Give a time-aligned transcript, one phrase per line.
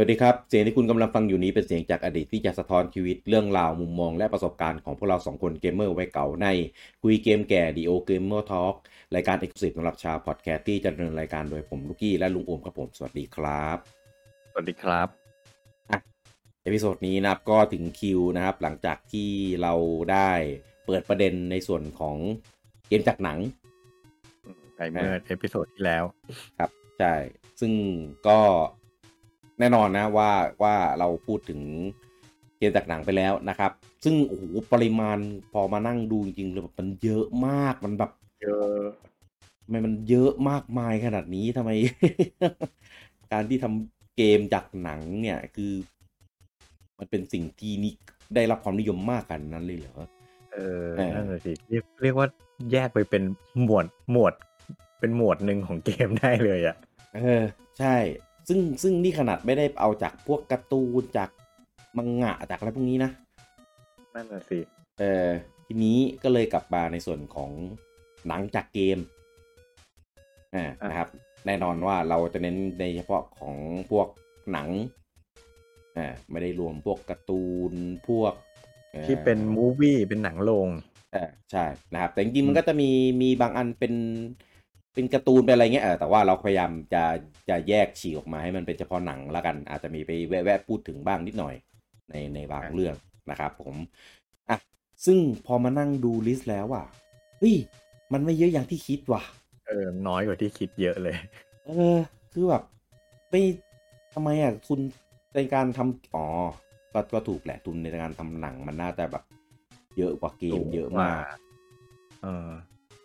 [0.00, 6.46] วัสดีครับ เสียงที่คุณกำลังฟังอยู่นี้เป็นเสียงจากอดีตที่จะสะท้อนชีวิตเรื่องราวมุมมองและประสบการณ์ของพวกเราสองคนเกมเมอร์วัยเก่าใน
[7.02, 8.74] คุยเกมแก่ The Old Gamer Talk
[9.14, 13.78] รายการเอกสิทธิ์สำหรับชาวพอดแคสต์ที่จะดำเนินรายการโดยผมลูกี้และลุงโอมครับผม สวัสดีครับ
[14.52, 15.08] สวัสดีครับ
[16.62, 19.30] episode นี้นะครับก็ถึงคิวนะครับ หลังจากที่
[19.62, 19.72] เรา
[20.12, 20.30] ได้
[20.86, 22.16] เปิดประเด็นในส่วนของ
[22.88, 23.38] เกมจากหนัง
[24.76, 26.04] ไปเมื่อ episode ที่แล้ว
[26.58, 27.14] ครับใช่
[27.60, 27.72] ซึ่ง
[28.28, 28.38] ก็
[29.60, 30.30] แน่นอนนะว่า
[30.62, 31.60] ว่าเราพูดถึง
[32.58, 33.72] เกมจากหนังไปแล้วนะครับ
[34.04, 35.18] ซึ่งโอ้โหปริมาณ
[35.52, 38.10] พอมานั่งดูจริงๆเลยแบบมันเยอะมากมันแบบ
[38.42, 38.82] เยอะ
[39.64, 41.70] ทำไมมันเยอะมากมายขนาดนี้ทำไม
[43.32, 45.72] การที่ทำเกมจากหนังเนี่ยคือ
[46.98, 47.92] มันเป็นสิ่งที่นี่
[48.34, 49.94] ได้รับความนิยมมากกันนั้นเลยเหรอ
[50.52, 52.26] เออเออนั่นแหละสิเรียกเรียกว่า
[52.72, 53.22] แยกไปเป็น
[53.62, 54.34] หมวดหมวด
[55.00, 56.76] เป็นหมวดหนึ่งของเกมได้เลยอะ
[57.16, 57.42] เออ
[57.78, 57.96] ใช่
[58.52, 61.30] ซึ่งซึ่งนี่ขนาดไม่ได้เอาจากพวกการ์ตูนจาก
[61.96, 63.10] มังงะจากอะไรพวกนี้นะ
[64.14, 64.58] นั่นแหละสิ
[65.00, 65.28] เออ
[65.66, 67.50] ทีนี้ก็เลยกลับมาในส่วนของ
[68.26, 68.98] หนังจากเกม
[70.54, 71.08] อ่านะครับ
[71.46, 73.56] แน่นอนว่าเราจะเน้นในเฉพาะของ
[73.90, 74.08] พวก
[74.52, 74.68] หนัง
[75.96, 77.72] อ่าไม่ได้รวมพวกการ์ตูน
[78.08, 78.34] พวก
[78.94, 80.68] อ่อที่เป็น movie เป็นหนังโรง
[81.12, 82.90] เออใช่นะครับแต่จริงๆมันก็จะมี
[83.22, 83.94] มีบางอันเป็น
[84.94, 87.04] เป็นการ์ตูนเป็นอะไรเงี้ยเออแต่ว่าเราพยายามจะ
[87.48, 91.54] จะแยกฉีกออกมาให้มันเป็นเฉพาะหนังแล้วกัน อาจจะมีไปแวะๆพูดถึงบ้างนิดหน่อย
[92.10, 92.94] ในในบางเรื่อง
[93.30, 93.74] นะครับผม
[94.50, 94.58] อะ
[95.06, 96.86] ซึ่งพอมานั่งดู list แล้วอะ
[97.38, 97.56] เฮ้ย
[98.12, 99.22] มันไม่เยอะอย่างที่คิดว่ะ
[99.66, 101.16] เออ น้อยกว่าที่คิดเยอะเลย
[101.66, 101.98] เออ
[102.32, 102.62] คือแบบ
[103.30, 103.42] ไม่
[104.14, 104.80] ทำไมอะทุน
[105.34, 106.26] ในการทำอ๋อ
[106.92, 109.24] ก็ก็ถูกแหละทุนในการทำหนังมันน่าจะแบบ
[109.98, 111.22] เยอะกว่าเกมเยอะมาก
[112.22, 112.50] เออ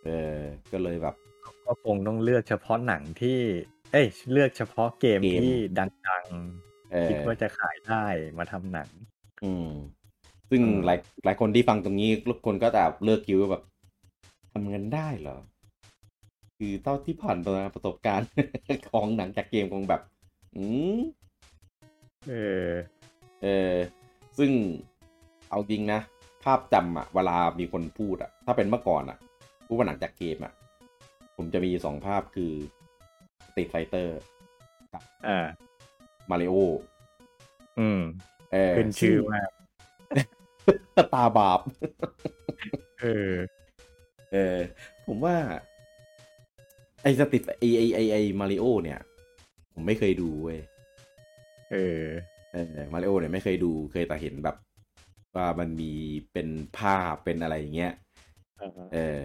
[0.05, 0.37] เออ
[0.71, 1.15] ก็เลยแบบ
[1.65, 3.39] ก็คงต้องเลือกเฉพาะหนังที่
[3.91, 5.89] เอ้ย เลือกเฉพาะเกมเกม ที่ดัง
[6.91, 8.05] เออๆคิดว่าจะขายได้
[8.37, 8.89] มาทำหนัง
[9.43, 9.69] อืม
[10.49, 13.63] ซึ่งอืม หลายหลายคนที่ฟังตรงนี้ทุกคนก็จะเลิกคิวว่าแบบ
[14.53, 15.37] ทำเงินได้เหรอ
[16.57, 18.27] คือเท่าที่ผ่านมาประสบการณ์
[18.91, 20.01] ของหนังจากเกมคงแบบ
[20.55, 20.65] อื
[20.97, 20.99] ม
[22.27, 22.33] เอ
[22.67, 22.69] อ
[23.43, 23.73] เออ
[24.37, 24.51] ซึ่ง
[25.49, 25.99] เอาจริงนะ
[26.43, 29.17] ภาพจำอะเวลามีคนพูดอะถ้าเป็นเมื่อก่อนอะ
[29.67, 30.53] พูดว่าหนังจากเกมอะ
[31.37, 32.53] ผมจะมีสองภาพคือ
[33.57, 34.17] ติดไฟเตอร์
[35.27, 35.39] อ่า
[36.29, 36.55] มาริโอ
[37.79, 38.01] อืม
[38.53, 39.49] เออขึ้นชื่อมาก
[40.65, 40.77] ซึ่ง
[41.13, 41.59] ตาบาป
[43.01, 43.33] เออ
[44.33, 44.57] เออ
[45.07, 45.35] ผมว่า
[47.03, 48.99] ไอสติไอไอไอไอมาริโอเนี่ย
[49.73, 50.59] ผมไม่เคยดูเว้ย
[51.71, 52.03] เออ
[52.53, 54.55] เออมาริโอเนี่ยไม่เคยดูเคยแต่เห็นแบบ
[55.35, 55.91] ว่ามันมี
[56.33, 56.47] เป็น
[56.77, 57.93] ภาพเป็นอะไรอย่างเงี้ย
[58.93, 59.19] เออ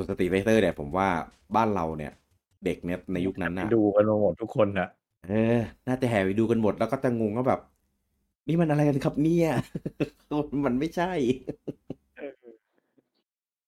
[0.00, 1.08] ส่วน Street Fighter เนี่ยผมว่า
[1.56, 2.12] บ้านเราเนี่ย
[2.64, 4.88] เด็กเนี่ยในยุคนั้นไปน่ะดูกันมาหมดทุกคนอะ
[5.28, 7.60] เออ น่าจะแห่ไปดูกันหมดแล้วก็จะงงว่าแบบ
[8.48, 9.50] นี่มันอะไรกันครับเนี่ย
[10.66, 11.12] มันไม่ใช่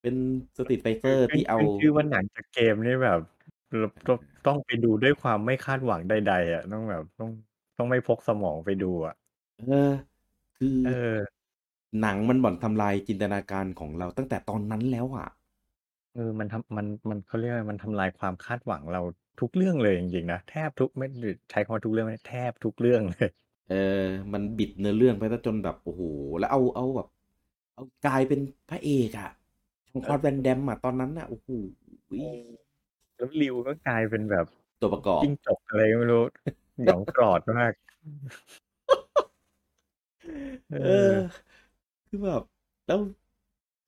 [0.02, 0.14] เป็น
[0.56, 3.20] Street Fighter ที่เอาขึ้นชื่อว่าหนังจากเกมนี่แบบ
[3.78, 7.30] เราต้องต้องไปดูด้วยความไม่คาดหวังใด ๆ อะ ต้องแบบต้อง
[7.78, 9.14] ต้องไม่พกสมองไปดู อะ
[9.68, 9.92] เออ
[10.58, 11.14] คือเออ
[12.00, 15.28] หนังมันบ่อนทำลายจินตนาการของเราตั้งแต่ตอนนั้นแล้วอะ
[16.14, 19.00] เออ มันทำ มัน มัน เขาเรียกว่ามันทำลายความคาดหวังเรา
[19.40, 21.06] ทุกเรื่องเลยจริง ๆ นะ แทบทุก ไม่
[21.50, 23.28] ใช้คำว่าทุกเรื่องไม่ได้ แทบทุกเรื่อง เลย
[23.70, 26.02] เออ มันบิดเนื้อเรื่องไปซะจนแบบ โอ้โห
[26.38, 27.08] แล้วเอา เอาแบบ
[27.74, 28.40] เอากลายเป็น
[28.70, 29.30] พระเอกอะ
[29.90, 31.48] ชองคอร์ดแวนแดมอะ ตอนนั้นอะโอ้โห
[33.16, 34.46] แล้วริวก็กลายเป็นแบบ
[34.80, 36.22] ตัวประกอบ จิ้งจกอะไรก็ไม่รู้
[36.84, 37.72] หยองกรอดมาก
[40.70, 41.14] เอเออ อ
[42.08, 42.42] คือแบบ
[42.86, 42.98] แล้ว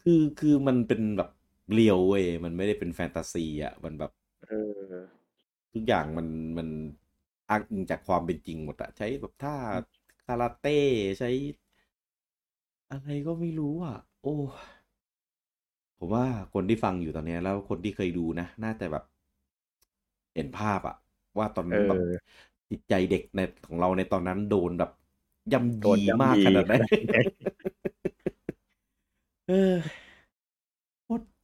[0.03, 1.31] คือ คือมันเป็นแบบ
[1.73, 4.53] เรียวเว้ยมันไม่ได้เป็นแฟนตาซีอะมันแบบเอ
[4.91, 4.95] อ
[5.73, 6.69] ทุกอย่างมันมัน
[7.51, 9.57] อ้างอิงจากความเป็นจริงหมดอะใช้แบบท่า
[10.27, 10.79] คาราเต้
[11.19, 11.31] ใช้
[12.91, 14.35] อะไรก็ไม่รู้อะ โอ้
[15.99, 19.05] ผมว่าคนที่ฟังอยู่ตอนเนี้ยแล้วคนที่เคยดูนะ น่าจะแบบ
[20.34, 20.97] เห็นภาพอะ
[21.39, 22.19] ว่าตอนนั้นแบบเออ
[22.71, 24.91] จิตใจเด็กในของเราในตอนนั้นโดนแบบ
[25.53, 26.75] ย่ำโดนยีย่ำมากยีขนาดไหน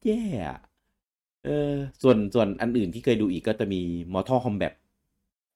[0.07, 0.59] แย่อะ
[1.45, 3.81] เออ ส่วนส่วนอันอื่นที่เคยดูอีกก็จะมี
[4.15, 4.73] Mortal Kombat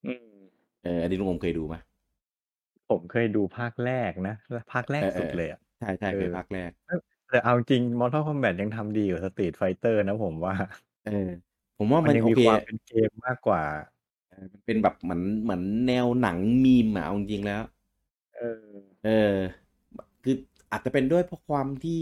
[0.04, 0.24] อืม
[0.82, 1.74] เอออันนี้ลุงอมเคยดูไหม
[2.88, 4.34] ผมเคยดูภาคแรกนะ
[4.72, 6.70] ภาคแรกเออเออสุดเลยอะใช่ใช่เออเคยภาคแรก
[7.28, 10.54] แต่เอาจริง Mortal Kombat ยังทำดีกว่า Street Fighter นะผมว่า
[11.04, 11.12] เออ
[11.78, 13.62] ผมว่ามัมันนยังโอมีเคความเป็นเกมมากกว่า
[14.28, 17.62] เออมันเป็นแบบเหมือนเหมือนแนวหนังมีมอะเอาจริงๆแล้ว
[18.32, 18.42] เออ
[19.02, 19.10] เออ
[20.22, 20.34] คือ
[20.70, 21.98] อาจจะเป็นด้วยเพราะความที่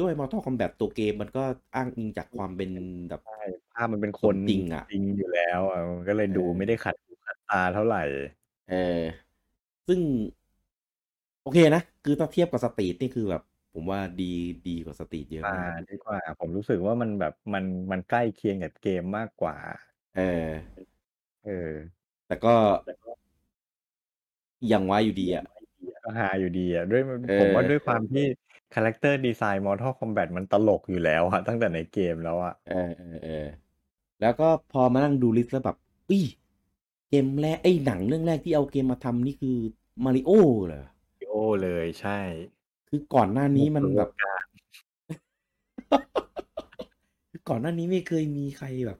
[0.00, 1.42] ด้วย Mortal Kombat ตัวเกมมันก็
[1.74, 2.70] อ้างอิงจากความเป็น
[3.08, 3.40] แบบใช่
[3.74, 8.02] ภาพมันเป็นคนจริงอะจริงอยู่แล้วอะมันก็เลยดูเออไม่ได้ขัดหูขัดตาเท่าไหร่
[8.70, 9.00] เออ
[9.86, 10.00] ซึ่ง
[11.42, 13.42] โอเคนะ คือถ้าเทียบกับ Street นี่คือแบบ
[13.74, 14.32] ผมว่าดี
[14.68, 19.56] ดีกว่า Street เยอะอ่ามากดีกว่า ผมรู้สึกว่ามันแบบมันมันใกล้เคียงกับเกมมากกว่า
[20.16, 20.48] เออ
[21.46, 21.70] เออ
[22.26, 22.54] แต่ก็
[24.72, 25.44] ยังว่าอยู่ดีอะ
[26.04, 28.24] ก็ฮาอยู่ดีอะด้วยเออผมว่าด้วยความที่
[28.74, 33.46] character design Mortal Kombat มันตลกอยู่แล้วอะตั้งแต่ในเกมแล้วอะเออเออเออ
[34.20, 35.76] แล้วก็พอมานั่งดู list แล้วแบบ
[36.08, 36.24] อุ้ย
[37.08, 39.56] เกมแรกเอ้ยหนังเรื่องแรกที่เอาเกมมาทำนี่คือ
[40.04, 40.30] มาริโอ
[40.66, 40.84] เหรอ
[41.28, 42.18] โอ้เลยใช่
[42.88, 44.44] คือก่อนหน้านี้มันบุกแบเบิกวงการ
[47.30, 48.98] คือก่อนหน้านี้ไม่เคยมีใครแบบ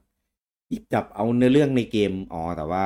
[0.69, 2.85] หยิบจับเอาเนื้อเรื่องในเกมอ๋อแต่ว่า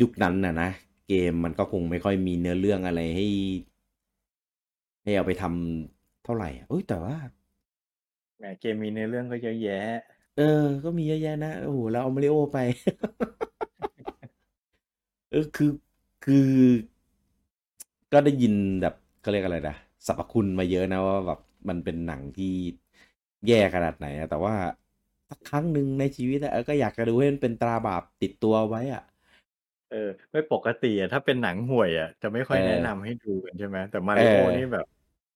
[0.00, 0.68] ยุคนั้นน่ะนะ
[1.08, 3.26] เกมมันก็คงไม่ค่อยมีเนื้อเรื่องอะไรให้
[5.04, 7.16] ให้เอาไปทำเท่าไหร่อะเอ้ยแต่ว่า
[8.38, 9.80] แหมเกมมีเนื้อเรื่องก็เยอะแยะ
[10.36, 10.42] เออ
[10.84, 12.56] ก็มีเยอะแยะนะโอ้โหเราเอามาริโอไป
[15.30, 15.70] เออคือ
[16.22, 16.34] คือ
[18.12, 22.54] ก็ได้ยินแบบเขาเรียกอะไรนะสรรพคุณมาเยอะนะว่าแบบมันเป็นหนังที่
[23.46, 24.54] แย่ขนาดไหนอะแต่ว่า
[25.30, 29.02] สักครั้งหนึ่งในชีวิตอะเออก็อยากจะดูให้มันเป็นตราบาปติดตัวไว้อะ
[29.88, 29.96] เออ
[30.32, 34.84] ไม่ปกติอะถ้าเป็นหนังห่วยอะจะไม่ค่อยเออแนะนำให้ดูกันใช่ไหมแต่มาเอริโออนี่แบบ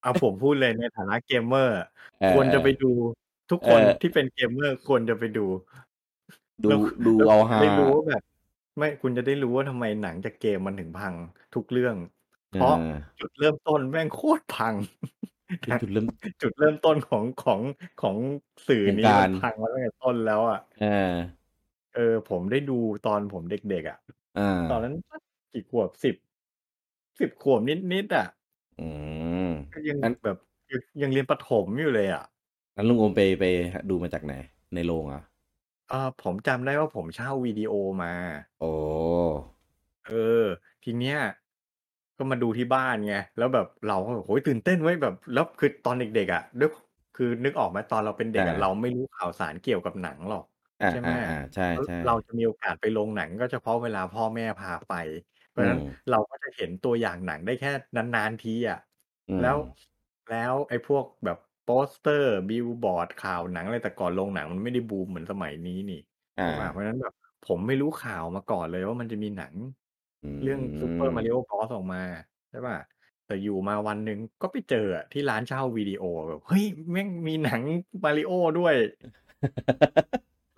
[0.01, 1.87] เอาผมพูดเลยในฐานะเกมเมอร์อะ
[2.21, 2.87] เออ ควรจะไปดู
[3.51, 5.47] ทุกคนที่เป็นเกมเมอร์ควรจะไปดู
[6.65, 8.23] ดูแล้วดูแล้วเอาคุณจะฮา ได้รู้ว่าแบบ
[8.79, 11.15] ไม่คุณจะได้รู้ว่าทำไมหนังจากเกมมันถึงพัง
[11.55, 11.97] ทุกเรื่อง
[12.53, 14.75] เอเพราะจุดเริ่มต้นแม่งโคตรพัง
[15.63, 16.07] เป็นจุดเริ่ม
[16.43, 17.61] จุดเริ่มต้นของของ
[17.99, 18.17] ของ
[18.69, 20.89] สื่อแห่งนี้กามัรนพังมาตั้งแต่ต้นแล้วอะเออ
[21.95, 23.99] เออ ผมได้ดูตอนผมเด็กๆอะ
[24.37, 24.95] อ่าตอนนั้น
[25.53, 26.15] กี่ขวบสิบ
[27.19, 27.61] สิบขวบ
[27.93, 28.27] นิดๆอะ
[28.79, 28.83] อื
[29.23, 29.28] มก็
[29.89, 30.37] ยังงั้นแบบ
[30.71, 32.23] ยังยังเรียนประถมอยู่เลยอะ
[32.77, 33.45] งั้นลุงโอมไปไป
[33.91, 34.35] ดูมาจากไหน
[34.75, 35.23] ในโรงอะ
[35.89, 37.73] เออผมจำได้ว่าผมเช่าวิดีโอ
[38.03, 38.13] มา
[38.59, 38.67] โอ้
[40.07, 40.45] เออ
[40.83, 41.19] ทีเนี้ย
[42.19, 46.71] ก็มาดูที่บ้านไงแล้วแบบเราก็แบบโอ้ยตื่นเต้นเว้ยแบบ แล้วคือตอนเด็กๆอะด้วย
[47.15, 50.45] คือนึกออกไหมตอนเราเป็นเด็กอ่าอะเราไม่รู้ข่าวสารเกี่ยวกับหนังหรอก
[50.81, 54.93] อ่าใช่ไหมอ่าอ่าใช่แล้วใช่เราจะมีโอกาสไปโรงหนังก็เฉพาะเวลาพ่อแม่พาไป
[55.49, 58.88] เพราะฉะนั้นอืมเราก็จะเห็นตัวอย่างหนังได้แค่นานๆทีอะอืม
[59.41, 59.59] แล้ว
[60.31, 65.97] แล้วไอ้พวกแบบโปสเตอร์บิลบอร์ดข่าวหนังอะไรแต่ก่อนโรงหนังมันไม่ได้บูมเหมือนสมัยนี้นี่
[66.39, 69.55] อ่าใช่ปะเพราะฉะนั้นแบบผมไม่รู้ข่าวมาก่อนเลยว่ามันจะมีหนัง
[70.23, 71.99] อืเรื่องซูเปอร์มาริมโอบอสออกมา
[72.51, 72.77] ใช่ป่ะ
[73.27, 77.63] แต่อยู่มาวันหนึ่งก็ไปเจออะที่ร้านเช่าวิดีโอแบบเฮ้ยแม่งมีหนัง
[78.05, 78.75] มาริโอด้วย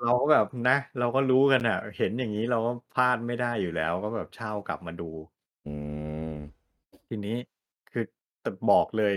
[0.03, 5.11] เราก็แบบนะ เราก็รู้กันอะ เห็นอย่างนี้เราก็พลาดไม่ได้อยู่แล้ว ก็แบบเช่ากลับมาดู
[5.65, 5.69] อื
[6.33, 6.35] ม
[7.09, 7.60] ทีนี้คือ
[8.43, 9.15] แต่บอกเลย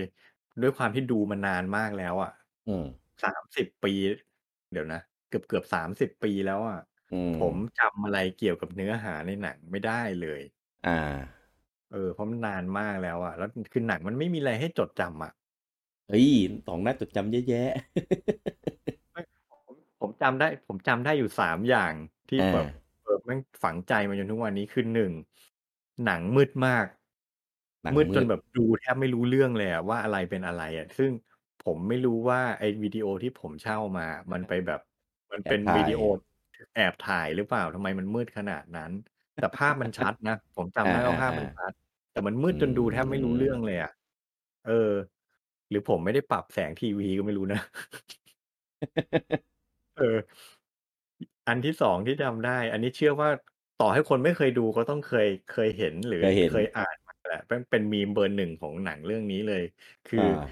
[0.62, 2.32] ด้วยความที่ดูมานานมากแล้วอะ
[2.66, 2.84] อืม
[3.24, 3.92] สามสิบปี
[4.72, 6.80] เดี๋ยวนะ เกือบเกือบสามสิบปีแล้วอะ
[7.12, 10.40] อืมผมจำอะไรเกี่ยวกับเนื้อหาในหนังไม่ได้เลย
[10.84, 10.94] อ่า
[11.90, 15.32] เออเพราะมันนานมากแล้วอะ แล้วคือหนังมันไม่มีอะไรให้จดจำอะ
[16.08, 16.28] เฮ้ย
[16.66, 17.70] สองน่าจดจำเยอะแยะ
[19.12, 19.20] ไม่
[19.66, 21.94] ผมผมจำได้ ผมจำได้อยู่สามอย่าง
[22.28, 22.66] ที่อ่าแบบ
[23.02, 25.12] เออแม่งฝังใจมาจนทุกวันนี้คือหนึ่ง
[26.04, 26.86] หนังมืดมาก
[27.84, 31.10] หนังมืดจมืนดแบบดูแทบไม่รู้เรื่องเลยอะว่าอะไรเป็นอะไรอะซึ่ง
[31.64, 34.80] ผมไม่รู้ว่าไอ้วิดีโอที่ผมเช่ามา มันไปแบบ
[35.32, 36.00] มันแอเป็บนถ่าวิย ดีโอ
[36.74, 38.92] แอบถ่ายหรือเปล่าทำไมมันมืดขนาดนั้น
[39.38, 41.72] แต่ภาพมันชัดนะ ผมจำอ่าได้ว่าอ่าภาพอ่ามันชัด
[42.12, 43.90] แต่มันมืดอืจนดูแทบไม่รู้เรื่อมงเลยอะ
[44.66, 44.90] เออ
[45.70, 47.60] หรือผมไม่ได้ปรับแสงทีวีก็ไม่รู้นะ
[49.96, 50.44] เออ
[51.46, 53.30] อันที่สองที่จำได้ อันนี้เชื่อว่า
[53.76, 59.62] ต่อให้คนไม่เคยดูก็ต้องเคยเคยเห็นหรือเคยเห็นเคยอ่านมา แหละเป็นเป็นมีมเบอร์หนึ่งของหนังเรื่องนี้เลย
[60.08, 60.46] คืออ่า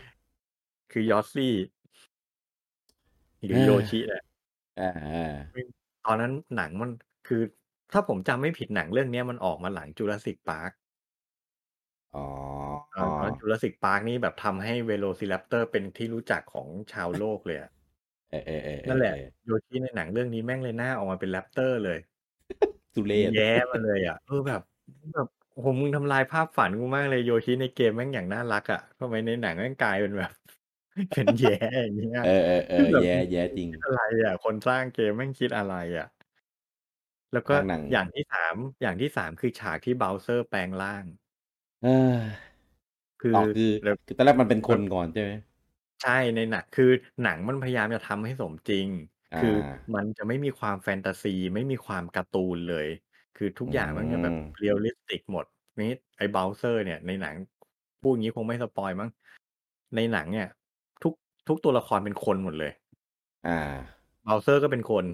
[0.91, 1.53] คือ Yoshi
[3.45, 4.23] หรือเออ Yoshi แหละ
[4.81, 5.35] อ่าอ่า
[6.07, 6.91] ตอนนั้นหนังมัน
[7.27, 7.43] คือ
[7.93, 10.71] ถ้าผมจำไม่ผิดหนังเรื่องเนี้ยมันออกมาหลัง Jurassic Park
[12.17, 12.27] อ๋อ
[12.97, 17.71] ตอนนั้น Jurassic Park นี่แบบทำให้เวโ c ซิ r ร p เตอร์เป็นที่รู้จักของชาวโลกเลยอะ
[18.31, 21.99] เออเออเออเออนั่นแหละเออ Yoshi ในหนังเรื่องนี้แม่งเลยหน้าออกมาเป็น raptor เลย
[22.95, 24.63] ทุเรศแย้มาเลยอะเออแบบ
[25.15, 30.31] แบบ โอ้โหมึงทำลายภาพฝันกูมากเลย Yoshi ในเกมแม่งอย่างน่ารักอะทำไมในหนังแม่งกลายเป็นแบบ
[31.15, 36.07] เป็นแย่อย่างเงี้ยเออเออเอคืออแบบแย่แย่จริงคิดอะไรอะ คนสร้างเกมแม่งคิดอะไรอะ
[37.33, 41.05] แล้วก็สร้างหนังอย่างที่สามอย่างที่สามคือฉากที่ Bowser แปลงร่าง
[41.83, 42.53] เออ
[43.21, 45.31] คืออ๋อคือแล้วคือตอนแรกมันเป็นคนก่อนใช่ไหม
[46.01, 46.85] ใช่ในหนังคือ
[47.23, 48.89] หนังมันพยายามจะทำให้สมจริง
[49.33, 49.49] อ่าคือ
[49.95, 52.87] มันจะไม่มีความแฟนตาซี ไม่มีความการ์ตูนเลย
[53.37, 55.45] คือทุกอย่างมันจะแบบอืม realistic หมด
[55.81, 57.35] นี่ไอ้ Bowser เนี่ยในหนัง
[58.03, 59.11] พูดอย่างนี้คงไม่ spoil มั้ง
[59.97, 60.49] ในหนังเนี่ย
[61.03, 61.15] ทุก
[61.49, 62.73] ทุกตัวละครเป็นคนหมดเลย
[63.45, 63.53] อ่า
[64.25, 65.05] Bowser ก็เป็นคน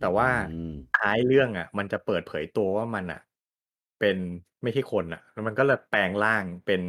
[0.00, 0.30] แต่ว่าอื
[0.70, 3.20] มท้ายเรื่องอะ มันจะเปิดเผยตัวว่ามันอะ
[4.00, 4.16] เป็น
[4.62, 6.82] ไม่ใช่คนอะแล้วมันก็เลยแปลงร่างเป็น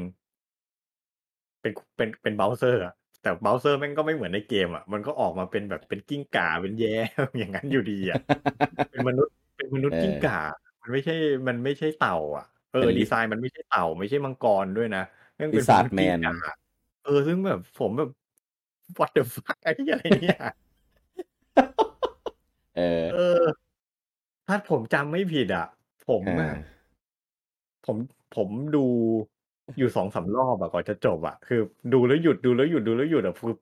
[1.62, 6.94] เป็นเป็นเป็น Bowser อะแต่ Bowser แม่งก็ไม่เหมือนในเกมอะมันก็ออกมาเป็นแบบเป็นกิ้งก่าเป็นแย้
[7.38, 8.20] อย่างนั้นอยู่ดีอะ
[8.90, 10.40] เป็นมนุษย์ เป็นมนุษเอย์กิ้งอก่า
[10.82, 11.16] มันไม่ใช่
[11.48, 15.04] มันไม่ใช่เต่าอะเอเป็อนดีลิไซน์มันไม่ใช่เต่า ไม่ใช่มังกรด้วยนะ
[15.36, 16.36] แม่งเป็นมนุษย์ Lizard กิ้ง Man ก่า
[17.04, 18.10] เออ ซึ่งแบบผมแบบ
[19.00, 20.40] What the fuck ไอ้เหี้ยอะไรเนี่ย
[22.78, 23.44] เออ เออ
[24.48, 25.66] ถ้าผมจำไม่ผิดอะ
[26.08, 26.54] ผมอาอะ
[27.86, 27.98] ผม
[28.36, 28.86] ผมดู
[29.78, 31.60] อยู่2-3รอบอะก่อนจะจบอะคือ
[31.94, 33.56] ดูแล้วหยุดดูแล้วหยุดดูแล้วหยุดอะคือ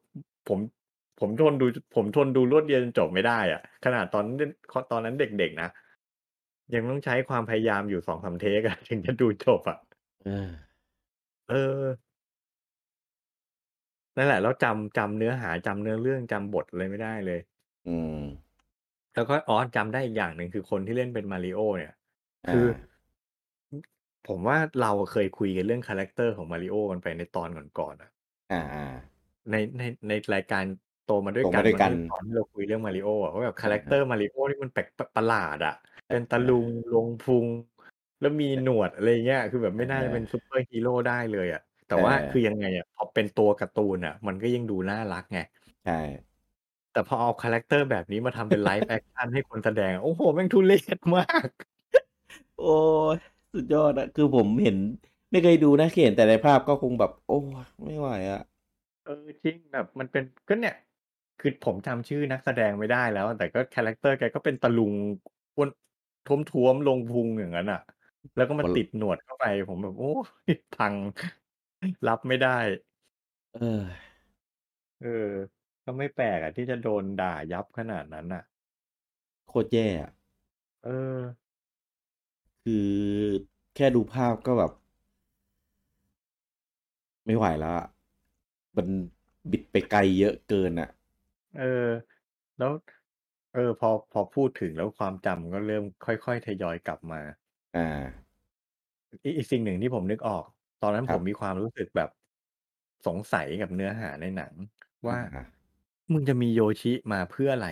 [0.47, 0.59] ผม
[1.19, 4.51] ผมทนดู ผมทนดูรวดเดียวจนจบไม่ได้อะขนาดตอนเล่น
[4.91, 5.69] ตอนนั้นเด็กๆนะ
[6.73, 9.77] ยังต้องใช้ความพยายามอยู่2-3เทกอะถึงจะดูจบอะ
[10.23, 10.51] เออ
[11.47, 11.87] เออ
[14.17, 17.39] นั่นแหละ แล้วจำจำเนื้อหาจำเนื้อเรื่องจำบทอะไรไม่ได้เลย
[17.85, 18.17] อืม
[19.13, 21.93] แล้วก็อ๋อจำได้อีกอย่างหนึ่งคือคนที่เล่นเป็น Mario เนี่ย
[22.43, 22.87] อคือา
[23.73, 23.77] อ
[24.27, 28.09] ผมว่าเราเคยคุยกันเรื่อง character ของ Mario กันไปในตอนก่อนๆอะ
[28.49, 30.63] อาๆในในในรายการ
[31.03, 35.73] โตมาด้วยโตกัมานด้วยมันกัก็นมีตอนที่เราคุยเรื่อง Mario อะว่าแบบ character Mario นี่มันแปลกประหลาดอะ
[36.07, 37.47] เป็นตะเอลุองลงพุง
[38.19, 45.39] แล้วมีหนวดอะไรอย่างเงี้ย คือแบบไม่น่าจะเป็นเออซูเปอร์ฮีโรได้เลยอะแต่เว่าคือออยังไงอะพอเป็นตัวการ์ตูนอะมันก็ยังดูน่ารักไง
[45.85, 45.99] ใช่
[46.91, 51.49] แต่พอเอา character แบบนี้มาทำเป็น Live Action ให้คนแสดง โอ้โฮแม่งทุเรศมาก
[52.59, 52.77] โอ๊
[53.13, 53.15] ย
[53.53, 54.77] สุดยอดอะคือผมเห็น
[55.31, 57.39] ไม่เคยดูนะแค่เห็นแต่ในภาพก็คงแบบ โอ้
[57.83, 58.41] ไม่ไหวอะ
[59.05, 60.75] เออจริงแบบมันเป็นก็เนี่ย
[61.39, 64.93] คือผมจำชื่อนักแสดงไม่ได้แล้ว แต่ก็ character แกก็เป็นตาลุง
[65.55, 65.69] อ้วน
[66.27, 67.79] ท้วมๆลงพุงอย่างนั้นน่ะ
[68.35, 70.05] แล้วก็มาคนติดหนวดเข้าไป ผมแบบ โอ๊
[70.49, 70.95] ยพัง
[72.07, 72.59] รับไม่ได้
[73.53, 73.83] เออ
[75.01, 75.33] เออ
[75.85, 78.43] ก็ไม่แปลกอะที่จะโดนด่ายับขนาดนั้นน่ะ
[79.47, 80.11] โคตรแย่อะ
[80.83, 81.19] เออ
[82.63, 82.89] คือ
[83.75, 84.71] แค่ดูภาพก็แบบ
[87.25, 87.87] ไม่ไหวแล้วอะ
[88.77, 88.87] มัน
[89.51, 90.89] บิดไปไกลเยอะเกินอะ
[91.57, 91.87] เออ
[92.57, 92.71] แล้ว
[93.57, 97.21] เออ พอพอพูดถึงแล้วความจำก็เริ่มค่อย ๆ ทยอยกลับมา
[97.73, 97.87] อา
[99.23, 100.43] อีกอีกสิ่งหนึ่งที่ผมนึกออก
[100.79, 102.09] ตอนนั้นครผับมมีความรู้สึกแบบ
[103.05, 104.53] สงสัยกับเนื้อหาในหนัง
[105.07, 105.41] ว่าอา
[106.11, 107.67] มึงจะมีโยชิมาเพื่ออะไร?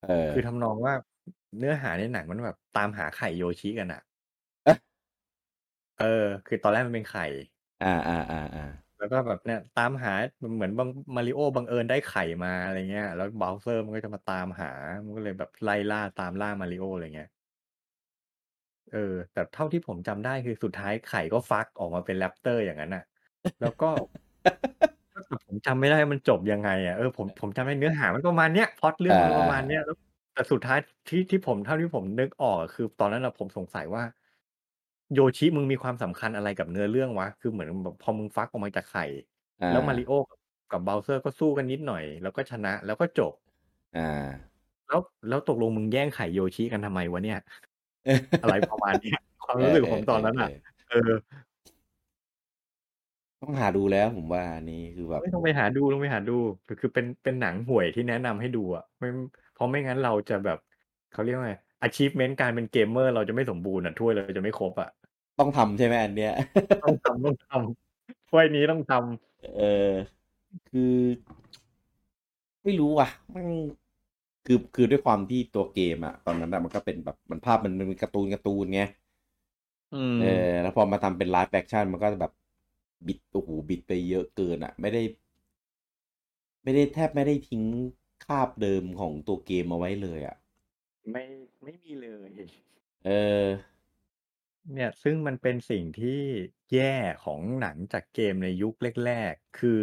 [0.00, 0.94] เคือออทำนองว่า
[1.58, 4.02] เนื้อหาในหนังมันแบบตามหาไข่โยชิกันน่ะ
[4.64, 4.78] เอ๊ะ!
[5.98, 7.24] เออ คือตอนแรกมันเป็นไข่
[7.82, 10.12] อาๆๆๆ แล้วก็แบบเนี่ยตามหา
[10.54, 14.68] เหมือนบัง Mario บังเอิญได้ไข่มาอะไรเงี้ย แล้ว Bowser มันก็จะมาตามหา
[15.04, 17.28] มันก็เลยแบบไล่ล่าตามล่า Mario อะไรเงี้ย
[18.92, 23.04] เออ แต่เท่าที่ผมจำได้คือสุดท้ายไข่ก็ฟักออกมาเป็นแรปเตอร์อย่างนั้นน่ะ
[23.60, 23.90] แล้วก็
[25.12, 29.96] แต่ผมจำไม่ได้ว่ามันจบยังไงอะเออผมผมจำได้เนื้อหามันประมาณเนี้ยพล็อตเรื่องมันประมาณเนี้ยแล้ว
[30.32, 34.02] แต่สุดท้ายที่ที่ผมเท่าที่ผมนึกออกอะคือ ตอนนั้นน่ะผมสงสัยว่า
[35.14, 37.26] โยชิมึงมีความสำคัญอะไรกับเนื้อเรื่องวะ?
[37.40, 39.04] คือเหมือนแบบพอมึงฟักออกมาจากไข่
[39.60, 40.10] อแล้วา Mario
[40.70, 43.32] กับ Bowser ก็สู้กันนิดหน่อย แล้วก็ชนะแล้วก็จบ
[43.94, 44.04] อา
[44.88, 47.38] แล้วแล้วตกลงมึงแย่งไข่โยชิกันทำไมวะเนี่ย?
[48.40, 50.96] อะไรประมาณเนี้ยความเอรู้สึกผมตอนนั้นน่ะอๆๆๆเออ
[53.40, 56.32] ต้องหาดูแล้วผมว่าอันนี้คือแบเฮบ้ยลองไปหาดูลองไปหาดู
[56.66, 59.08] คือคือเป็นเป็นหนังห่วยที่แนะนำให้ดูอะไม่
[59.54, 60.58] เพราะไม่งั้นเราจะแบบ
[61.12, 61.54] เขาเรียกว่าไง
[61.86, 64.88] achievement การเป็นเกมเมอร์เราจะไม่สมบูรณ์อะถ้วยเราจะไม่ครบอะ
[65.38, 66.32] ต้องทำใช่ไหมอันเนี้ย?
[66.82, 69.02] ต้องทำต้องทำถ้วยนี้ต้องทำ
[69.56, 69.60] เอ
[69.90, 69.92] อ
[70.68, 70.96] คือ
[72.62, 73.48] ไม่รู้ว่ะแม่ง
[74.46, 78.82] คือคือด้วยความที่ตัวเกมอะตอนนั้นน่ะมันก็เป็นแบบมันภาพมันเป็นการ์ตูนๆไง
[79.92, 82.32] อืเออมแล้วพอมาทำเป็น Live Action มันก็จะแบบ
[83.06, 85.02] บิดโอ้โฮบิดไปเยอะเกินอะไม่ได้
[86.62, 87.62] ไม่ได้แทบไม่ได้ทิ้ง
[88.24, 90.36] คราบเดิมของตัวเกมเอาไว้เลยอะ
[91.10, 91.22] ไม่
[91.62, 92.32] ไม่มีเลย
[93.04, 93.44] เออ
[94.72, 96.20] เนี่ย ซึ่งมันเป็นสิ่งที่
[96.72, 96.94] แย่
[97.24, 99.82] ของหนังจากเกมในยุคแรก ๆ คือ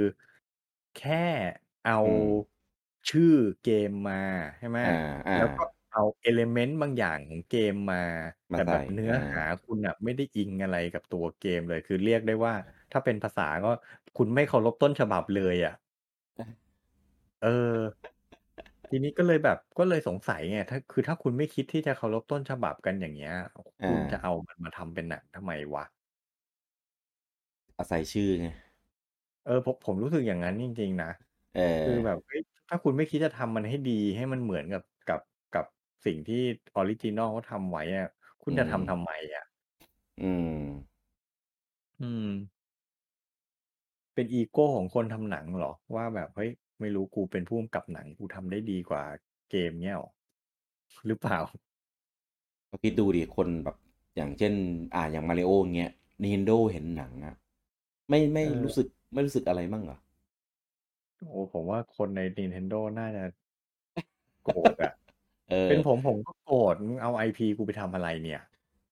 [0.93, 1.25] แค่
[1.83, 2.51] เอาอืม
[3.09, 4.15] ชื่อเกมมา
[4.57, 4.89] ใช่ไหม อา
[5.35, 7.97] แล้วก็ๆเอาเอเลเมนต์บางอย่างของเกมมา
[8.53, 12.53] มแาใสต่แบ่ บเนื้ออหาาคุณน่ะไม่ได้อิงอะไรกับตัวเกมเลย คือเรียกได้ว่า
[12.91, 13.69] ถ้าเป็นภาษาก็
[14.15, 15.73] คุณไม่เคารพต้นฉบับเลยอะ
[17.41, 17.47] เออ
[18.91, 25.83] ทีนี้ก็เลยแบบก็เลยสงสัยไงถ้าคือถ้าคุณไม่คิดที่จะเคารพต้นฉบับกันอย่างเงี้ยอคุณจะาเอามันมาทำเป็นหนังทำไมวะ?
[27.77, 28.48] อาศัยชื่อไง
[29.43, 31.07] เออผมผมรู้สึกอย่างงั้นจริง ๆ นะ
[31.53, 35.19] เคือแบออบเฮ้ยถ้าคุณไม่คิดจะทำมันให้ดีให้มันเหมือนกับกับ
[35.53, 35.65] กับ
[36.05, 36.36] สิ่งที่
[36.75, 38.07] ออริจินัลเขาทำไว้อะ
[38.43, 39.43] คุอืณจะทำทมำไมอะ?
[40.19, 41.01] อืม
[42.00, 42.27] อืม
[44.15, 45.71] เป็นอีโกของคนทำหนังเหรอ?
[45.95, 46.50] ว่าแบบเฮ้ย
[46.81, 49.03] ไม่รู้กูเป็นผู้กำกับหนังกูทำได้ดีกว่า
[49.50, 50.09] เกมเงี้ยเหรอ?
[51.07, 51.39] หรือเปล่า?
[52.71, 53.75] ก็คิดดูดิคนแบบ
[54.15, 54.53] อย่างเช่น
[54.95, 55.91] อ่าอย่างมาริโอเงี้ย
[56.23, 57.35] Nintendo เห็นหนังอะ
[58.09, 59.97] ไม่ไม่เออรู้สึกไม่รู้สึกอะไรมั่งเหรอ
[61.19, 63.23] โอ้ผมว่าคนใน Nintendo น่าจะ
[64.45, 64.91] โกรธอะ
[65.47, 68.41] เออเป็นผมผมก็โกรธมึงเอา IP กูไปทำอะไรเนี่ย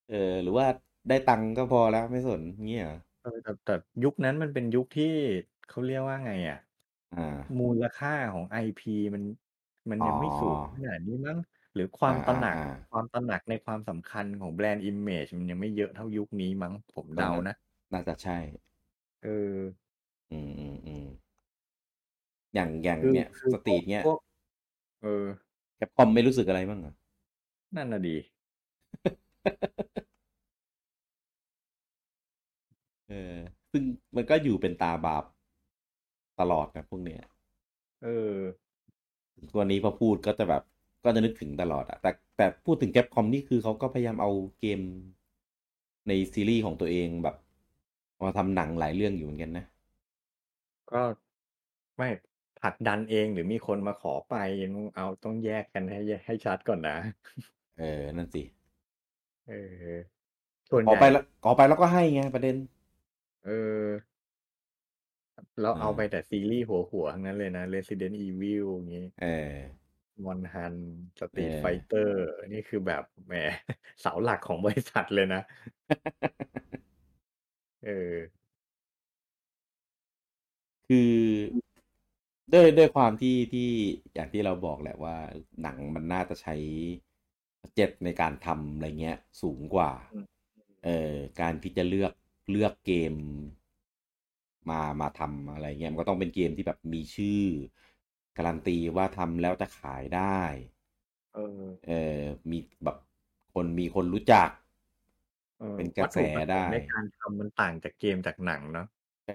[0.09, 0.67] เออ หรือว่า
[1.07, 3.71] ได้ตังค์ก็พอแล้วไม่สนเงี้ยเหรอเออแต่แต่
[4.03, 5.05] ยุคนั้นมันเป็นยุคที่
[5.67, 6.57] เขาเรียกว่าไงอะ
[7.13, 8.81] อ่ามูลค่าของ IP
[9.15, 9.23] มัน
[9.91, 11.37] มันอ๋อ ยังไม่สูงขนาดนี้มั้ง
[11.73, 12.59] หรือความอ่าตระหนักอ่า
[12.91, 17.55] ความตระหนักในความสำคัญของแบรนด์ Image มันยังไม่เยอะเท่ายุคนี้มั้ง ผมก็เดาน่า นะ
[17.93, 18.37] น่าจะใช่
[19.23, 19.55] เออ
[20.31, 21.05] อืมอืมอืม
[22.53, 24.17] อย่าง อย่างคือ เนี่ย คือสพตรีวทกเนี้ยพวก
[25.01, 25.25] เออ
[25.75, 26.93] แคปคอมไม่รู้สึกอะไรบ้างเหรอ
[27.75, 28.15] นั่นน่ะดี
[33.09, 33.35] เออ
[33.71, 33.83] ซึ่ง
[34.15, 35.23] มันก็อยู่เป็นตาบาป
[36.41, 37.21] ตลอดนะพวกเนี้ย
[38.03, 38.35] เออ
[39.53, 40.63] ตัวนี้พอพูดก็จะแบบ
[41.03, 44.79] ก็จะนึกถึงตลอดอะแต่แต่พูดถึงแคปคอมนี่คือเขาก็พยายามเอาเกม
[46.07, 47.35] ในซีรีส์ของตัวเองแบบ
[48.23, 49.65] มาทำหนังหลายเรื่องอยู่เหมือนกันนะ
[50.91, 51.01] ก็
[51.97, 52.09] ไม่
[52.61, 56.97] ผลักดันเองหรือมีคนมาขอไปยังเอาต้องแยกกันให้แยกให้ชัดก่อนนะ
[57.77, 58.43] เออ นั่นสิ
[59.47, 59.53] เอ
[59.93, 59.97] อ
[60.69, 62.55] ส่วนขอใหญ่ไปแล้วขอไปแล้วก็ให้ไงประเด็น
[63.45, 63.49] เอ
[63.81, 63.83] อ
[65.61, 69.53] เราเอเอาอไปแต่ซีรีส์หัวหัวๆทั้งนั้นเลยนะ Resident Evil อย่างงี้เออ
[70.25, 70.75] Mon Han
[71.35, 72.09] เอ Street อ Fighter
[72.53, 73.33] นี่คือแบบแหม
[74.01, 75.41] เสาหลักของบริษัทเลยนะ
[77.83, 78.15] เออ
[80.87, 81.13] คือ
[82.53, 83.69] ด้วยด้วยความที่ที่
[84.13, 85.15] อย่างที่เราบอกแหละว่า
[85.61, 86.55] หนังมันน่าจะใช้
[87.75, 90.25] เจ็ตในการทำอะไรเงี้ย สูงกว่าอืม
[90.85, 92.13] เออการที่จะเลือก
[92.51, 93.13] เลือกเกม
[94.69, 97.43] มามาทำอะไรเงี้ยมันก็ต้องเป็นเกมที่แบบมีชื่อ
[98.37, 100.39] การันตีว่าทำแล้วจะขายได้
[101.33, 102.97] เออ เออมีแบบ
[103.53, 104.49] คนมีคนรู้จัก
[105.57, 108.85] เออเป็นกระวัตแสถุประสงได้ค์ในการทำมันต่างจากเกมจากหนังเนาะ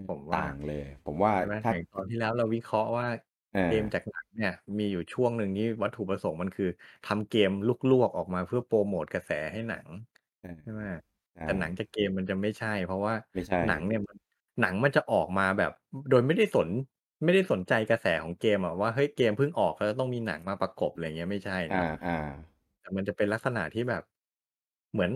[0.08, 3.06] ผมว่าต่างเลย ผมว่าใช่ไหมถ้าอย่างตอนที่แล้วเราวิเคราะห์ว่า
[3.52, 6.66] เออเกมจากหนังเนี่ย มีอยู่ช่วงหนึ่งที่วัตถุประสงค์มันคือ
[7.04, 7.50] ทำเกม
[7.90, 9.88] ลวกๆออกมาเพื่อโปรโมทกระแสให้หนัง
[10.40, 10.82] เออใช่ไหม
[11.34, 14.16] ใช่แต่หนังจากเกมมันจะไม่ใช่ เพราะว่าไม่ใช่หนังเนี่ยมัน
[14.60, 15.72] หนังมันจะออกมาแบบ
[16.10, 16.68] โดยไม่ได้สน
[17.24, 22.10] ไม่ได้สนใจกระแสของเกมอะว่าเฮ้ยเกมเพิ่งออกแล้วต้องมีหนังมาประกบอะไรเงี้ยไม่ใช่อ่านะอ่า
[22.80, 24.02] แต่มันจะเป็นลักษณะที่แบบ
[24.92, 25.12] เหมือน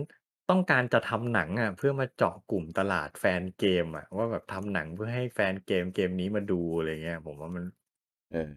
[0.49, 7.63] ต้องการจะทำหนังอะเพื่อมาเจาะกลุ่มตลาดแฟนเกมอะว่าแบบทำหนังเพื่อให้แฟนเกมเกมนี้มาดูอะไรเงี้ย ผมว่ามัน
[8.31, 8.53] เออ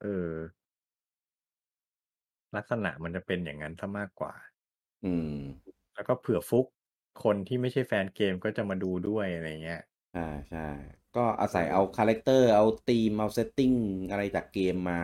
[0.00, 0.06] เออ
[2.56, 4.34] ลักษณะมันจะเป็นอย่างนั้นซะมากกว่า
[5.02, 5.32] อืม
[5.94, 6.66] แล้วก็เผื่อฟลุก
[7.22, 9.80] คนที่ไม่ใช่แฟนเกมก็จะมาดูด้วยอะไรเงี้ย
[10.16, 10.60] ใช่ใช่
[11.16, 13.72] ก็อาศัยเอา character เอาธีม เอา setting
[14.10, 15.00] อะไรจากเกมมา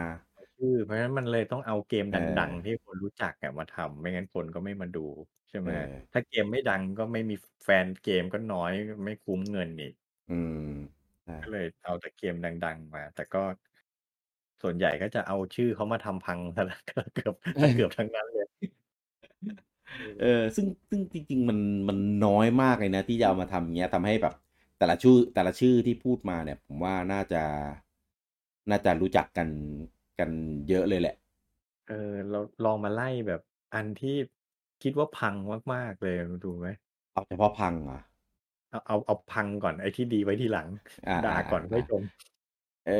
[0.56, 5.00] ชื่อเพราะฉะนั้นมันเลยต้องเอาเกมเออดัง ๆ ที่คนรู้จักอะมาทำไม่งั้นคนก็ไม่มาดู
[5.48, 5.72] ใช่ไหเอมอ
[6.12, 8.72] ถ้าเกมไม่ดังก็ไม่มีแฟนเกมก็น้อย
[9.04, 9.92] ไม่คุ้มเงินอีก
[10.28, 10.58] อืม
[11.24, 13.42] ใช่ก็เลยเอาแต่เกมดัง ๆ มา แต่ก็
[14.62, 17.34] ส่วนใหญ่ก็จะเอาชื่อเขามาทำพังซะแล้วก็เกือบ
[17.74, 18.46] เกือบทั้งนั้นเลย
[20.20, 24.34] เออซึ่งซึ่งจริง ๆ มันมันน้อยมากเลยนะ ที่จะเอามาทำอย่างเงี้ยทำให้แบบ
[24.82, 27.42] แต่ละชื่อแต่ละชื่อที่พูดมาเนี่ย ผมว่าน่าจะ
[28.70, 29.48] น่าจะรู้จักกัน
[30.18, 30.30] กัน
[30.68, 31.14] เยอะเลยแหละ
[31.88, 33.40] เออ เราลองมาไล่แบบ
[33.74, 34.16] อันที่
[34.82, 35.34] คิดว่าพัง
[35.74, 36.14] มากๆเลย
[36.44, 36.68] ดูไหม
[37.12, 37.98] เอาเฉพาะพังเหรอ
[38.70, 40.68] เอาเอาเอาพังก่อนไอ้ที่ดีไว้ทีหลัง
[41.08, 42.02] อ่าด่าอ่าก่อนอ่าค่อยชม
[42.86, 42.92] เอ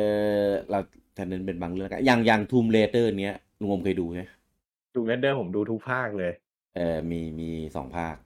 [0.45, 0.79] อเรา
[1.15, 4.21] แต่นั้นเป็นบางเรื่องกันอย่างอย่าง Tomb Raider เนี้ยลุงงมเคยดูไหม
[4.95, 6.33] Tomb Raider ผมดูทุกภาคเลย
[6.77, 8.17] เออมีมีสองภาค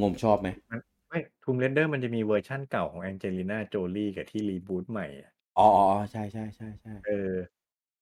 [0.00, 0.80] ผมชอบไหมมัน
[1.14, 7.12] ไอ้ Tomb Raider มันจะมีเวอร์ชั่นเก่าของแองเจลิน่าโจลี่กับที่ reboot ใหม่อะ อ๋ออ๋ออ๋อใช่ใช่ใช่ใช่เออ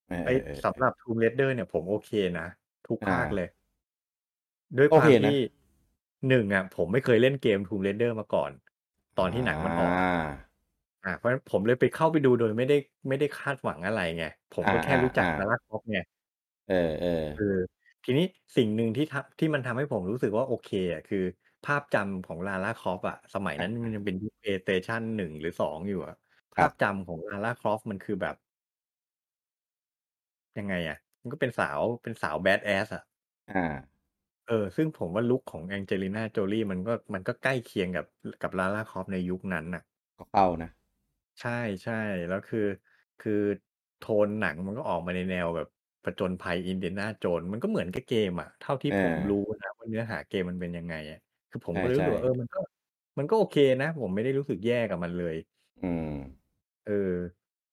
[0.07, 2.47] เออไอ้เออสำหรับ Tomb Raider เนี่ย ผมโอเคนะ
[2.87, 3.49] ทุกอ่าภาคเลยโอเคนะ
[4.79, 5.37] ด้วยความเคนะที่
[6.29, 8.53] หนึ่งอะผมไม่เคยเล่นเกม Tomb Raider มาก่อน
[9.19, 10.53] ตอนที่หนังมันออกอ่า
[11.03, 12.75] อ่าเพราะฉะนั้นผมเลยไปเข้าไปดูโดยไม่ได้
[13.09, 15.99] ไม่ได้คาดหวังอะไรไง ผมก็อ่าแค่รู้จักอ่า Lara Croft ไง
[16.67, 17.43] เออ เออเออ
[18.05, 18.25] ทีนี้
[18.57, 21.19] สิ่งหนึ่งที่ทำ ที่มันทำให้ผมรู้สึกว่าโอเคอะคือ
[21.65, 26.15] ภาพจำของ Lara Croft อะสมัยนั้นมันยังเป็นยุค PlayStation หนึ่งหรือสองอยู่อะ
[26.57, 28.35] ครัภาบพจำของ Lara Croft มันคือแบบ
[30.59, 33.03] ยังไงอะมันก็เป็นสาวเป็นสาว badass อะ
[33.49, 33.63] อ่า
[34.49, 38.07] เออ ซึ่งผมว่า look ของแองเจลิน่าโจลี่มันก็มันก็ใกล้เคียงกับ
[38.43, 39.83] กับ Lara Croft ในยุคนั้นน่ะ
[40.19, 40.71] ก็เข้านะ
[41.41, 41.51] ใช่
[41.83, 41.93] ใช่
[42.29, 42.61] แล้วคือ
[43.19, 43.33] คือ
[43.99, 45.67] โทนหนังมันก็ออกมาในแนวแบบ
[46.03, 51.19] ผจญภัยอินเดียนาโจนส์มันก็เหมือนกับเกมอะเท่าที่เอผมอรู้นะว่าเนื้อหาเกมมันเป็นยังไงอะ
[51.53, 52.61] คือผมใช่ก็เลยรู้ใช่สึกว่าเออมันก็
[53.19, 55.37] มันก็โอเคนะ ผมไม่ได้รู้สึกแย่กับมันเลย
[55.83, 56.13] อืม
[56.87, 56.93] เออ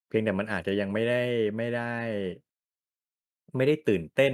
[0.07, 1.21] เพียงแต่มันอาจจะยังไม่ได้
[1.57, 1.81] ไม่ได้
[3.55, 4.33] ไม่ได้ตื่นเต้น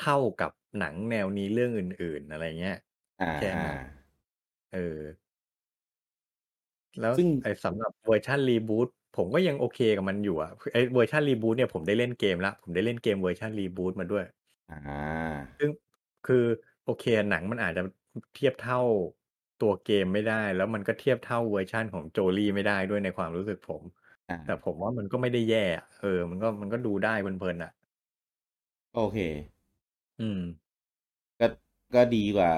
[0.00, 2.76] เท่ากับหนังแนวนี้เรื่องอื่น ๆ อะไรเงี้ย
[3.20, 5.00] อาแค่นั้นๆเออ
[7.00, 14.24] แล้วซึ่ง ไอ้สำหรับเวอร์ชัน Reboot ผมก็ยังโอเคกับมันอยู่อะคือไอ้เวอร์ชัน Reboot เนี่ยผมได้เล่นเกมแล้วผมได้เล่นเกมเวอร์ชัน Reboot มาด้วย
[14.68, 15.70] อาซึ่ง
[16.24, 16.44] คือ
[16.84, 17.82] โอเคหนังมันอาจจะ
[18.34, 18.80] เทียบเท่า
[19.58, 23.82] ตัวเกมไม่ได้ แล้วมันก็เทียบเท่าเวอร์ชันของ Jolie ไม่ได้ด้วยในความรู้สึกผม
[24.28, 27.70] อาแต่ผมว่ามันก็ไม่ได้แย่อะเออ มันก็มันก็ดูได้เพลินๆอะ
[28.94, 29.18] โอเค
[30.18, 30.40] อืม
[31.40, 31.46] ก็
[31.94, 32.50] ก็ดีกว่า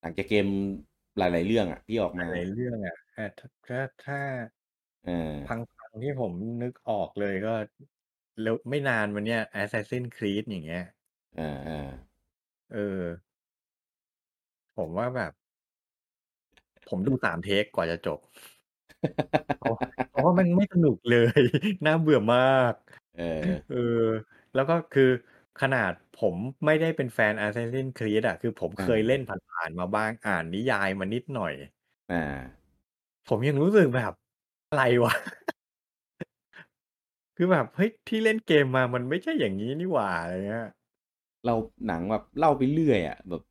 [0.00, 0.46] หนังจากเกม
[1.18, 4.18] หลาย ๆ เรื่องอะที่ออกหมาลายๆเรื่องอะถ้าถ้าถ้า
[5.04, 5.10] เออ
[5.46, 6.32] พังๆที่ผม
[6.62, 7.54] นึกออกเลยก็
[8.40, 10.82] เร็วไม่นานมาเนี้ย Assassin's Creed อย่างเงี้ย
[11.36, 12.16] อาๆ
[12.72, 12.76] เออ
[14.76, 15.32] ผมว่าแบบ
[16.88, 18.18] ผมดู3เทกกว่าจะจบ
[19.56, 19.74] เพราะ
[20.08, 21.40] เพราะว่ามันไม่สนุกเลย
[21.86, 22.40] น่าเบื่อมา
[22.72, 22.74] ก
[23.14, 23.22] เออ
[23.66, 23.76] เออ
[24.54, 25.02] แล้วก็คือ
[25.58, 26.36] ขนาดผม
[26.66, 31.52] ไม่ได้เป็นแฟน Assassin's Creed อะ คือผมอาเคยเล่นผ่านๆมาบ้าง อ่านนิยายมานิดหน่อย
[32.08, 32.22] อา
[33.28, 34.12] ผมยังรู้สึกแบบ
[34.68, 35.12] อะไรวะ
[37.36, 40.66] คือแบบ เฮ้ย ที่เล่นเกมมามันไม่ใช่อย่างงี้นี่หว่า อะไรเงี้ย
[41.44, 41.54] เรา
[41.86, 43.42] หนังแบบเล่าไปเรื่อยอะแบบ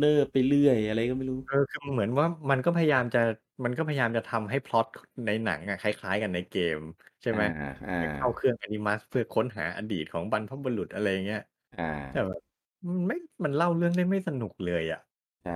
[0.00, 3.18] เนิบๆไปเรื่อยอะไรก็ไม่รู้ เออคือเหมือนว่ามันก็พยายามจะ
[3.64, 4.86] มันก็พยายามจะทำให้พล็อต
[5.26, 6.78] ในหนังอะคล้าย ๆ กันในเกม
[7.22, 11.40] ใช่ไหมอาไปเข้าๆเครื่อง Animus เพื่อค้นหาอดีตของบรรพบุรุษอะไรเงี้ย
[11.76, 11.78] อ
[12.10, 12.40] แต่าแบบ
[12.88, 15.00] มันไม่มันเล่าเรื่องได้ไม่สนุกเลยอะ
[15.42, 15.52] ใช่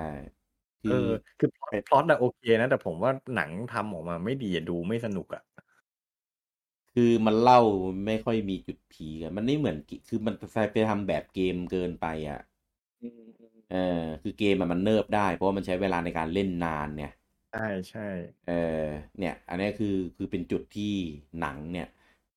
[0.83, 1.09] คเอืออ
[1.39, 5.43] คือพล็อตไอ้พล็อตอะโอเคนะ แต่ผมว่าหนังทำออกมาไม่ดีอะดูไม่สนุกอะ
[6.95, 7.61] คือมันเล่า
[8.07, 12.56] ไม่ค่อยมีจุดพีกอะมันไม่เหมือนกิคือมันไปไปทำแบบเกมเกินไปอะอืม
[13.73, 17.05] เออคือเกมอะมันเนิบได้ เพราะว่ามันใช้เวลาในการเล่นนานไง
[17.51, 18.53] ใช่ๆเอ
[18.83, 18.85] อ
[19.19, 20.95] เนี่ย อันเนี้ยคือคือเป็นจุดที่
[21.41, 21.89] หนังเนี่ย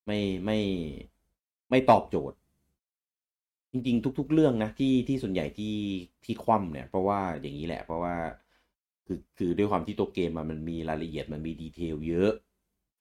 [0.05, 0.57] ไม่ไม่
[1.69, 2.37] ไม่ตอบโจทย์
[3.71, 5.75] จริง ๆ ทุก ๆ เรื่องนะที่ที่ส่วนใหญ่ที่
[6.25, 8.15] ที่คว่ำเนี่ย เพราะว่าอย่างงี้แหละ เพราะว่า
[9.05, 12.31] คือคือด้วยความที่ตัวเกมอะมันมีรายละเอียดมันมี detail เยอะ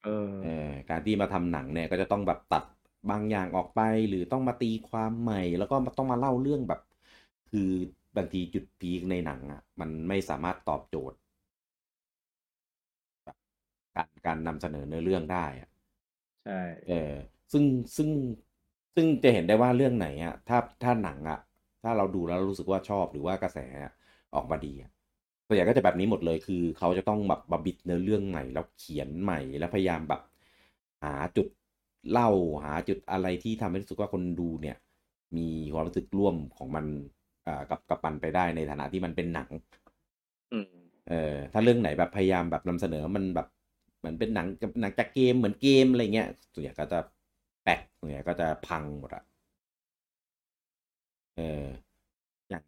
[0.02, 0.08] เออ
[0.42, 2.64] เออการที่มาทำหนังเนี่ยก็จะต้องแบบตัด
[3.10, 6.80] บางอย่างออกไป หรือต้องมาตีความใหม่ แล้วก็มาต้องมาเล่าเรื่องแบบ
[7.50, 7.70] คือ
[8.18, 11.18] บางทีจุดพีกในหนังอะมันไม่สามารถตอบโจทย์
[13.24, 13.36] แบบ
[13.96, 15.68] การการนำเสนอเนื้อเรื่องได้อะ
[16.44, 16.52] ใช่
[16.88, 17.12] เออ
[17.52, 17.64] ซึ่ง
[17.96, 18.08] ซึ่ง
[18.94, 21.38] ซึ่งจะเห็นได้ว่าเรื่องไหนอะถ้าถ้าหนังอะ
[21.82, 23.92] ถ้าเราดูแล้วรู้สึกว่าชอบหรือว่ากระแสอะ
[24.34, 24.90] ออกมาดีอะ
[25.46, 30.20] ส่วนใหญ่ก็จะแบบนี้หมดเลย คือเขาจะต้องแบบมาบิดเนื้อเรื่องใหม่ แล้วเขียนใหม่ แล้วพยายามแบบ
[31.04, 31.48] หาจุด
[32.10, 32.30] เล่า
[32.64, 34.76] หาจุดอะไรที่ทำให้รู้สึกว่าคนดูเนี่ย
[35.36, 37.17] มีความรู้สึกร่วมของมันอ่า
[37.70, 39.48] กับกับมันไปได้ในฐานะที่มันเป็นหนัง
[40.52, 40.66] อืม
[41.10, 43.46] เออถ้าเรื่องไหนแบบพยายามแบบนำเสนอมันแบบ
[43.98, 46.98] เหมือนเป็นหนังกับหนังจากเกมเหมือนเกมอะไรเงี้ยส่วนใหญ่ก็จะ
[47.64, 49.24] แป๊กส่วนใหญ่ก็จะพังหมดอะ
[51.36, 51.66] เออ
[52.50, 52.64] อย่าง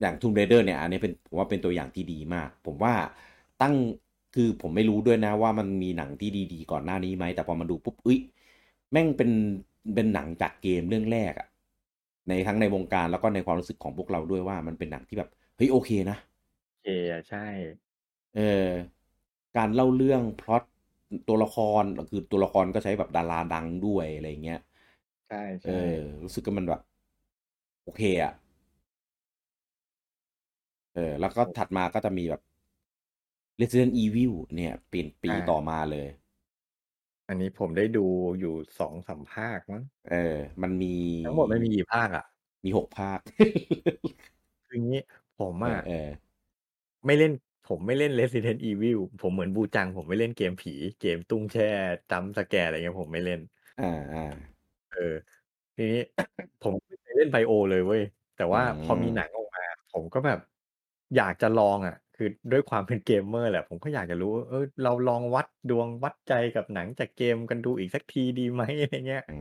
[0.00, 2.94] อย่าง Tomb Raider เนี่ย อันนี้เป็นผมว่าเป็นตัวอย่างที่ดีมาก ผมว่า
[3.62, 3.74] ตั้ง
[4.34, 8.18] คือผมไม่รู้ด้วยนะว่ามันมีหนังที่ดีๆก่อนหน้านี้ไหมแต่พอมาดูปุ๊บอุ๊ย
[8.92, 9.30] แม่งเป็น
[9.94, 11.48] เป็นหนังจากเกมเรื่องแรกอะ
[12.28, 16.16] ในทั้งในวงการแล้วก็ในความรู้สึกของพวกเราด้วยว่ามันเป็นหนังที่แบบเฮ้ยโอเคนะ
[16.70, 17.38] โอเคอะใช่
[18.34, 18.70] เออ
[19.56, 20.62] การเล่าเรื่องพล็อต
[21.28, 24.60] ตัวละครคือตัวละครก็ใช้แบบดาราดังด้วยอะไรอย่างเงี้ย
[25.26, 26.80] ใช่เออๆรู้สึกว่ามันแบบ
[27.84, 28.32] โอเคอะ
[30.94, 32.40] เออ แล้วก็ถัดมาก็จะมีแบบ
[33.60, 36.06] Resident Evil เนี่ยเป็นปีอาต่อมาเลย
[37.28, 38.00] อันนี้ผมได้ดู
[38.38, 40.14] อยู่ 2-3 ภาคมั้ง เออ
[40.62, 40.88] มันมี
[41.22, 42.24] ทั้งหมดมันมีกี่ภาคอะ?
[42.64, 43.20] มี 6 ภาค
[44.68, 45.00] คืองี้
[45.38, 47.32] ผมเออะอๆไม่เล่น
[47.68, 51.64] ผมไม่เล่น Resident Evil ผมเหมือนบูจัง ผมไม่เล่นเกมผี เกมตุ้งแช่
[52.10, 53.40] jump scare อะไรเงี้ย ผมไม่เล่น
[53.78, 54.98] อา ๆ เออ
[55.76, 56.00] ทีนี้
[56.60, 58.02] ผมไม่เคยเล่น BIO เลยเว้ย
[58.34, 60.38] แต่อืว่าพอมีหนัม งออกมา ผมก็แบบ
[61.14, 69.32] อยากจะลองอะ คือด้วยความเป็น gamer แหละ ผมก็อยากจะรู้ว่าเออเราลองวัดดวงวัดใจกับหนังจากเกมกันดูอีกสักทีดีไหมอะไรเงี้ยอื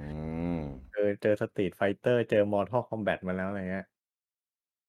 [0.55, 0.61] ม
[0.93, 3.85] เออเจอ Street Fighter เจอ Mortal Kombat มาแล้วอะไรเงี้ย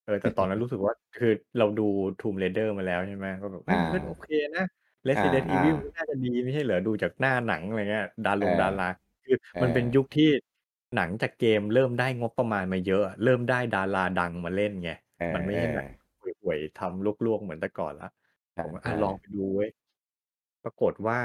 [0.03, 1.81] เออแต่ตอนนั้นรู้สึกว่าคือเราดู
[2.19, 4.63] Tomb Raider มาแล้วใช่ไหมก็แบบเฮ้อยมันก็โอาเคนะ
[5.15, 8.83] อา Resident Evil มันก็ๆน่าจะดีไม่ใช่เหรอดูจากหน้าหนังอะไรเงี้ยดาเออรงดารา
[9.25, 10.25] คือเออมันเป็นยุคที่
[10.95, 16.06] หนังจากเกมเริ่มได้งบประมาณมาเยอะอะเริ่มได้ดาราดังมาเล่นไง เออมันไม่ใช่หนังๆ
[16.41, 18.07] ห่วยๆทำลวกๆเหมือนแต่ก่อนแล้ว
[18.57, 19.69] ใผมก็ชอ่าลองๆไปดูเว้ย
[20.63, 21.19] ปรากฏว่า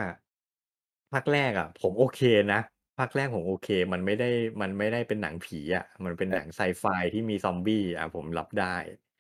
[1.12, 2.20] ภาคแรกอะผมโอเค
[2.52, 2.60] นะ
[2.98, 4.26] ภาคแรกผมโอเค มันไม่ได้
[4.62, 8.66] มันไม่ได้เป็นหนังผีอะมันเป็นเหนัอองไซไฟที่มีซอมบี้อาผมรับได้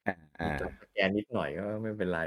[0.06, 2.18] อมีา jump ๆ scare นิดหน่อยก็ไม่เป็นไร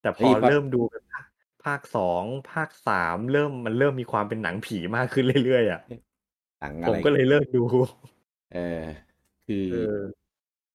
[0.00, 1.24] แต่เพฮ้ยภาอเคริ่มดูเป็นภาค
[1.64, 5.80] ภาค2ภาค3เริ่มมันเริ่มมีความเป็นหนังผีมากขึ้นเรื่อยๆอะ
[6.60, 6.94] หนังผอะไร?
[6.94, 7.60] มก็เลยเลิกดู
[8.50, 8.58] เออ
[9.46, 9.76] คือเออ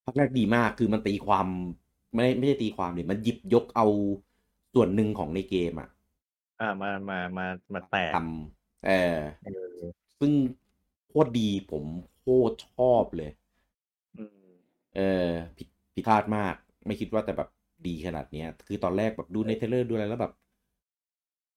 [0.03, 1.47] ภาคแรกดีมากคือมันตีความ
[2.15, 3.85] ไม่ไม่ใช่ตีความดิมันหยิบยกเอา
[4.73, 5.89] ส่วนหนึ่งของในเกมอะ
[6.59, 10.33] อ่ามามามามาแตกทำเออเออซึ่ง
[11.07, 11.85] โคตรดีผม
[12.19, 13.31] โคตรชอบเลย
[14.15, 14.99] อืมเอ
[15.29, 17.49] อผิดผิดคาดมาก ไม่คิดว่าแม่งแบบ
[17.87, 20.33] ดีขนาดเนี้ย คือตอนแรกแบบดูใน trailer ดูอะไรแล้วแบบ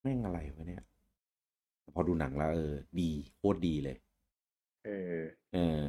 [0.03, 0.83] แม่งอะไรวะเนี่ย
[1.95, 3.97] พอดูหนังแล้ว เออ ดีโคตรดีเลย
[4.85, 5.87] เออ เออ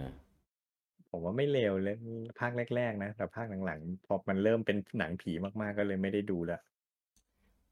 [1.17, 1.97] ผมว่าไม่เลวเลย
[2.39, 6.61] ภาคแรก ๆ นะ แต่ภาคหลังๆพอมันเริ่มเป็นหนังผีมากๆก็เลยไม่ได้ดูแล้ว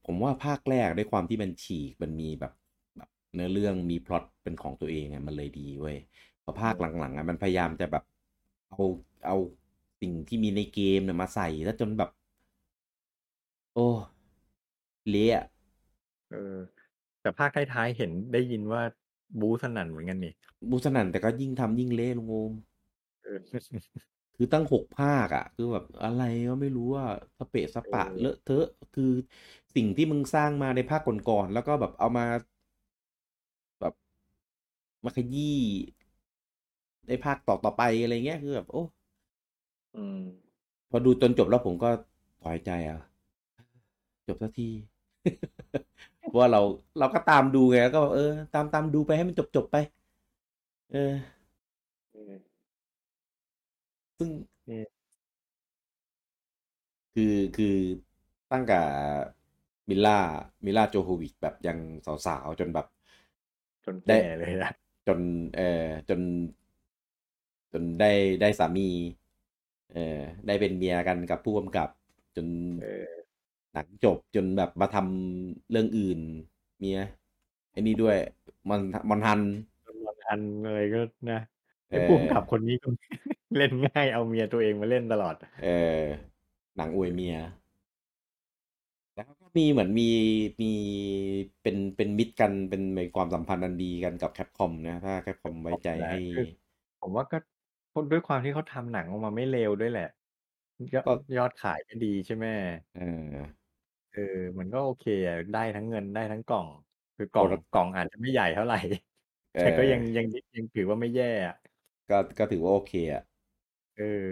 [0.06, 2.54] ผมว่าภาคแรกด้วยความที่มันฉีกมันมีแบบ
[2.98, 5.98] แบบเนื้อเรื่องมีพล็อตเป็นของตัวเองไงมันเลยดีเว้ย
[6.44, 8.04] พอภาคหลังๆอะมันพยายามจะแบบ
[8.72, 8.84] เอา
[9.26, 9.38] เอา
[10.02, 12.10] สิ่งที่มีในเกมเนี่ยมาใส่แล้วจนแบบ
[13.74, 13.88] โอ้
[15.10, 15.46] เละอะ
[16.32, 16.58] เออ
[17.22, 18.82] แต่ภาคท้ายๆเห็นได้ยินว่า
[19.40, 20.34] บู๊สนั่นเหมือนกันนี่
[20.70, 22.75] บูสนันแต่ก็ยิ่งทำยิ่งเละลุงโอมเออ
[24.36, 27.06] คือตั้งหกภาคอะคือแบบอะไรก็ไม่รู้ว่า
[27.38, 29.12] สเปะสปะเออเลอะเทอะ คือ
[29.76, 32.26] สิ่งที่มึงสร้างมาในภาคก่อนๆแล้วก็แบบเอามา
[33.80, 33.94] แบบ
[35.04, 35.60] มาขยี้
[37.08, 38.84] ในภาคต่อต่อไปอะไรเงี้ยคือแบบ โอ้
[39.96, 40.20] อืม
[40.90, 41.90] พอดูจนจบแล้วผมก็
[42.42, 43.00] ถอยใจอะ
[44.28, 44.70] จบสักที
[46.28, 46.62] เพราะว่าเรา
[47.00, 49.76] เราก็ตามดูไงก็แบบเออ ตามตามดูไปให้มันจบจบไป
[50.92, 51.12] เออเออ
[54.18, 54.30] ซึ่ง
[54.70, 54.82] นี่
[57.14, 57.76] คือคือ
[58.52, 58.80] ตั้งแต่
[59.90, 60.18] มิลล่า
[60.66, 61.78] มิลล่าโจโควิชแบบยัง
[62.26, 62.88] สาวๆ จนแบบ
[63.86, 64.72] จนได้แก่เลยอะ
[65.08, 65.20] จน
[65.56, 66.20] เออจน
[67.74, 68.88] จนได้ได้สามี
[69.94, 71.90] เออได้เป็นเมียกันกับผู้กำกับ
[72.36, 72.48] จน
[72.82, 73.12] เออ
[73.74, 76.20] หนังจบจนแบบมาทำเรื่องอื่น
[76.80, 77.00] เมีย
[77.72, 78.18] ไอ้นี่ด้วย
[78.70, 79.42] มอนมอนฮัน
[79.86, 81.00] จนวันอันอะไรก็
[81.32, 81.40] นะ
[81.92, 82.88] เอไอ้อ ผู้กำกับคนนี้ก็
[83.58, 86.04] เล่นง่ายเอาเมียตัวเองมาเล่นตลอด เออ
[86.76, 87.36] หนังอวยเมีย
[89.16, 90.04] แล้วก็มีเหมือนมี
[90.62, 90.68] มี
[91.62, 96.44] เป็นเป็นมิตรกันเป็นในความสัมพันธ์อันดีกันกับแคปคอมนะถ้าแคปคอมไว้ใจแหละให้คือ
[97.00, 97.38] ผมว่าก็
[98.12, 100.04] ด้วยความที่เขาทำหนังออกมาไม่เลวด้วยแหละ
[100.94, 102.46] ยอดก็ยอดขายก็ดีใช่ไหม
[102.94, 103.66] เออ
[104.12, 104.22] เออ
[104.60, 106.68] มันก็โอเคอะได้ทั้งเงินได้ทั้งกล่อง
[107.18, 108.76] คือกโปล่รองดักกล่องอาจจะไม่ใหญ่เท่าไหร่
[109.54, 111.56] เอแต่ก็อยังยังยังถือว่าไม่แย่อะ
[112.10, 113.24] ก็ก็ถือว่าโอเคอะ
[113.98, 114.30] เออ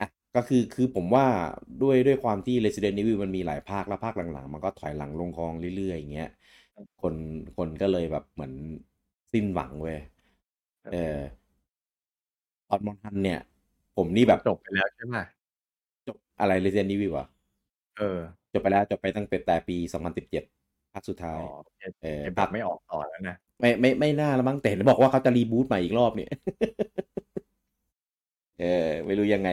[0.00, 1.26] อะก็คือ คือผมว่า
[1.82, 6.28] ด้วย ด้วยความที่ Resident Evil มันมีหลายภาค แล้วภาคหลัง ๆ มันก็ถอยหลังลงคลองเรื่อย ๆ อย่างเงี้ย
[7.02, 7.14] คน
[7.56, 8.52] คนก็เลยแบบเหมือน
[9.32, 9.98] สิ้นหวังเว้ย
[10.92, 11.16] เออ
[12.68, 13.38] ตอนมอนทันเนี่ย
[13.96, 15.16] ผมนี่แบบจบไปแล้วใช่ไหม
[16.06, 17.26] จบ อะไร Resident Evil อะ
[17.98, 18.18] เออ
[18.52, 20.42] จบไปแล้ว จบไปตั้งแต่ปี 2017
[20.92, 21.46] ภาคสุดท้าอ๋ย อ
[21.78, 26.30] เอเออเอภาบัคบไม่ออกต่อแล้วนะ ไม่ ไม่ ไม่น่าละมั้ง แต่เห็นบอกว่าเขาจะรีบูตใหม่อีกรอบเนี่ย
[28.58, 29.50] เออไม่รู้ยังไง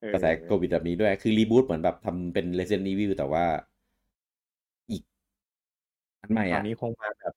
[0.00, 3.44] เอกระแสอโควิดแบบนี้ด้วย คือรีบูตเหมือนแบบทำเป็น Resident Evil แต่ว่า
[4.90, 5.02] อีก
[6.22, 7.34] อันใหม่คราวอะนี้คงมาแบบ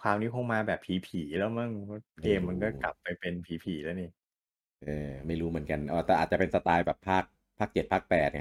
[0.00, 1.70] คราวนี้คงมาแบบผีๆแล้วมั้ง
[2.22, 4.08] เกไม่มมันก็รู้กลับไปเป็นผีๆแล้วนี่
[4.84, 7.24] เออ ไม่รู้เหมือนกันอ๋อแต่อาจจะเป็นสไตล์แบบภาค
[7.58, 8.40] ภาคเจ็ดภาคแปดไง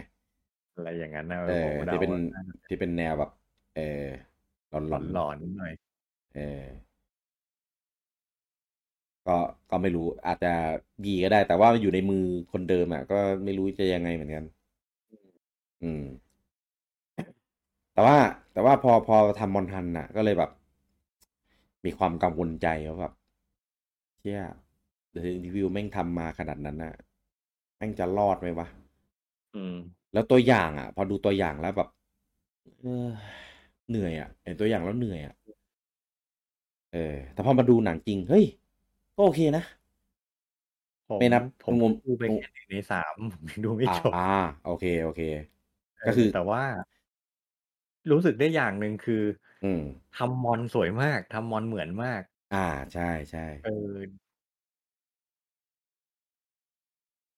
[0.74, 3.30] อะไรอย่างนั้นนะเอผอมเดาที่เป็นว่าน่าจะที่เป็นแนวแบบ
[3.74, 3.82] เออ
[4.70, 5.74] หลอนหหลอนลอนๆนิดหน่อย
[6.34, 6.64] เออ
[9.28, 9.38] ก็
[9.72, 10.54] ก็ไม่รู้อาจจะ
[11.06, 14.46] ดีก็ได้ แต่ว่าอยู่ในมือคนเดิมอะก็ไม่รู้จะยังไงเหมือนกัน
[15.82, 16.04] อืม
[17.94, 18.18] แต่ว่า
[18.54, 20.52] แต่ว่าพอพอทำมอนทันน่ะ ก็เลยแบบ
[21.84, 23.14] มีความกังวลใจว่าแบบ
[24.20, 24.42] เชี่ย
[25.12, 26.94] เดอะรีวิวแม่งทำมาขนาดนั้นน่ะ
[27.78, 28.68] แม่งจะรอดไหมวะ
[29.56, 29.76] อืม
[30.14, 31.90] แล้วตัวอย่างอะ พอดูตัวอย่างแล้วแบบ
[32.82, 33.08] เออ
[33.90, 35.36] เหนื่อยอะเห็นตัวอย่างแล้วเหนื่อยอะ
[36.94, 38.46] เออแต่พอมาดูหนังจริง เฮ้ย
[39.18, 39.64] ก็โอเคนะ
[41.08, 44.20] ผมไม่นับผมงมดูไปงมแค่หนึ่งในสามผมยังดูไม่อ่าจบอ่า
[44.64, 45.22] โอเค โอเค
[46.00, 46.62] เอก็อคือแต่ว่า
[48.12, 49.24] รู้สึกได้อย่างหนึ่งคือ
[49.64, 49.82] อืม
[50.18, 52.22] ทำมอนสวยมากทำมอนเหมือนมาก
[52.54, 54.28] อ่าใช่ใช่เออ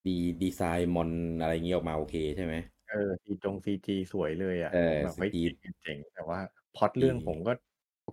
[0.05, 2.55] ดีดีไซน์มอนอะไรอย่างงี้ออกมาโอเคใช่ไหม
[2.87, 6.39] เออซีจงซีจีสวยเลยอะเออผมแบบเฮ้ยเจ๋งเจ๋งแต่ว่า
[6.75, 7.51] พล็อตเรื่องดีผมก็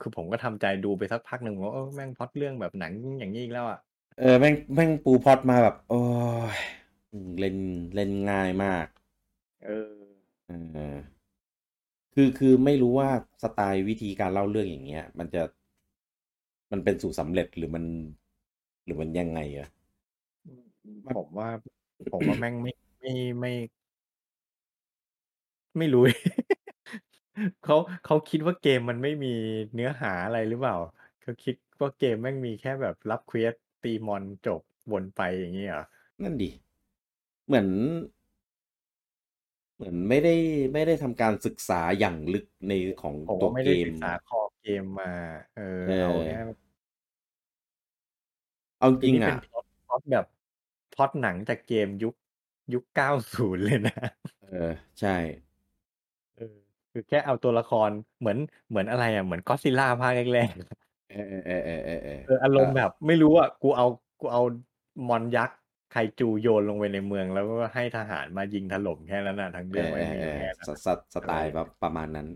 [0.02, 3.78] คือผมก็ทำใจดูไปสักพักหนึ่งว่าเออแม่งพล็อตเรื่องแบบหนังอย่างนี้อีกแล้วอะ
[4.18, 6.00] เออแม่งแม่งปูพล็อตมาแบบ โอ้
[6.56, 6.58] ย
[7.12, 7.56] อืมเล่น
[7.94, 8.86] เล่นง่ายมาก
[9.64, 9.92] เออ
[10.46, 10.96] เออ
[12.14, 13.10] คือคือไม่รู้ว่า
[13.42, 15.42] สไตล์วิธีการเล่าเรื่องอย่างเงี้ย มันจะ
[16.72, 17.84] มันเป็นสูตรสำเร็จหรือมัน
[18.84, 19.68] หรือมันยังไงอะ
[21.06, 21.48] มันผมว่า
[22.10, 23.50] ผมว่าแม่งไม่ไม่ไม่
[25.78, 26.02] ไม่รู้
[27.62, 29.28] เขา เขาคิดว่าเกมมันไม่มี
[29.74, 30.74] เนื้อหาอะไรหรือเปล่า
[31.20, 34.60] เขาคิดว่าเกมแม่งมีแค่แบบรับ quest ตีมอนจบ
[34.92, 35.82] วนไป อย่างนี้เหรอ
[36.22, 36.50] นั่นดิ
[37.46, 37.68] เหมือน
[39.74, 40.30] เหมือนไม่ได้
[40.72, 42.72] ไม่ได้ทำการศึกษาอย่างลึกใน
[43.02, 45.12] ของผมตัวว่าไม่เกได้ม ศึกษาคอเกมมา
[45.54, 46.34] เออ เอเอาอแค่
[48.78, 50.24] เอาจคือริง นี่เป็อะน พล็อต พล็อต แบบ
[50.92, 52.14] พล็อตหนังจากเกมยุค
[52.72, 53.92] ยุคเก้าศูนย์เลยนะ
[54.40, 55.45] เออ ใช่เออ
[56.96, 63.86] คือแค่เอาตัวละครเหมือนเหมือนอะไรอะเหมือนก็ซิล่าภาคแรกๆเออเออเออเออเออเออเอออารมณ์ก็แบบ ไม่รู้อะกูเอา
[64.20, 64.42] กูเอา
[65.08, 65.58] มอนยักษ์
[65.90, 72.28] ไคจูโยนลงไปในเมือง แล้วก็ให้ทหารมายิงถล่มแค่นั้นน่ะทั้งเอเรื่องอไม่เออมีเออแค่สนั้นสสไตล์แบบประมาณนั้น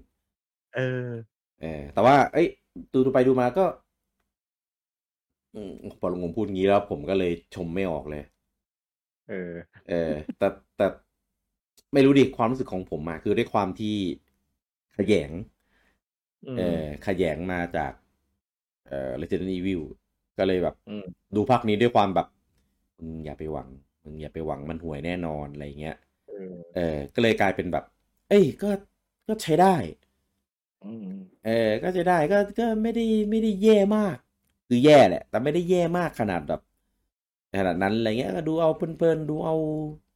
[0.74, 2.48] เออ เออ แต่ว่า เอ้ย
[2.92, 3.64] ดูดูไปดูมาก็
[5.54, 8.22] อืมพอลุงผมพูดงี้แล้วผมก็เลยชมไม่ออกเลย
[9.26, 10.86] เออ เออ แต่แต่
[11.92, 13.96] ไม่รู้ดิความรู้สึกของผมอะคือด้วยความที่
[14.96, 15.30] ขยง
[16.46, 17.92] อืเอมอขยงมาจาก
[18.88, 19.80] เอ่อ Resident Evil
[20.38, 22.26] ก็เลยแบบอืมดูภาคนี้ด้วยความแบบ
[22.98, 23.68] มึงอย่าไปหวัง
[24.04, 27.84] มึงอย่าไปหวังมันห่วยแน่นอนอะไรเงี้ยเออเออก็เลยกลายเป็นแบบ
[28.28, 28.70] เอ้ยก็
[29.26, 29.74] ก็ใช้ได้
[30.82, 31.06] อืม
[31.44, 34.16] เออ ก็ใช้ได้ก็ก็ไม่ได้ไม่ได้แย่มาก
[34.68, 36.60] คือแย่แหละ แต่ไม่ได้แย่มากขนาดแบบ
[37.58, 39.54] ขนาดนั้นอะไรเงี้ยก็ดูเอาเพลินๆดูเอา
[39.94, 40.09] แบบ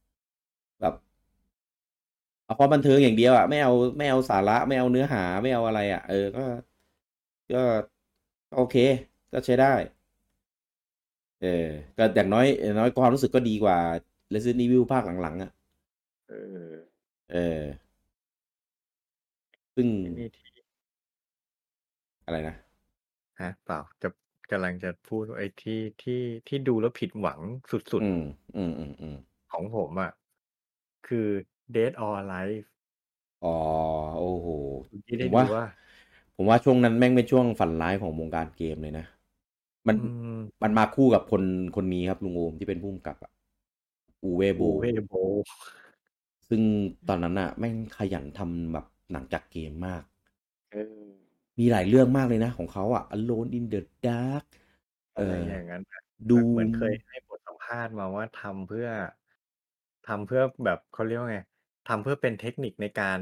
[2.45, 6.41] เอาความบันเทิงอย่างเดียวอะไม่เอาไม่เอาสาระไม่เอาเนื้อหาไม่เอาอะไร อะ เออก็
[7.51, 7.63] ก็
[8.53, 8.75] โอเค
[9.31, 9.73] ก็ใช้ได้
[11.41, 11.47] เออ
[11.97, 13.77] ก็อย่างน้อยอย่างน้อยความรู้สึกก็ดีกว่า
[14.33, 15.51] Resident Evil ภาคหลังๆอะ
[16.27, 16.35] เออ
[17.31, 17.63] เออ
[19.75, 20.49] ซึ่งนี่ที่
[22.25, 22.55] อะไรนะ
[23.39, 24.07] ฮะเปล่าจะ
[24.51, 28.21] กำลังจะพูดว่าไอ้ที่ที่ที่ดูแล้วผิดหวังสุดอืม
[28.55, 30.11] อืมอืมอืมๆของผมอะ
[31.07, 31.27] คือ
[31.73, 32.65] Dead or Alive
[33.41, 33.47] อ๋อ
[34.17, 34.47] โอ้โห
[34.89, 35.63] คุณที่ผได้มดูว่าว่า
[36.35, 39.05] ผมว่าช่วงนั้นแม่งเป็นช่วงฝันร้ายของวงการเกมเลยนะ
[39.87, 39.97] มันอื
[40.35, 41.43] มมันมาคู่กับคน
[41.75, 43.31] คนนี้ครับลุงโอมที่เป็นผู้กำกับอะ
[44.23, 45.11] อูเวโบบูเวโบ
[46.49, 46.61] ซึ่ง
[47.07, 50.03] ตอนนั้นอะแม่งขยันทำแบบหนังจากเกมมาก
[50.71, 54.45] เออมีหลายเรื่องมากเลยนะ ของเขาอะ Alone in the Dark
[55.15, 55.99] เออะไรออย่างนั้นอะ
[56.29, 58.87] ดูเหมือนเคยให้บทสัมภาษณ์มาว่าทำเพื่อ
[60.07, 61.39] ทำเพื่อแบบเขาเรียกว่าไง
[61.87, 63.19] ทำเพื่อเป็นเทคนิคในการ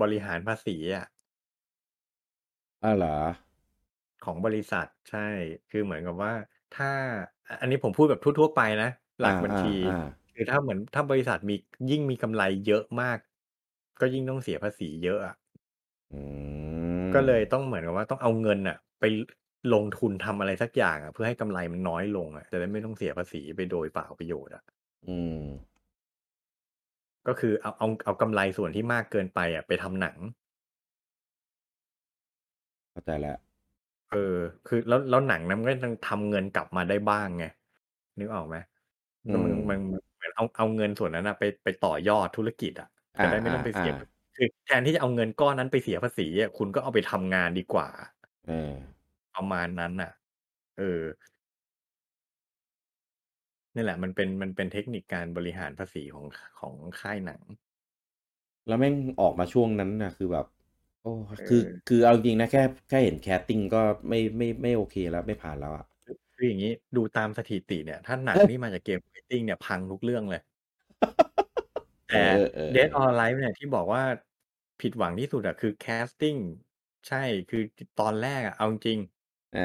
[0.00, 1.06] บริหารภาษีอะ
[2.82, 3.16] อ้าวเหรอ
[4.24, 5.28] ของบริษัทใช่
[5.70, 6.32] คือเหมือนกับว่า
[6.76, 6.90] ถ้า
[7.60, 9.92] อันนี้ผมพูดแบบทั่วๆไปนะ หลัอ่ากบัญอ่าชี อ่า
[10.34, 11.54] คือถ้าเหมือนถ้าบริษัทมี
[11.90, 13.18] ยิ่งมีกำไรเยอะมาก
[14.00, 15.34] ก็ยิ่งต้องเสียภาษีเยอะอะ
[16.12, 16.16] อื
[17.12, 19.04] มก็เลยต้องเหมือนกับว่าต้องเอาเงินอะไป
[19.74, 24.62] ลงทุนทำอะไรสักอย่างอะเพื่อให้กำไรมันน้อยลงอะจะได้ไม่ต้องเสียภาษีไปโดยเปล่าประโยชน์อะ
[25.06, 25.38] อืม
[27.28, 30.16] ก็คือเอาเอาเอากำไรส่วนที่มากเกินไปอะไปทำหนัง
[32.92, 33.36] เข้าใจแล้ว
[34.08, 34.18] เออ
[34.64, 37.44] คือแล้วแล้วหนังนั้นมันก็ต้องทำเงินกลับมาได้บ้างไง
[38.18, 38.56] นึกออกไหม
[39.26, 42.86] อืก็มันมมันมันเหมือนเอาเอาเงินส่วนนั้นอะไปไปต่อยอดธุรกิจอะ
[43.18, 43.90] อ่าจะได้ไม่อ่าต้องไปอ่าเสีย
[44.34, 47.88] คือแทนที่จะเอาเงินก้อนนั้นไปเสียภาษีอะคุณก็เอาไปทำงานดีกว่า
[48.46, 48.78] เออ
[49.34, 50.10] ประมาณนั้นน่ะ
[50.78, 51.02] เออ
[53.74, 56.26] นี่แหละ มันเป็น มันเป็นเทคนิคการบริหารภาษีของ
[56.60, 57.40] ของค่ายหนัง
[58.66, 60.46] แล้วแม่งออกมาช่วงนั้นนะคือแบบ
[61.02, 65.84] โอ้เออคือคือเอาจริงนะแค่แค่เห็น casting ก็ไม่ไม่ไม่โอเคแล้วไม่ผ่านแล้วอะ
[66.36, 70.40] คืออย่างนี้ดูตามสถิติเนี่ย ถ้าหนังเอ้ยที่มาจากเกม fighting เนี่ยพังทุกเรื่องเลย
[72.08, 74.02] เอแต่อเออเออ Dead or Alive เนี่ยที่บอกว่า
[74.80, 76.34] ผิดหวังที่สุดอะคือแคสติ้ง
[77.08, 77.62] ใช่คือ
[78.00, 78.98] ตอนแรกอะเอาจริง
[79.56, 79.60] อ่า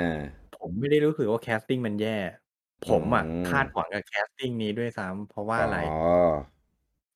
[0.54, 2.42] ผมไม่ได้รู้สึกว่าแคสติ้งมันแย่อื
[2.89, 5.78] ผมอะมคาดหวังกับแคสติ้งนี้ด้วยซ้ำเพราะว่าอ๋ออะไร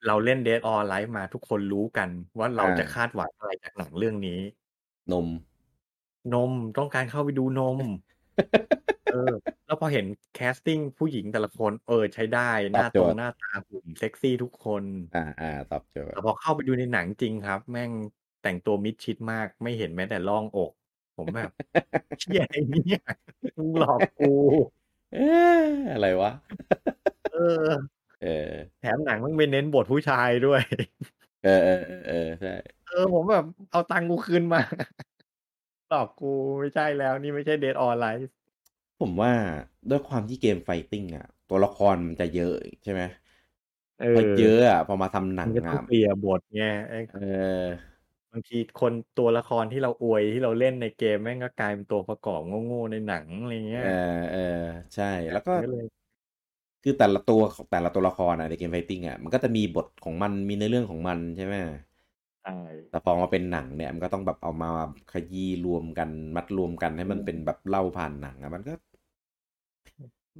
[0.07, 4.39] เราเล่น Dead or Alive มาทุกคนรู้กันว่าเราอ่าจะคาดหวังอะไรจากหนังเรื่องนี้
[5.11, 5.27] นม
[6.33, 7.79] นมต้องการเข้าไปดูนม
[9.13, 9.33] เออ
[9.65, 14.83] แล้วพอเห็นแคสติ้งผู้หญิงแต่ละคน เออ ใช้ได้หตอบน้าโจตรงทย์หน้าตาหุ่นเซ็กซี่ทุกคน
[15.15, 17.91] อ่าอ่าตอบโจทแต่ย์พอเข้าไปดูในหนังจริงครับ แม่ง
[18.43, 20.71] แต่งตัวมิดชิดมาก ไม่เห็นแม้แต่ร่องอก
[21.17, 21.51] ผมแบบ
[22.19, 23.01] เชี่ยไอ้เนี่ย
[23.57, 24.31] มึงหลอกกู
[25.11, 26.31] เอ๊ะอะไรวะ
[27.29, 28.27] เออ เออ
[28.79, 30.61] แถมหนังมันไปเน้นบทผู้ชายด้วย
[31.41, 32.49] เออเออเออเออใช่
[32.85, 34.59] เออ ผมแบบเอาตังค์กูคืนมา
[35.89, 36.25] หลอกกู
[36.59, 38.23] ไม่ใช่แล้ว นี่ไม่ใช่ Dead or Alive
[38.99, 39.31] ผมว่า
[39.89, 42.53] ด้วยความที่เกมไฟติ้งอะ ตัวละครมันจะเยอะ
[42.83, 43.01] ใช่ไหม
[43.97, 53.87] เอพออเยอะอะพอมาทำหนัมังนก็ต้ออะงเปลี่ยบทไงไอ้เออบางทีคนตัวละครที่เราอวยที่เราเล่นในเกมแม่งก็กลายเป็นตัวประกอบโง่ๆในหนังอะไรเงี้ยเออ
[54.31, 54.39] เออ
[54.95, 55.85] ใช่ แล้วก็มันก็เลย
[56.83, 61.55] คือแต่ละตัวแต่ละตัวละครอะในเกมไฟติ้งอะมันก็จะมีบทของมันมีในอเรื่องของมันใช่ไหม
[62.41, 62.51] ใช่
[62.89, 64.69] แต่พอมาเป็นหนังเนี่ยมันก็ต้องแบบเอามา
[65.11, 68.73] ขยี้รวมกันมัดรวมกันให้มันเป็นแบบเล่าผ่านหนังอะมันก็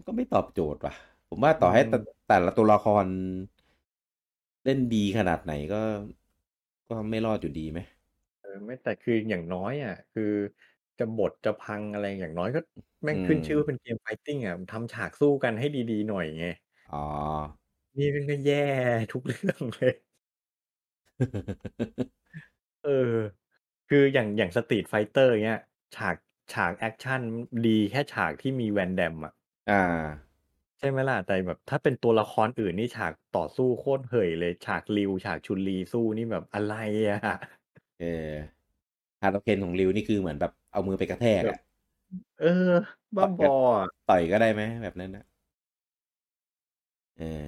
[0.07, 0.93] ก็ไม่ตอบโจทย์ว่ะ
[1.29, 3.05] ผมว่าต่อให้แต่แต่ละตัวละคร
[4.63, 5.81] เล่นดีขนาดไหนก็
[6.89, 7.79] ก็ไม่รอดอยู่ดีไหม
[8.41, 10.23] เออไม่แต่คืออย่างน้อยอะคือ
[10.97, 12.59] จะบทจะพังอะไรอย่างน้อยก็
[13.03, 16.43] แม่งอืขึ้นชื่อว่ามเป็นเกม Fighting อะทำฉากสู้กันให้ดีๆหน่อยไง
[16.91, 16.97] อ๋อ
[17.97, 18.55] นี่แม่งก็แย่
[19.11, 19.93] ทุกเรื่องเลย
[22.83, 23.15] เออ
[23.89, 25.61] คืออย่างอย่าง Street Fighter อย่างเงี้ย
[25.95, 26.15] ฉาก
[26.53, 27.21] ฉากแอกชัน
[27.67, 29.33] ดีแค่ฉากที่มี Van Damme อะ
[29.67, 29.77] อา
[30.79, 36.71] ใช่ไหมล่ะ แต่แบบถ้าเป็นตัวละครอื่นนี่ฉากต่อสู้โคตรเห่ยเลย ฉาก Ryu ฉาก Chun-Li สู้นี่แบบอะไร
[37.09, 37.35] อะ?
[37.99, 38.05] เออ
[39.23, 41.57] Hadouken ของ Ryu นี่คือเหมือนแบบเอามือไปกระแทกแบอบะ
[42.37, 42.47] เออ
[43.17, 43.49] บ้าบอ
[43.79, 45.23] อะต่อยก็ได้ไหมแบบนั้นน่ะ?
[47.17, 47.47] เออ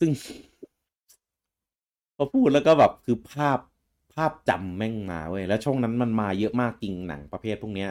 [0.00, 0.10] ซึ่ง
[2.16, 3.58] พอพูดแล้วก็แบบคือภาพ
[4.14, 7.90] ภาพจำแม่งมาเว้ย แล้วช่วงนั้นมันมาเยอะมากจริงหนังประเภทพวกเนี้ย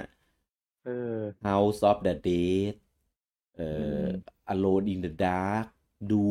[0.83, 2.73] เออ House of the Dead
[3.55, 5.65] เอ่อือม Alone in the Dark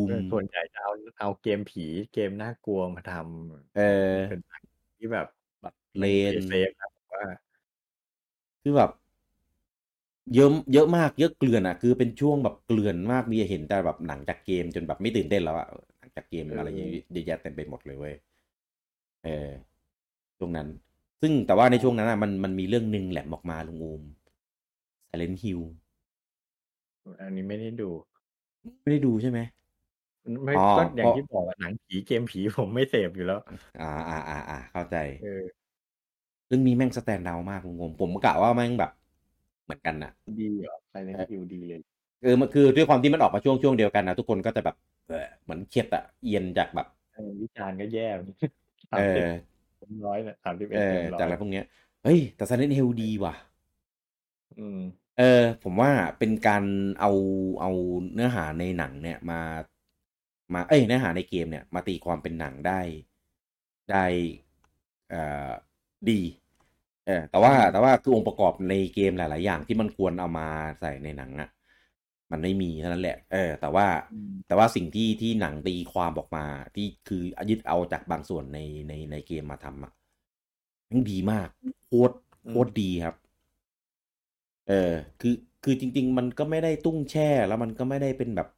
[0.04, 3.10] เออ Doom ส่วนใหญ่จะเอาเอาเกมผีเกมน่ากลัวมาท
[3.74, 4.62] เอำมันเป็อนหนัง
[4.96, 5.26] ที่แบบ
[5.62, 7.22] แบบมัน Rain เซฟๆนะผมว่า
[8.62, 8.90] คือแบบ
[10.32, 15.68] เยิ้มเยอะมากเยอะเกลื่อนอะคือเป็นช่วงแบบเกลื่อนมากมีให้เห็นแต่แบบหนังจากเกมจนแบบไม่ตื่นเต้นแล้วอะ
[15.98, 18.14] หนังจากเกมอะไรเยอะเออเยอะแยะเต็มไปหมดเลยเว้ย
[19.24, 19.50] เออ
[20.38, 20.68] ช่วงนั้น
[21.22, 24.02] ซึ่งแต่ว่าในช่วงนั้นน่ะมันมันมีเรื่องหนึ่งแหลมออกมาลุงโอม
[25.10, 25.60] Silent Hill
[27.20, 27.90] อันนี้ไม่ได้ดู
[28.82, 29.38] ไม่ได้ดูใช่ไหม?
[30.24, 33.38] อืมไม่อ๋อก็อย่เพางราะที่บอกอะหนังผีเกมผีผมไม่เสพอยู่แล้ว
[33.80, 35.64] อาๆๆๆเข้าใจเออ
[36.48, 38.90] เรื่องนี้แม่งสแตนด์เอาต์มากลุงโอมผมกะว่าแม่งแบบ
[39.64, 40.76] เหมือนกันน่ะดีเหรอ?
[40.92, 41.82] Silent เออ Hill ดีเลย
[42.22, 44.76] เออมันคือด้วยความที่มันออกมาช่วงช่วงเดียวกันน่ะทุกคนก็จะแบบ
[45.44, 48.08] เหมือนเข็ดอะเอียนจากแบบเออวิจารณ์ก็แย่
[48.90, 49.44] สเามสิบออ
[49.76, 51.64] เต็ม100น่ะ31เอเต็อม100จากอะไรพวกเนี้ย
[52.02, 53.34] เฮ้ยแต่ Silent Hill ดีว่ะ
[54.56, 54.78] อืม
[55.18, 56.64] เออผมว่าเป็นการ
[57.00, 57.10] เอา
[57.60, 57.70] เอา
[58.14, 59.40] เนื้อหาในหนังเนี่ยมา
[60.54, 62.80] มาเอ๊ยเนื้อหาในเกมเนี่ยมาตีความเป็นหนังได้
[63.90, 64.04] ได้
[65.10, 65.50] เอ่อ
[66.08, 66.20] ดี
[67.06, 70.48] เออแต่ว่าอืมแต่ว่าคือองค์ประกอบในเกมหลาย ๆ อย่างที่มันควรเอามา
[70.80, 71.50] ใส่ในหนังอะ
[72.30, 78.58] มันไม่มีเท่านั้นแหละ เออ แต่ว่าอืมแต่ว่าสิ่งที่ที่หนังตีความออกมา ที่คือยึดเอาจากบางส่วนใน
[78.88, 79.92] ในในเกมมาทำอะ
[80.86, 81.48] แม่งดีมาก
[81.84, 82.14] โคตร
[82.46, 83.14] อืโคตรมดีครับ
[84.68, 85.34] เออ คือ
[85.64, 88.48] คือจริง ๆ มันก็ไม่ได้ตุ้งแช่ แล้วมันก็ไม่ได้เป็นแบบ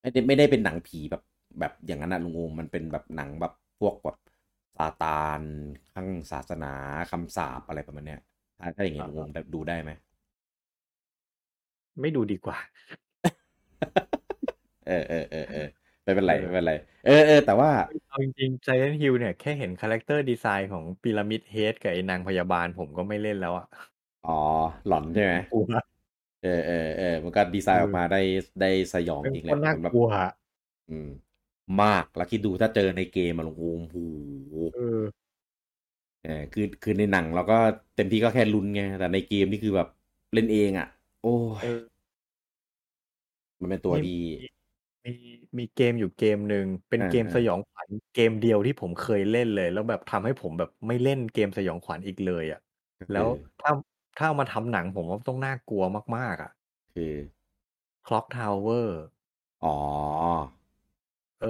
[0.00, 1.22] ไม่ได้ไม่ได้เป็นหนังผีแบบ
[1.60, 4.16] แบบอย่างนั้นน่ะลุงโอมมันเป็นแบบหนังแบบพวกแบบ
[4.76, 5.40] ซาตาน
[5.92, 6.72] คลั่งศาสนา
[7.10, 8.20] คำสาปอะไรประมาณเนี้ย
[8.58, 9.90] ถ้าถ้าอย่างงี้อะฮลุงโอมะแบบดูได้ไหม?
[12.00, 12.56] ไม่ดูดีกว่า
[14.86, 23.66] เออๆๆๆ ไม่เป็นไรไม่เออเป็นไร เออๆแต่ว่าเฮ้ยเอาจริงๆ Silent Hill เนี่ยแค่เห็นคาแรกเตอร์ดิไซน์ของ Pyramid Head กับไอ้นางพยาบาลผมก็ไม่เล่นแล้วอะ
[24.24, 24.30] อ๋อ
[24.86, 25.34] หลอนใช่ไหม?
[25.34, 25.62] ผมกลัว
[26.40, 26.44] เอ
[27.00, 28.18] อๆๆมันก็ดิไซน์ออกเออมาได้
[28.60, 30.28] ได้สยองแม่งจริงโคแหละตรน่เหามือนแบบกลัวอะ
[30.88, 31.08] อืม
[31.82, 34.06] มากแล้วคิดดูถ้าเจอในเกมอะลุงโอมโอ้
[34.50, 35.04] โฮเออ
[36.22, 37.54] เออคือคือในหนังเราก็
[37.96, 39.88] เต็มที่ก็แค่ลุ้นไงแต่ในเกมนี่คือแบบ
[40.34, 40.86] เล่นเองอะ
[41.20, 41.28] โอ๊
[41.60, 41.84] เยออ
[43.60, 44.18] มันเป็นตัวนี่ที่
[45.06, 52.60] มีมี มีเกมอยู่เกมหนึ่ง เป็นอเกมสาๆยองขวัญเกมเดียวที่ผมเคยเล่นเลย แล้วแบบทำให้ผมแบบไม่เล่นเกมสยองขวัญอีกเลยอะ
[52.98, 53.70] ก็แคล้ืวอถ้า
[54.16, 55.82] ถ้าเอามาทำหนังผมว่าต้องน่ากลัว
[56.16, 56.50] มาก ๆ อะ
[56.92, 57.04] คือ
[58.06, 59.10] Clock Tower
[59.62, 59.68] อ๋อ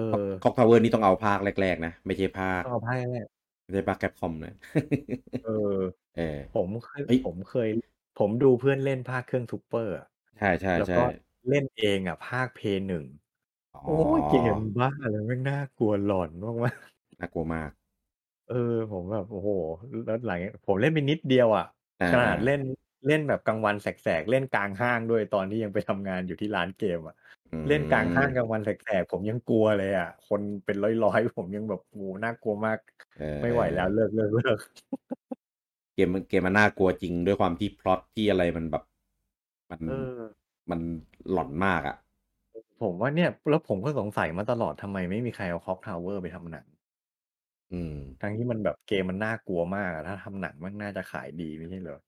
[0.08, 4.52] Clock เออ Clock Tower นี่ต้องเอาภาคแรก ๆ นะ ไม่ใช่ภาค ต้องเอาภาคแรก ๆ ไม่ใช่ภาค Capcom นะ
[5.40, 5.50] เออ
[6.14, 7.68] เออ ผมเคย เฮ้ย ผมเคย
[8.16, 10.06] ผมดูเพื่อนเล่นภาคเครื่อง Super อะ
[10.38, 13.04] ใแล้วช่ก็ๆ ๆ เล่นเองอะภาค Play 1
[13.74, 16.30] อ๋โอ๊ยเกมอบ้าอะไรแม่งน่ากลัวหลอน
[16.64, 17.70] มากๆน่ากลัวมาก
[18.46, 18.54] เออ
[18.90, 19.48] ผมแบบโอ้โฮ
[20.06, 21.64] แล้วหลังจากผมเล่นไปนิดเดียวอะ
[22.00, 22.60] อขนาดาเล่ๆน
[23.06, 23.86] เล่นแบบกลางวันแส
[24.20, 27.14] กๆ เล่นกลางห้างด้วยตอนที่ยังไปทำงานอยู่ที่ร้านเกมอะ
[27.52, 32.78] อืเล่นกลางห้างมกลางวันแสกๆผมยังกลัวเลยอะคนเป็นร้อยๆ ผมยังแบบโอ้โฮน่ากลัวมาก
[33.16, 38.84] เอไม่ไหวแล้วอเๆลิกๆๆเกมมันเกมมันน่ากลัวจริงด้วยความที่พล็อตที่อะไรมันแบบ
[39.70, 40.80] มันเออ มัน
[41.30, 41.96] หลอนมากอะ
[42.84, 46.66] ผมว่าเนี่ย แล้วผมก็สงสัยมาตลอดทำไมไม่มีใครเอา Clock Tower ไปทำหนัง
[47.72, 51.98] อืม ทั้งที่มันแบบเกมมันน่ากลัวมากอะถ้าทำหนังแม่งน่าจะขายดีไม่ใช่เหรอ?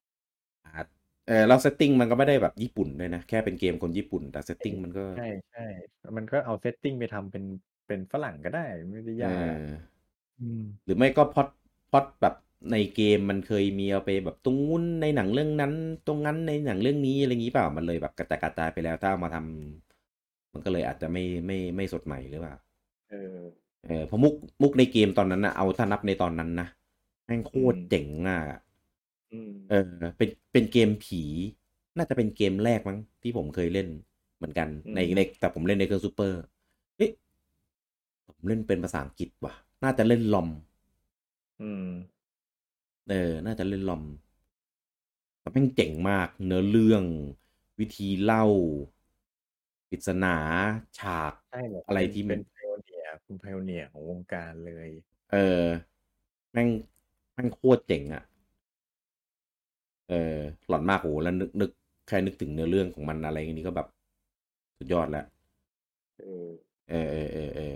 [0.65, 0.87] อาจ
[1.27, 7.45] เออแล้ว setting มันก็ไม่ได้แบบญี่ปุ่นด้วยนะ แค่เป็นเกมคนญี่ปุ่น แต่เออ setting มันก็ใช่ๆมันก็เอา setting ไปทำเป็น
[7.87, 8.61] เป็นฝรั่งก็ได้
[8.91, 9.97] ไม่ได้เอยากอะอ
[10.39, 11.49] อืม หรือไม่ก็พล็อต
[11.93, 12.35] พล็อตแบบ
[12.73, 15.73] ในเกมมันเคยมีเอาไปแบบตรงนู้นในหนังเรื่องนั้น
[16.07, 19.86] ตรงนั้นในหนังเรื่องนี้อะไรงี้เปล่ามันเลยแบบกระจัดกระจายไปแล้วถ้าเอามาทำ
[20.57, 22.57] มันก็เลยอาจจะไม่ไม่ไม่สดใหม่หรือเปล่า?
[23.09, 23.47] เออ
[23.87, 26.69] เออเพราะมุกมุกในเกมตอนนั้นน่ะเอาถ้านับในตอนนั้นนะ
[27.27, 28.41] แม่งโคอืตรมเจ๋งอะ
[29.33, 31.23] อืมเออ เป็นเป็นเกมผี
[31.97, 33.89] น่าจะเป็นเกมแรกมั้งที่ผมเคยเล่น
[34.37, 36.39] เหมือนกันอืมในในแต่ผมเล่นในเครื่องซูเปอร์
[36.97, 37.11] เอ๊ะ
[38.27, 40.49] ผมเล่นเป็นภาษาอังกฤษว่ะ น่าจะเล่นลอม
[41.61, 41.87] อืม
[43.09, 44.03] เออ น่าจะเล่นลอม
[45.41, 47.05] แต่แม่งเจ๋งมาก เนื้อเรื่อง
[47.79, 48.45] วิธีเล่า
[49.91, 50.37] ปริศนา
[50.99, 54.89] ฉากใช่แบบอะไรเป็นที่มัเป็นน ไพโอเนียเป็นไพโอเนียของวงการเลย
[55.33, 55.65] เออ
[56.53, 56.69] แม่ง
[57.35, 58.25] แม่งโคตรเจ๋งอะ่ะ
[60.11, 60.37] เออ
[60.69, 61.71] หลอนมากโหแล้วนึกนึก
[62.07, 63.89] แค่นึกถึงเนื้อเรื่องของมันอะไรอย่างนี้ก็แบบ
[64.79, 65.27] สุดยอดแล้ว
[66.19, 66.49] เออ
[66.91, 67.75] เออเออเออเออ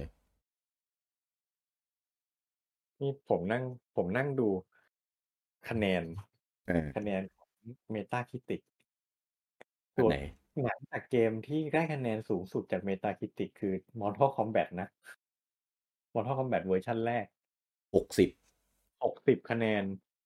[3.01, 3.63] นี่ผมนั่ง
[3.97, 4.49] ผมนั่งดู
[5.69, 6.03] คะแนน
[6.69, 7.51] เออคะแนนของ
[7.91, 8.61] Metacritic
[9.97, 10.17] อันไหน
[10.63, 14.89] หนังจากเกมที่ได้คะแนนสูงสุดจาก Metacritic คือ Mortal Kombat นะ
[16.15, 17.27] Mortal Kombat เวอร์ชันแรก
[17.95, 18.31] หกสิบ
[19.05, 19.83] หกสิบคะแนน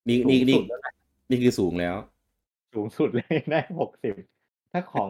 [0.09, 0.95] นี่สูนี่งนี่สุดแล้วนะ
[1.31, 1.97] นี่คือสูงแล้ว
[2.75, 4.15] สูงสุดเลยได้หกสิบ
[4.73, 5.09] ถ้าของ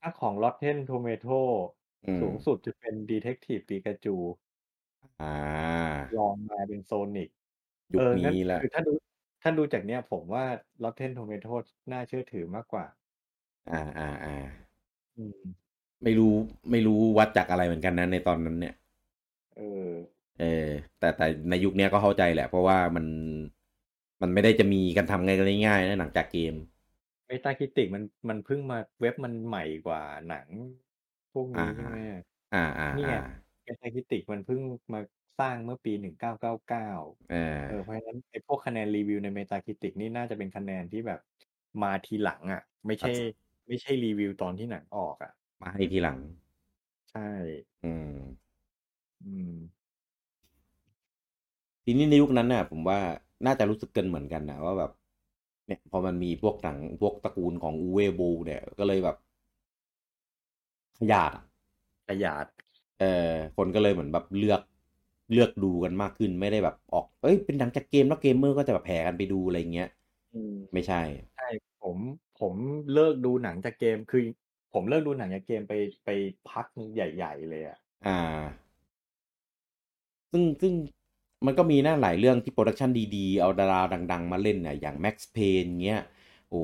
[0.00, 1.40] ถ้าของ Rotten Tomato
[2.06, 4.16] อืมสูงสุดจะเป็น Detective Pikachu
[5.22, 5.36] อ่า
[6.18, 7.30] ลองมาเป็น Sonic
[7.92, 8.92] ยุคเอองั้นนี้ละ คือถ้าดู
[9.42, 10.44] ถ้าดูจากเนี้ยผมว่า
[10.84, 11.54] Rotten Tomato
[11.92, 12.86] น่าเชื่อถือมากกว่า
[13.70, 14.34] อ่าอ่าอ่า
[15.16, 15.66] อืม
[16.04, 16.34] ไม่รู้
[16.70, 18.74] ไม่รู้วัดจากอะไรเหมือนกันนะในตอนนั้นเนี่ย
[19.56, 19.94] เออ
[20.38, 23.06] เออ แต่แต่ในยุคเนี้ยก็เข้าใจแหละ เพราะว่ามัน
[24.22, 25.26] มันไม่ได้จะมีกันทำ
[25.66, 26.54] ง่ายๆนะหนังจากเกม
[27.28, 30.48] เมตาคิติกมันมันเพิ่งมาเว็บมันใหม่กว่าหนัง
[31.32, 31.96] พวกอ่านี้ใช่ไหม
[32.52, 33.16] อ่าอ่านี่ไงอ่า
[33.64, 34.60] เมตาคิติกมันเพิ่ง
[34.92, 35.00] มา
[35.38, 36.82] สร้างเมื่อปีหนึ่งเก้าเก้าเก้า
[37.28, 41.18] เออ เออเพราะฉะนั้นไอ้พวกคะแนนรีวิวในเมตาคิติกนี่น่าจะเป็นคะแนนที่แบบ
[41.82, 43.08] มาทีหลังอะ ไม่ใช่
[43.66, 46.18] ไม่ใช่รีวิวตอนที่หนังออกอะ มาให้ทีหลัง
[47.10, 47.28] ใช่
[47.82, 48.16] อืม
[49.22, 49.52] อืม
[51.84, 52.98] ทีนี้ในยุคนั้นน่ะ ผมว่า
[53.46, 54.90] น่าจะรู้สึกกันเหมือนกันนะว่าแบบ
[55.66, 59.16] เนี่ย พอมันมีพวกหนังพวกตระกูลของอูเวบูเนี่ย ก็เลยแบบ
[60.98, 61.44] ขยาดอะ
[62.06, 62.46] ประหยัด
[62.98, 63.06] เออ
[63.56, 64.60] คนก็เลยเหมือนแบบเลือก
[65.32, 69.86] เลือกดูกันมากขึ้นไม่ได้แบบออก เอ้ยเป็นหนังจากเกมแล้วเกมเมอร์ก็จะแบบแห่กันไปดูอะไรเงี้ย
[70.32, 70.96] อืมไม่ใช่
[71.34, 71.44] ใช่
[71.80, 71.98] ผม
[72.40, 72.54] ผม
[72.92, 74.24] เลิกดูหนังจากเกม คือ
[74.72, 75.74] ผมเลิกดูหนังจากเกมไป
[76.04, 76.08] ไป
[76.50, 78.12] พักใหญ่ ๆ เลยอะอ่า
[80.32, 80.74] ซึ่งซึ่ง
[81.46, 86.02] มันก็มีหน้าหลายเรื่องที่ production ดีๆ เอาดาราดัง ๆ มาเล่นเนี่ยอย่าง Max Payne เงี้ย
[86.50, 86.62] โอ้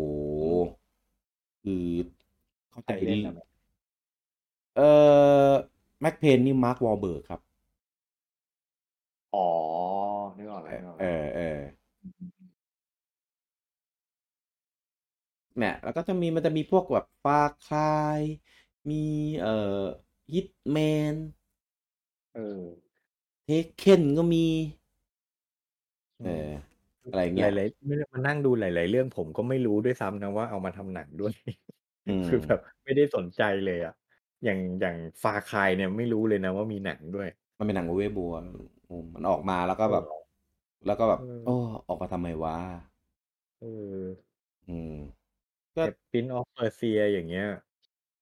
[1.63, 1.87] คือ
[2.71, 3.35] เข้าใครเล่นอะ
[4.77, 4.81] เอ
[5.53, 5.53] อ
[6.01, 7.41] Max Payne นี่มาร์ควอลเบิร์กครับ
[9.35, 9.47] อ๋อ
[10.37, 11.59] นึกออกแล้วนึกออกแล้วเออเออ
[15.59, 18.23] เนี่ยแล้วก็จะมีมันจะมีพวกแบบ Far Cry
[18.91, 18.95] มี
[19.41, 19.51] เอ่อ
[20.33, 21.15] Hitman
[22.35, 22.63] เออ
[23.45, 24.45] Tekken ก็มี
[26.19, 26.29] เออ
[27.09, 31.33] อะไรเงี้ยหลายๆไม่ได้มานั่งดูหลาย ๆ เรื่องผมก็ไม่รู้ด้วยซ้ำนะว่าเอามาทำหนังด้วย
[32.07, 33.95] อืมคือแบบไม่ได้สนใจเลยอะ
[34.45, 37.29] อย่างอย่างฟาคายเนี่ยไม่รู้เลยนะว่ามีหนังด้วย
[37.59, 38.33] มันเป็นหนังเวบัว
[39.15, 40.05] มันออกมาแล้วก็แบบ
[40.87, 41.51] แล้วก็แบบเออโอ้
[41.89, 42.57] ออกมาทำไมวะ
[43.61, 44.07] เออ
[44.69, 44.93] อืม
[45.77, 47.47] ก็แต่ปินออฟเปอร์เซียอย่างเงี้ย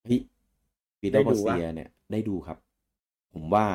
[0.04, 0.20] เฮ้ย
[1.00, 2.58] ปีเตอได้ร์พอดูปะเซียเนี่ยได้ดูครับ
[3.34, 3.66] ผมว่า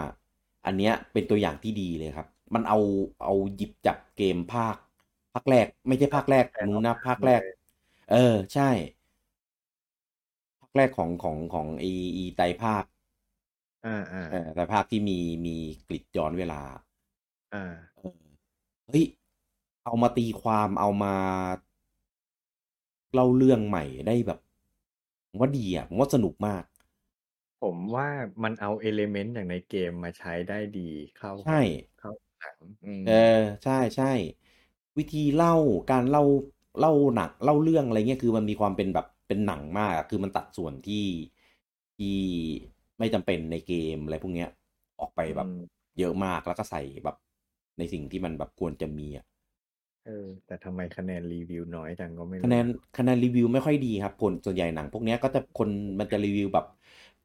[0.65, 2.79] อันเนี้ยเป็นตัวอย่างที่ดีเลยครับ มันเอา
[3.25, 4.75] เอาหยิบจับเกมภาค
[5.33, 7.41] ภาคแรก ไม่ใช่ภาคแรกนู้นนะภาคแรก
[8.11, 8.69] เออ ใช่
[10.61, 12.83] ภาคแรกของของของไอไอีไตรภาค
[13.85, 15.55] อ่าอ่าเออแต่ภาคที่มีมี
[15.87, 16.61] กลิดย้อนเวลา
[17.53, 18.19] อ่าเออ
[18.89, 19.05] เฮ้ย
[19.85, 21.15] เอามาตีความเอามา
[23.13, 24.39] เล่าเรื่องใหม่ได้แบบ
[25.29, 26.63] ผมว่าดีอะผมว่าสนุกมาก
[27.61, 28.07] ผมว่า
[28.43, 31.59] มันเอาเอลิเมนต์อย่างในเกมมาใช้ได้ดีเข้ากับใช่
[31.97, 34.11] เข้าหนังอืมเออใช่ใช่
[34.97, 35.55] วิธีเล่า
[35.91, 36.23] การเล่า
[36.79, 41.05] เล่าหนักเล่าเรื่องอะไรเงี้ยคือมันมีความเป็นแบบเป็นหนังมากอะคือมันตัดส่วนที่
[41.97, 42.17] ที่
[42.99, 44.49] ไม่จำเป็นในเกมอะไรพวกเนี้ย
[44.99, 45.59] ออกไปแบบอืม
[45.99, 47.15] เยอะมากแล้วก็ใส่แบบ
[47.77, 49.25] ในสิ่งที่มันแบบควรจะมีอะ
[50.05, 52.65] เออแต่ทำไมคะแนนรีวิวน้อยจังก็ไม่รู้คะแนน
[52.97, 56.65] คะแนนรีวิวไม่ค่อยดีครับคนส่วนใหญ่หนังพวกเนี้ยก็จะคนมันจะรีวิวแบบ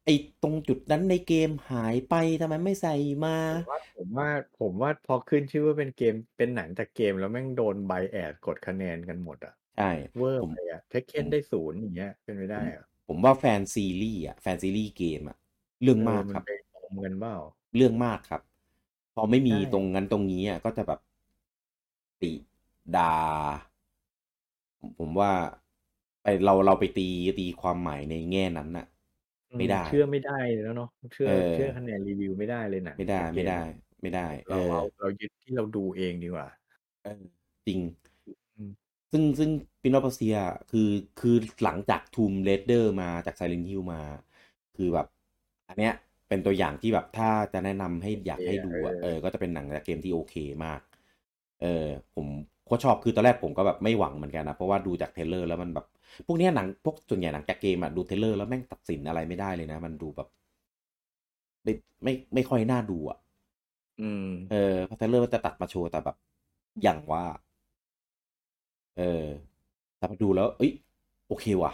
[0.03, 2.91] ไอ้ตรงจุดนั้นในเกมหายไปทำไมไม่ใส่
[3.25, 15.37] มา ผมว่าผมว่าผมว่าพอขึ้นชื่อว่าเป็นเกมเป็นหนังจากเกมแล้วแม่งโดนไบแอดกดคะแนนกันหมดอะใช่เวอร์ผมไปอะเทคเคนได้ศูนย์อย่างเงี้ย เป็นไปได้เหรอผมว่าแฟนซีรีส์อะแฟนซีรีส์เกมอะ
[15.83, 17.35] เรื่องมากเออครับนไปตรงกันเปล่า
[17.75, 18.41] เรื่องมากครับ
[19.15, 20.99] พอไม่มีใช่ ตรงนั้นตรงนี้อะก็จะแบบ
[22.21, 22.31] ติ
[22.97, 23.13] ดา
[24.99, 25.31] ผมว่า
[26.21, 27.07] ไปเราเราไปตี
[27.39, 28.85] ตีความหมายในแง่นั้นน่ะ
[29.57, 33.61] ไม่ได้ เชื่อไม่ได้แล้วเนาะเชื่อเออเชื่อคะแนนรีวิวไม่ได้เลยหนังไม่ได้จากเกไม่ได้
[34.01, 36.47] ไม่ได้เอเราอเอาเรายึดที่เราดูเองดีกว่า
[37.03, 37.21] เออ
[37.67, 37.79] จริง
[38.57, 38.71] อืม
[39.11, 39.49] ซึ่งซึ่ง
[39.81, 40.35] Prince of Persia
[40.71, 44.01] คือคือหลังจาก Tomb Raider มาจาก Silent Hill มา
[44.77, 45.07] คือแบบ
[45.69, 45.93] อันเนี้ย
[46.29, 50.81] เป็นตัวอย่างที่แบบถ้าจะแนะนำให้อยากให้ดูอะเออ ก็จะเป็นหนังจากเกมที่โอเคมาก
[51.61, 52.27] เออ ผม
[52.71, 55.85] โคตรชอบคือตอนแรกผมก็แบบไม่หวังเหมือนกันนะเพราะว่าดูจาก trailer แล้วมันแบบ
[56.25, 60.27] พวกเนี้ยหนังพวกส่วนใหญ่หนังจากเกมอะดู trailer แล้วแม่งตัดสินอะไรไม่ได้เลยนะ มันดูแบบ
[61.63, 63.17] ไม่ไม่ไม่ค่อยน่าดูอะ
[64.01, 66.15] อืมเออเพราะ trailer มันจะตัดมาโชว์แต่แบบ
[66.83, 67.23] อย่างว่า
[68.97, 69.25] เออ
[69.97, 70.71] แต่พอดูแล้ว เอ้ย
[71.27, 71.71] โอเคว่ะ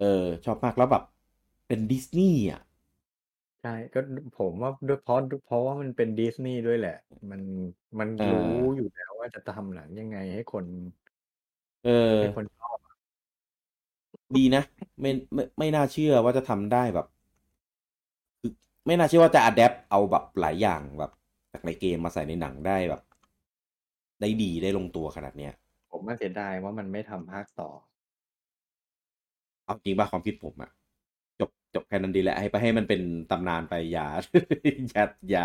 [0.00, 1.02] เออ ชอบมากแล้วแบบ
[1.66, 2.60] เป็นดิสนีย์อะ
[3.64, 4.00] ใช่ ก็
[4.34, 6.92] ผมว่าด้วย เพราะเพราะว่ามันเป็นดิสนีย์ด้วยแหละ
[7.30, 7.42] มัน
[8.00, 8.40] มันเออรู้
[8.76, 10.66] อยู่แล้วว่าจะทำหนังยังไงให้คน
[11.82, 12.94] เออให้คนชอบอะ
[14.36, 14.62] ดีนะ
[15.00, 17.06] ไม่ ไม่ ไม่น่าเชื่อว่าจะทำได้แบบ
[18.40, 18.52] คือ
[18.86, 21.10] ไม่น่าเชื่อว่าจะอัดแอปเอาแบบหลายอย่างแบบ
[21.52, 23.02] จากในเกมมาใส่ในหนังได้แบบ
[24.20, 25.52] ได้ดี ได้ลงตัวขนาดเนี้ย
[25.90, 27.70] ผมว่าเสียดายว่ามันไม่ทำภาคต่อ
[29.64, 30.70] เอาจริงป่ะความคิดผมอะ
[31.74, 33.00] จบจบแค่นั้นดีแหละ ให้ไปให้มันเป็น
[33.30, 34.06] ตำนานไปอย่า
[34.90, 35.44] อย่าอย่า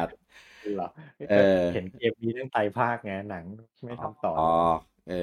[0.73, 0.87] เหรอ
[1.27, 1.33] เออ
[1.71, 3.45] เห็นเกมนี้ตั้งไตรภาคไงหนัง
[3.85, 4.41] ไม่ทำต่ออ๋อ
[5.05, 5.13] เออ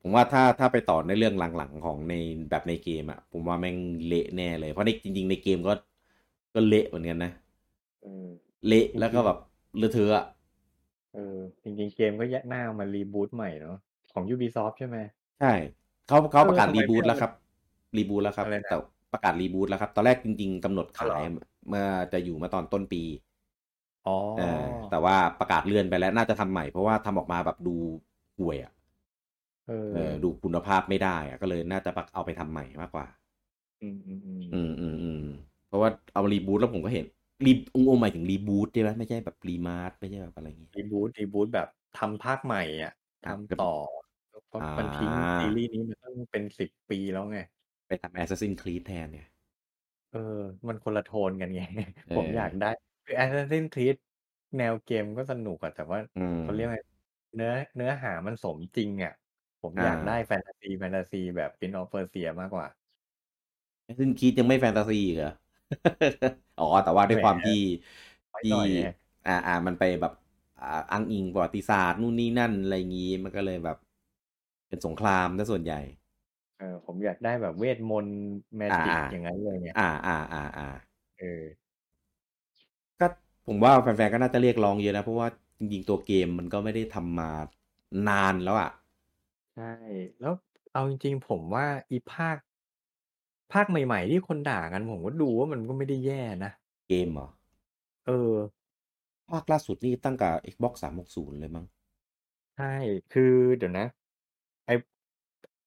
[0.00, 2.14] ผมว่าถ้าถ้าไปต่อในเรื่องหลังๆของใน
[2.50, 3.76] แบบในเกมอะผมว่าแม่ง
[4.06, 5.72] เละแน่เลย เพราะในจริง ๆ ในเกมก็
[6.54, 7.30] ก็เละเหมือนกันนะ
[8.02, 8.30] เออ
[8.66, 9.38] เละแล้วก็แบบ
[9.76, 10.24] เลอะเทอะอะ
[11.14, 13.76] เออจริงๆเกมก็แยกหน้ามารีบูตใหม่เนาะ
[14.12, 14.96] ของ Ubisoft ใช่ไหม
[15.38, 15.52] ใช่
[16.06, 17.30] เขาเขาเออประกาศทำไมรีบูตไม่เอาแล้วครับ
[17.96, 18.74] reboot แล้วครับอะไรนะแต่
[19.12, 21.20] ประกาศ reboot แล้วครับ ตอนแรกจริง ๆกำหนดอ๋อเหรขาอย
[21.68, 23.02] เมื่อจะอยู่มาตอนต้นปี
[24.06, 27.76] อ๋อเออแต่ว่าประกาศเลื่อนไปแล้วน่าจะทำใหม่เพราะว่าทำออกมาแบบดู
[28.38, 28.72] ห่วยอะ
[29.66, 33.06] เออเออดูคุณภาพไม่ได้อะก็เลยน่าจะเอาไปทำใหม่มากกว่า
[33.80, 35.20] อืมอืมอืมอืมอืมอืม
[35.66, 37.04] เพราะว่าเอา reboot แล้วผมก็เห็น
[37.46, 42.92] รีองค์หมายถึง reboot ใช่ไหมไม่ใช่แบบ remaster ไม่ใช่แบบอะไรอย่างงี้ reboot reboot แบบทำภาคใหม่อะ
[43.24, 43.74] อะทำต่อ
[44.46, 47.38] เพราะอ่ามัมันทิ้งซีรีส์นี้มาตั้งเป็นสิบปีแล้วไง
[47.92, 49.26] ไปทำ Assassin's Creed แทนเนี่ย
[50.10, 50.18] เออ
[50.68, 51.60] มันคนละโทนกันไง
[52.08, 52.66] เออผมอยากได้
[53.04, 53.96] คือ Assassin's Creed
[54.56, 56.76] แนวเกมก็สนุกอะแต่ว่าอืมเขาเรียกว่า
[57.34, 59.12] เนื้อเนื้อหามันสมจริงอะ
[59.60, 62.68] ผมอยากอ่าได้แฟนตาซีแฟนตาซีแบบ Prince of Persia มากกว่า
[63.88, 65.32] Assassin's Creed ยังไม่แฟนตาซีอีกเหรอ
[66.58, 67.58] อ๋อ แต่ว่าด้วยความที่
[68.30, 68.82] ไว้หที่น่อยไง
[69.26, 70.12] อ่าอ่ามันไปแบบ
[70.60, 73.76] อ่าอ้างอิงประวัติศาสตร์นู่นนี่นั่นอะไรอย่างงี้ มันก็เลยแบบ
[74.68, 78.16] เป็นสงครามซะส่วนใหญ่เออผมอยากได้แบบเวทมนต์
[78.56, 80.68] แมจิกอ่าอย่างนั้นเลยไงอ่าอ่าอ่าอ่า
[81.18, 81.42] เออ
[83.00, 83.06] ก็
[83.46, 87.30] ผมว่าแฟนๆก็น่าจะเรียกร้องเยอะนะเพราะว่าจริงๆตัวเกมมันก็ไม่ได้ทำมา
[88.08, 88.70] นานแล้วอะ
[89.54, 89.72] ใช่
[90.20, 90.34] แล้ว
[90.72, 92.36] เอาจริงๆ ผมว่าอีภาค
[93.52, 96.50] ภาคใหม่ๆ ที่คนด่ากันผมก็ดูว่ามันก็ไม่ได้แย่นะ
[96.88, 97.28] เกมเหรอ
[98.06, 98.32] เออ
[99.30, 101.64] ภาคล่าสุดนี่ตั้งกับ Xbox 360 เลยมั้ง
[102.54, 102.64] ใช่
[103.10, 103.22] คือ
[103.56, 103.86] เดี๋ยวนะ
[104.66, 104.70] ไอ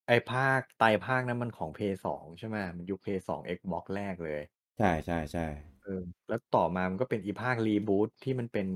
[0.07, 4.41] ไอภาค ไตรภาคนั้นมันของ p สองใช่ไหม มันยุค p สอง Xbox แรกเลย
[4.77, 5.41] ใช่ใช่ใช่
[5.83, 8.67] เออ แล้วต่อมามันก็เป็นอีภาครีบูตที่มันเป็น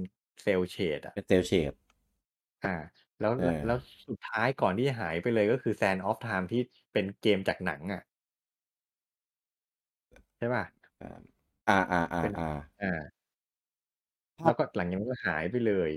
[0.42, 1.74] เซลเชดอะเป็นเซลเชด
[2.64, 2.70] อ่า
[3.20, 3.78] แล้ว เออแล้ว
[4.08, 6.62] สุดท้ายก่อนที่จะหายไปเลย ก็คือ Sand of Time ที่
[6.94, 8.02] เป็นเกมจากหนังอะ
[10.38, 10.64] ใช่ป่ะ
[11.00, 11.08] อ่า
[11.68, 12.44] อ่าอ่าอ่าเป็นอ่า
[12.82, 12.88] อ่า
[14.40, 15.90] ภาแล้ควก็หลังจากนั้นก็หายไปเลย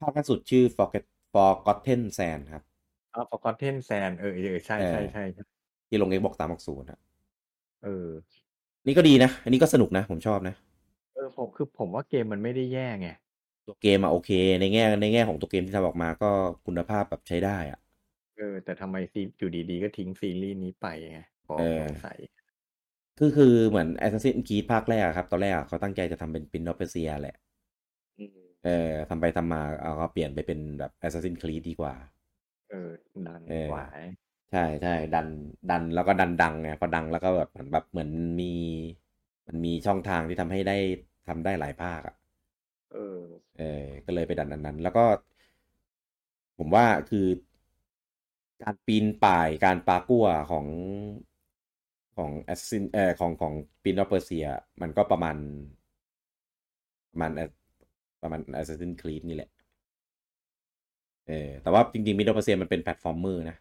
[0.00, 2.62] ภาคล่าสุดชื่อ Forget Forgotten Sand ครับ
[3.14, 5.44] อ๋อ Forgotten Sand เออเออใช่เออ ใช่ใช่ใช่
[5.88, 6.98] ที่ลง Xbox 360อะ
[7.82, 8.08] เออ
[8.86, 10.54] นี่ก็ดีนะ อันนี้ก็สนุกนะ ผมชอบนะ
[11.14, 13.08] เออ ผมคือผมว่าเกมมันไม่ได้แย่ไง
[13.66, 14.30] ตัวเกมอะโอเค
[14.60, 16.30] ในแง่ในแง่ของตัวเกมที่ทำออกมาก็
[16.66, 17.80] คุณภาพแบบใช้ได้อะ
[18.36, 22.18] เออ แต่ทำไมซีอยู่ดีๆ ก็ทิ้งซีรีส์นี้ไปไงพอเออสงสัย
[23.18, 27.36] คือคือเหมือน Assassin's Creed ภาคแรกอะครับ ตอนแรกอะเขาตั้งใจจะทำเป็น Prince of Persia แหละ
[28.18, 31.94] อืมเออทำไปทำมาเอาก็เปลี่ยนไปเป็นแบบ Assassin's Creed ดีกว่า
[32.70, 32.90] เออ
[33.26, 33.84] ดันเออกว่า
[34.50, 35.26] ใช่ใช่ดัน
[35.70, 38.10] ดันแล้วก็ดันดังไงพอดังแล้วก็แบบเหมือนแบบเหมือน
[38.40, 38.44] มี
[39.46, 40.76] มันมีช่องทางที่ทำให้ได้
[41.28, 42.14] ทำได้หลายภาคอะ
[42.92, 43.24] เออ
[43.58, 45.04] เออ ก็เลยไปดันอันนั้นแล้วก็
[46.58, 47.26] ผมว่าคือ
[48.62, 50.66] การปีนป่ายการปากั้วของ
[52.16, 53.52] ของแอสซินเอ่อของของ
[53.82, 54.46] ปีนอเปอร์เซีย
[54.80, 55.36] มันก็ประมาณ
[57.12, 57.32] ประมาณ
[58.22, 59.50] ประมาณ Assassin's Creed นี่แหละ
[61.28, 63.56] เออแต่ว่าจริงๆมิดเดิลเปอร์เซียมันเป็นแพลตฟอร์มเมอร์นะ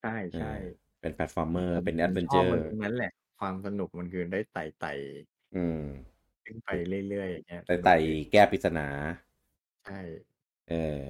[0.00, 0.64] ใช่ใช่เออ
[1.00, 4.92] เป็นแพลตฟอร์มเมอร์เป็นผแอมดเวนชเจออบมันร์ตรงนั้นแหละ ความสนุกมันคือได้ไต่ไต่
[5.54, 5.80] อืม
[6.44, 6.68] ขึ้นไป
[7.08, 8.86] เรื่อยๆอย่างเงี้ยไต่สนุไต่กดีแก้ปริศนา
[9.82, 10.00] ใช่
[10.68, 11.02] เออ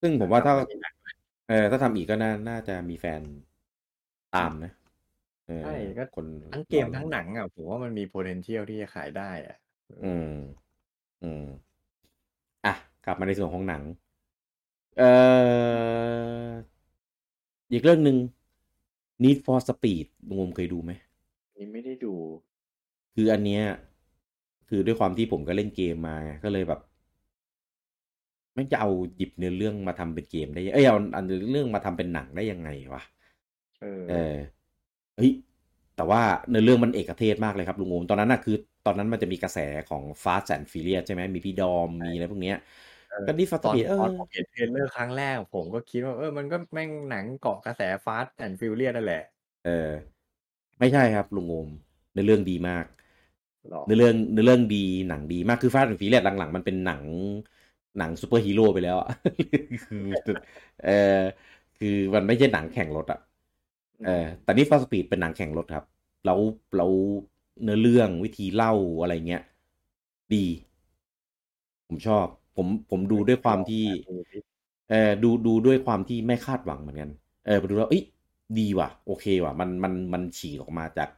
[0.00, 0.94] ซึ่งผมว่าถ้าทำให้หนัก
[1.48, 3.22] เออถ้าทำอีกก็น่าน่าจะมีแฟน
[4.36, 4.72] ตามนะ
[5.48, 9.56] เออใช่ก็คนทั้งเกมทั้งหนังอะผมว่ามันมี potential ที่จะขายได้อะ
[9.88, 10.24] เอออืม
[11.22, 11.67] อืมอะ
[13.08, 13.82] กลับมาในส่วนของหนัง
[14.98, 15.10] เอ่
[16.48, 16.50] อ
[17.72, 18.16] อีกเรื่องหนึ่ง
[19.24, 20.92] Need for Speed ลุงโอมเคยดูไหม
[21.56, 22.14] นี่ไม่ได้ดู
[23.14, 23.62] คืออันเนี้ย
[24.68, 26.80] คือด้วยความที่ผมก็เล่นเกมมาไงก็เลยแบบ
[28.54, 33.02] แม่งจะเอาหยิบเนื้อเรื่องมาทำเป็นเกมได้ยังเอ้ยเอาอันเนื้อเรื่องมาทำเป็นหนังได้ยังไงวะ
[33.80, 34.36] เออเออ
[35.16, 35.32] เฮ้ย
[35.96, 38.56] แต่ว่าเนื้อเรื่องมันเอกเทศมากเลยครับลุงโอมตอนนั้นน่ะคือ
[38.86, 39.58] ตอนนั้นมันจะมีกระแส
[39.90, 42.87] ของ Fast and Furious ใช่ไหมมีพี่ดอมมีอะไรพวกเนี้ยเออ
[43.26, 49.22] ก็ Need for Speed เอตอนอผมเห็น trailer ครั้งแรกผมก็คิดว่าเออมันก็แม่งหนังเกาะกระแส Fast and Furious นั่นแหละ
[49.66, 49.90] เออ
[50.78, 51.68] ไม่ใช่ครับลุงโอม
[52.12, 52.84] เนื้อเรื่องดีมาก
[53.70, 57.02] หรอเนื้อเรื่องเนื้อเรื่องดีหนังดีมากคือ Fast and Furious หลังๆ มันเป็นหนัง
[57.98, 59.08] หนังซูเปอร์ฮีโร่ไปแล้วอะ
[59.84, 60.06] คือ
[60.84, 61.20] เออ
[61.78, 63.20] คือมันไม่ใช่หนังแข่งรถอะ
[64.06, 65.84] เออแต่ Need for Speed เป็นหนังแข่งรถครับ
[66.24, 66.38] แล้ว
[66.76, 66.90] แล้ว
[67.62, 69.42] เนื้อเรื่องวิธีเล่าอะไรเงี้ย
[70.34, 70.44] ดี
[71.88, 72.26] ผมชอบ
[72.58, 74.38] ผมผมดูด้วยความที่ดูสิ
[74.90, 77.10] เออดูดูด้วยความที่ไม่คาดหวังเหมือนกัน
[77.46, 78.04] เออไปดูแล้วเอ้ย
[78.58, 81.10] ดีว่ะ โอเคว่ะ มันมันมันฉีกออกมาจาก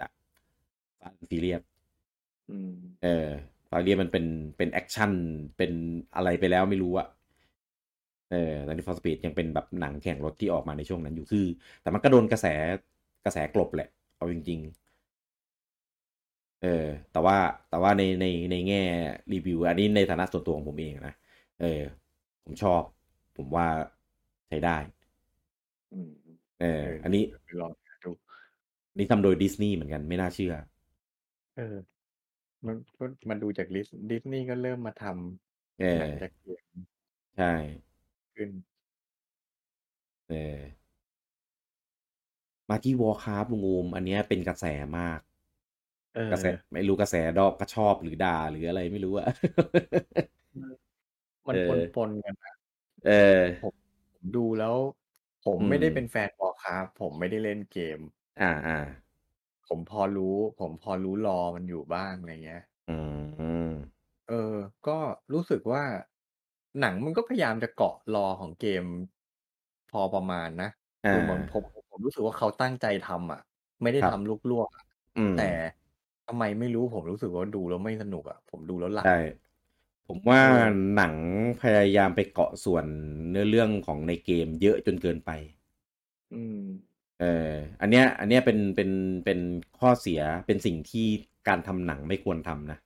[0.00, 0.10] จาก
[1.00, 1.56] Fast Furious
[2.50, 2.72] อืม
[3.02, 3.28] เออ
[3.70, 4.24] Furious มันเป็น
[4.56, 5.12] เป็น action
[5.56, 5.72] เป็น
[6.14, 7.06] อะไรไปแล้วไม่รู้อะ
[8.30, 11.46] เออแต่ Need for Speed ยังเป็นแบบหนังแข่งรถที่ออกมาในช่วงนั้นอยู่คือ
[11.82, 12.46] แต่มันก็โดนกระแส
[13.24, 14.81] กระแสกลบแหละ เอาจริงๆ
[16.62, 17.36] เออ แต่ว่า
[17.70, 18.82] แต่ว่าในในในแง่
[19.32, 21.14] รีวิว อันนี้ในฐานะส่วนตัวของผมเองนะ
[21.60, 21.80] เออ
[22.44, 22.82] ผมชอบ
[23.36, 23.66] ผมว่า
[24.48, 24.76] ใช้ได้
[25.92, 26.10] อืม
[26.60, 28.10] เออเออ อันนี้ไปลองหาดู
[28.98, 30.54] นี่ทำโดยดิสนีย์เหมือนกันไม่น่าเชื่อ
[31.56, 31.76] เออ
[32.66, 35.04] มันก็มันดูจากดิสดิสนีย์ก็เริ่มมาท
[35.78, 36.66] เอำหอนังจากเกม
[37.36, 37.46] ใช่
[38.34, 38.50] ขึ้น
[40.28, 40.58] เออ
[42.68, 44.64] มาที่วอ r c ค a f t ลุงโอมอันเนี้ยเป็นกระแส
[44.98, 45.31] มากเอ
[46.30, 49.26] กระแสอไม่รู้กระแสดอกก็ชอบหรือด่าหรืออะไรไม่รู้อะ
[51.48, 52.54] มันเอปอนปนกันนะ
[53.04, 53.12] เออ
[53.60, 53.74] ผม
[54.14, 54.76] ผมดูแล้ว
[55.44, 57.98] ผมอืไม่ได้มเป็นแฟนวอร์คราฟผมไม่ได้เล่นเกม
[58.40, 58.74] อ่าอ่า
[59.66, 62.92] ผมพอรู้ ผมพอรู้รอมันอยู่บ้างอะไรเงี้ยอื
[63.70, 63.72] ม
[64.28, 64.56] เออ
[64.86, 64.98] ก็
[65.32, 65.84] รู้สึกว่า
[66.80, 68.84] หนังมันก็พยายามจะเกาะรอของเกม
[69.90, 70.68] พอประมาณนะ
[71.04, 73.40] อ่าคือมันผมผมรู้สึกว่าเขาตั้งใจทำอะ
[73.82, 74.84] ไม่ได้ครับทำลวกๆอะ
[75.16, 75.50] อืมแต่
[75.81, 79.16] ทำไมไม่รู้ผมรู้สึกว่าดูแล้วไม่สนุกอะผมดูแล้วหลับใช่
[80.06, 81.14] ผมว่าเออหนัง
[81.62, 82.86] พยายามไปเกาะส่วน
[83.30, 85.30] เนื้อเรื่องของในเกมเยอะจนเกินไป
[86.32, 86.58] อืม
[87.20, 88.90] เอออันเนี้ย อันเนี้ยเป็นเป็น
[89.24, 89.38] เป็น
[89.78, 91.06] ข้อเสียเป็นสิ่งที่
[91.48, 92.78] การทำหนังไม่ควรทำนะ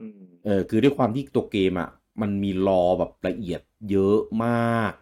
[0.00, 1.88] อืมเออ คือด้วยความที่ตัวเกมอะ
[2.20, 3.60] มันมีรอแบบละเอียด
[3.90, 4.92] เยอะมาก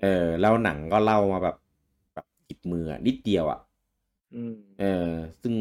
[0.00, 1.56] เออแล้วหนังก็เล่ามาแบบ
[2.12, 3.69] แบบจิบมืออะนิดเดียวอะอืม
[4.78, 4.86] เออ
[5.42, 5.54] ซึ่ง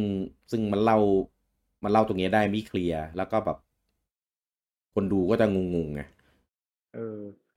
[0.52, 0.98] ซึ่งมันเล่า
[1.84, 3.58] มันเล่าตรงเนี้ยได้ไม่เคลียร์แล้วก็แบบ
[4.94, 6.02] คนดูก็จะงงๆไง
[6.92, 7.00] เออ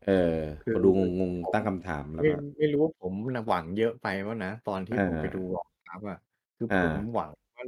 [0.04, 0.12] เออ
[0.60, 6.18] คือคนดูงงผๆมตั้งคำถามแล้วไม่ก็ไม่รู้ว่าผมน่ะหวังเยอะไปวะนะตอนที่อ่าผมไปดูวอร์คราฟอะ
[6.56, 7.64] คือผอ่ามหวังว่า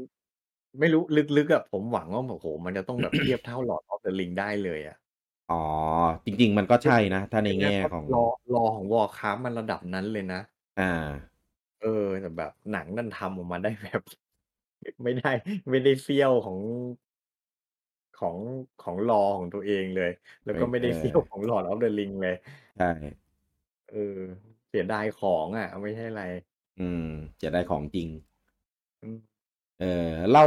[0.80, 4.96] ไม่รู้ลึกๆอะผมหวังว่าโอ้โหมันจะต้องแบบเทียบเท่า Lord of the Ring ได้เลยอะ
[5.48, 5.54] อ๋อ
[6.26, 8.24] จริง ๆ มันก็ใช่นะ ถ้าในไม่งั้นแง่เพราะของรอ
[8.54, 10.40] รอของวอร์คราฟมันระดับนั้นเลยนะ
[10.78, 10.84] อ่า
[11.84, 14.02] เออแต่แบบหนังนั่นทำออกมาได้แบบ
[15.04, 15.28] ไม่ได้
[15.70, 16.58] ไม่ได้เสี้ยวของ
[18.14, 18.36] ของ
[18.82, 20.10] ของรอของตัวเองเลย
[20.44, 22.34] แล้วก็ไม่ไม่ได้เออเสี้ยวของ Lord of the Ring เลย
[22.76, 22.90] ใช่
[23.90, 24.20] เออ
[24.68, 26.22] เสียดายของอะ ไม่ใช่อะไร
[26.80, 27.06] อืม
[27.42, 28.08] จะได้ของจริง
[29.02, 29.16] อืม
[29.80, 30.46] เออเล่า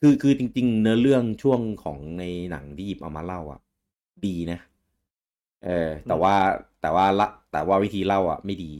[0.00, 3.60] คือคือจริง ๆ เนื้อเรื่องช่วงของในหนังที่หยิบเอามาเล่า อะ
[4.24, 4.58] ดีนะ
[5.64, 6.34] เออ แต่อืมว่า
[6.80, 8.72] แต่ว่าละ แต่ว่าวิธีเล่าอะ ไม่ดี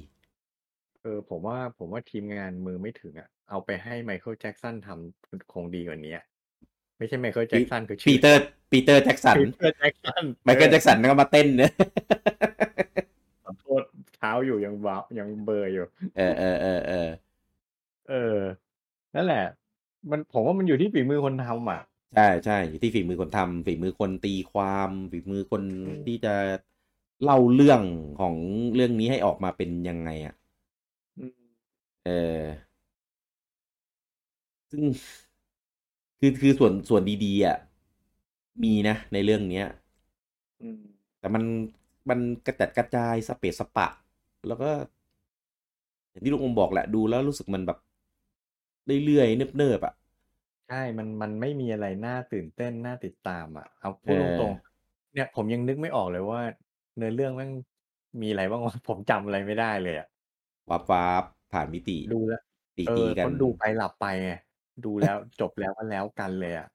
[1.04, 6.24] เออ ผมว่าผมว่าทีมงานมือไม่ถึงอะเอาไปให้ Michael Jackson ทำคงดีกว่านี้อะ
[6.98, 11.72] ไม่ใช่ Michael ปี Jackson คือปีชื่อเตอร์ Peter Jackson Peter Jackson ไมเคิลเออ Jackson ก็มาเต้นเนี่ย
[13.44, 13.82] ขอโทษ
[14.16, 15.84] เท้าอยู่ยังเบายังเบลออยู่
[16.16, 17.08] เออเออเออเออ
[18.08, 18.36] เออ
[19.14, 19.44] นั่นแหละ
[20.10, 21.80] มันผมว่ามันอยู่ที่ฝีมือคนทำอะ
[22.16, 26.34] ใช่ใช่อยู่ที่ฝีมือคนทำฝีมือคนตีความฝีมือคนอืมที่จะ
[27.24, 27.80] เล่าเรื่อง
[28.20, 28.34] ของ
[28.74, 30.43] เรื่องนี้ให้ออกมาเป็นยังไงอะอืม
[32.04, 32.10] เออ
[34.70, 34.84] ซึ่ง
[36.20, 37.56] คือคือส่วนส่วนดีๆอะ
[38.62, 39.66] มีนะในเรื่องเนี้ย
[40.60, 40.80] อืม
[41.20, 41.44] แต่มัน
[42.10, 43.88] มันกระจัดกระจายสเปซสปะ
[44.46, 44.70] แล้วก็
[46.10, 47.78] อย่างที่ลุงอมบอกแหละดูแล้วรู้สึกมันแบบ
[49.04, 49.94] เรื่อยๆเนิบๆอะ
[50.66, 56.40] ใช่ มัน มันไม่มีอะไรน่าตื่นเต้น น่าติดตามอะเอาพูเอดอตรงๆ เนี่ยผมยังนึกไม่ออกเลยว่า
[56.96, 57.50] เนื้อเรื่องแม่ง
[58.22, 60.06] มีอะไรบ้างวะ ผมจำอะไรไม่ได้เลยอะ
[60.70, 61.24] วับวับ
[61.54, 62.42] ผ่านมิติดูแล้ว
[62.76, 64.32] ตีเอตีอกัเพนราะดูไปหลับไปไง
[64.84, 66.68] ดูแล้วจบแล้วก็แล้วกันเลยอะ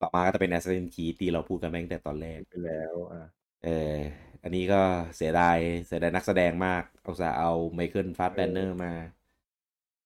[0.00, 3.22] ต่อมาก็จะเป็น Assassin's Creed ที่เราพูดกันไปตั้งแต่ตอนแรกไปแล้วอะ
[3.64, 3.94] เออ
[4.42, 4.80] อันนี้ก็
[5.16, 5.56] เสียดาย
[5.86, 8.92] เสียดายนักแสดงมากเอาซะเอาไมเคิลฟาสแบนเนอร์มา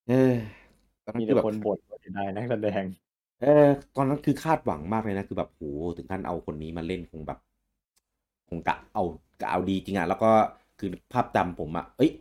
[0.09, 0.35] เออ
[1.05, 2.85] ตอนนั้มีนคืแต่อแบบคนบ่นว่าเสียดายนักแสดง
[3.43, 3.67] เออ
[3.97, 5.63] ตอนนั้นคือคาดหวังมากเลยนะ คือแบบโห
[5.97, 7.39] ถึงขั้นเอาคนนี้มาเล่นคงแบบ
[8.49, 9.05] คงกะเอา
[9.41, 10.31] กะเอาดีจริงอะแล้วก็
[10.79, 12.13] คือภาพจำผมอะเอ้ย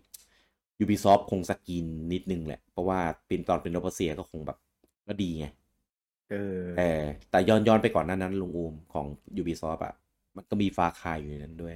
[0.84, 4.58] Ubisoft คงสกรีนนิดนึงแหละ เพราะว่าเป็นตอนเป็นโนเปเซียก็คงแบบ
[5.08, 5.46] ก็ดีไง
[6.32, 9.06] เออเออแต่ย้อนย้อนไปก่อนหน้านั้นลุงอูมของ
[9.40, 9.94] Ubisoft อะ
[10.36, 11.74] มันก็มีฟาคายอยู่ในนั้นด้วย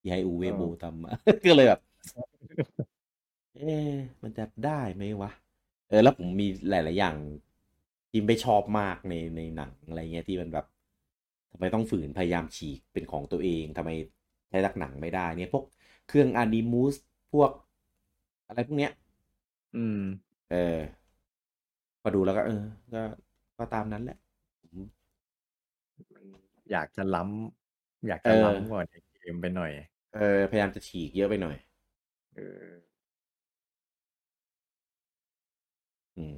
[0.00, 1.10] ที่ให้อูเวโบทำมา
[1.44, 1.80] ก็เลยแบบ
[3.56, 5.30] เอ๊ะมันจะได้ไหมวะ
[5.88, 7.16] เออ แล้วผมมีหลาย ๆ อย่าง
[8.10, 10.66] ที่ไม่ชอบมากในในหนังอะไรเงี้ยที่มันแบบ
[11.52, 13.90] ทำไมต้องฝืนพยายามฉีกเป็นของตัวเองทำไม
[14.48, 15.64] ใช้รักหนังไม่ได้เนี่ยพวก
[16.08, 16.94] เครื่องอนิมูส
[17.32, 17.50] พวก
[18.48, 18.92] อะไรพวกเนี้ย
[19.76, 19.98] อืม
[20.50, 20.78] เออ
[22.02, 23.00] พอดูแล้วก็ เออ ก็
[23.58, 24.16] ก็ตามนั้นแหละ
[24.60, 24.76] ผม
[26.14, 26.24] มัน
[26.70, 29.70] อยากจะล้ำอยากเอจะอล้ำกว่าในเกมไปหน่อย
[30.14, 31.56] เออ พยายามจะฉีกเยอะไปหน่อย
[32.34, 32.68] เออ
[36.16, 36.36] อืม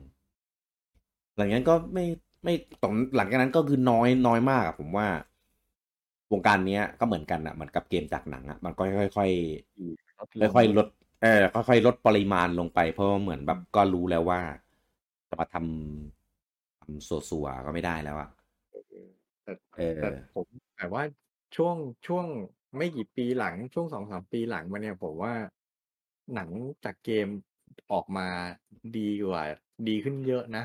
[1.37, 2.05] หลังจากนั้นก็ไม่
[2.43, 5.07] ไม่ตอนหลังจากนั้นก็คือน้อยน้อยมากอะผมว่า
[6.32, 9.30] วงการเนี้ยก็เหมือนกันอะเหมือนกับเกมจากหนังอะมันก็ค่อยค่อย
[9.76, 10.86] อืมลดค่อยค่อยๆลด
[11.22, 14.40] เออค่อยๆลดปริมาณลงไป เพราะว่าเหมือนแบบก็รู้แล้วว่า
[15.28, 18.28] จะมาทำทำสัวๆก็ไม่ได้แล้วอะ
[19.45, 21.03] แต่เออแต่ผมแต่ว่า
[21.57, 21.76] ช่วง
[22.07, 22.26] ช่วง
[22.76, 25.34] ไม่กี่ปีหลังช่วงสองสามปีหลังมาเนี่ยผมว่า
[26.34, 26.51] หนัง
[26.84, 27.26] จากเกม
[27.93, 28.28] ออกมา
[28.97, 29.45] ดีกว่า
[29.88, 30.64] ดีขึ้นเยอะนะ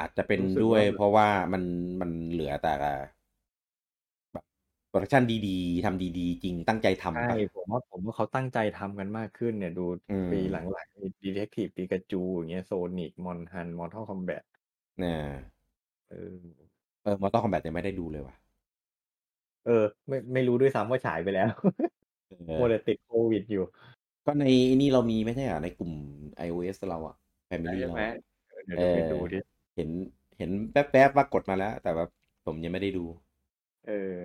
[0.00, 1.62] อาจจะเป็นรู้สึกด้วยว่าเพราะว่ามัน
[2.00, 4.44] มันเหลือแต่แบบ
[4.88, 14.42] production ดีๆทำดีๆ จริงตั้งใจทำใช่ปะผมว่าผมว่าเขาตั้งใจทำกันมากขึ้นเนี่ยดูอืมปีหลังๆ Detective Pikachu อย่างเงี้ย Sonic Mon Hun Mortal Kombat
[14.98, 15.16] เนี่ย
[16.08, 16.16] เออ
[17.02, 18.34] เออมอเตอร์คอมแบทยังไม่ได้ดูเลยว่ะ
[19.64, 19.72] เออ
[20.08, 21.48] ไม่ไม่รู้ด้วยซ้ำว่าฉายไปแล้ว
[22.46, 23.60] เอโมอเดติดโควิดอยู่
[24.26, 24.44] ก็ใน
[24.80, 25.92] นี่เรามีไม่ใช่เหรอในกลุ่ม
[26.46, 27.14] iOS เราอะ
[27.50, 28.12] Family ใช่เราไหมอะ
[28.46, 29.90] เออเดี๋ยวเอเดี๋ยวไปอดูดิเห็น
[30.38, 32.04] เห็นแป๊บๆว่ากดมาแล้ว แต่ว่า
[32.46, 33.04] ผมยังไม่ได้ดู
[33.86, 34.18] เออ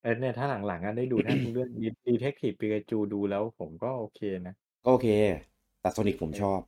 [0.00, 1.70] เออเนี่ยถ้าหลังๆอะได้ดูถ้าดูเรื่อง
[2.06, 4.54] ดีเทคทีฟปีกาจูดูแล้วผมก็โอเคนะ
[4.84, 5.08] ก็โอเค
[5.80, 6.60] แต่ Sonic ผมชอบ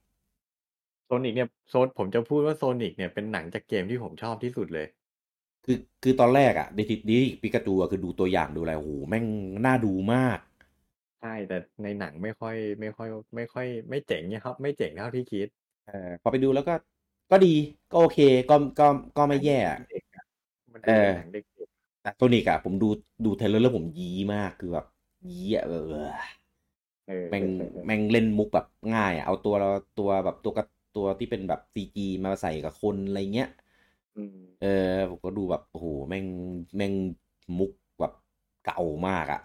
[1.06, 4.86] Sonic เนี่ย Sonic ผมจะพูดว่า Sonic เนี่ยเป็นหนังจากเกมที่ผมชอบที่สุดเลย
[5.64, 9.24] คือคือตอนแรกอะ Detective Pikachu อะคือดูตัวอย่างดูอะไรโอ้โหแม่ง
[9.64, 10.38] น่าดูมาก
[11.20, 15.48] ใช่แต่ในหนังไม่ค่อยไม่ค่อย ไม่ค่อย ไม่เจ๋งเนี่ยครับ ไม่เจ๋งเท่าที่คิด
[15.84, 16.72] เออพอไปดูแล้วก็
[17.30, 17.54] ก็ดี
[17.90, 18.18] ก็โอเค
[18.48, 20.24] ก็ก็ก็ไม่แย่อะเด็กอะ
[20.72, 21.44] มันเอดูอเป็นหนังเด็ก
[22.02, 22.88] แต่ Sonic อะผมดู
[23.24, 24.86] ดู trailer แล้วผมยี้มากคือแบบ
[25.30, 29.68] ยี้อะเออๆเออแม่งเออเออแม่งเล่นมุกแบบง่ายอะเอาตัวเรา
[29.98, 30.66] ตัวแบบตัวกับ
[30.96, 33.48] ตัวที่เป็นแบบซีจีมาใส่กับคนอะไรเงี้ย
[34.16, 34.68] อืมเออ
[35.10, 36.26] ผมก็ดูแบบโอ้โหแม่ง
[36.76, 36.92] แม่ง
[37.58, 38.12] มุกแบบ
[38.64, 39.40] เก่ามากอะ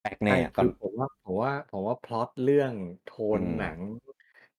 [0.00, 2.72] แปลกแน่ใช่อะตอคืนอผมว่าผมว่าผมว่าพล็อตเรื่อง
[3.04, 3.08] โท
[3.40, 3.78] นอืมหนัง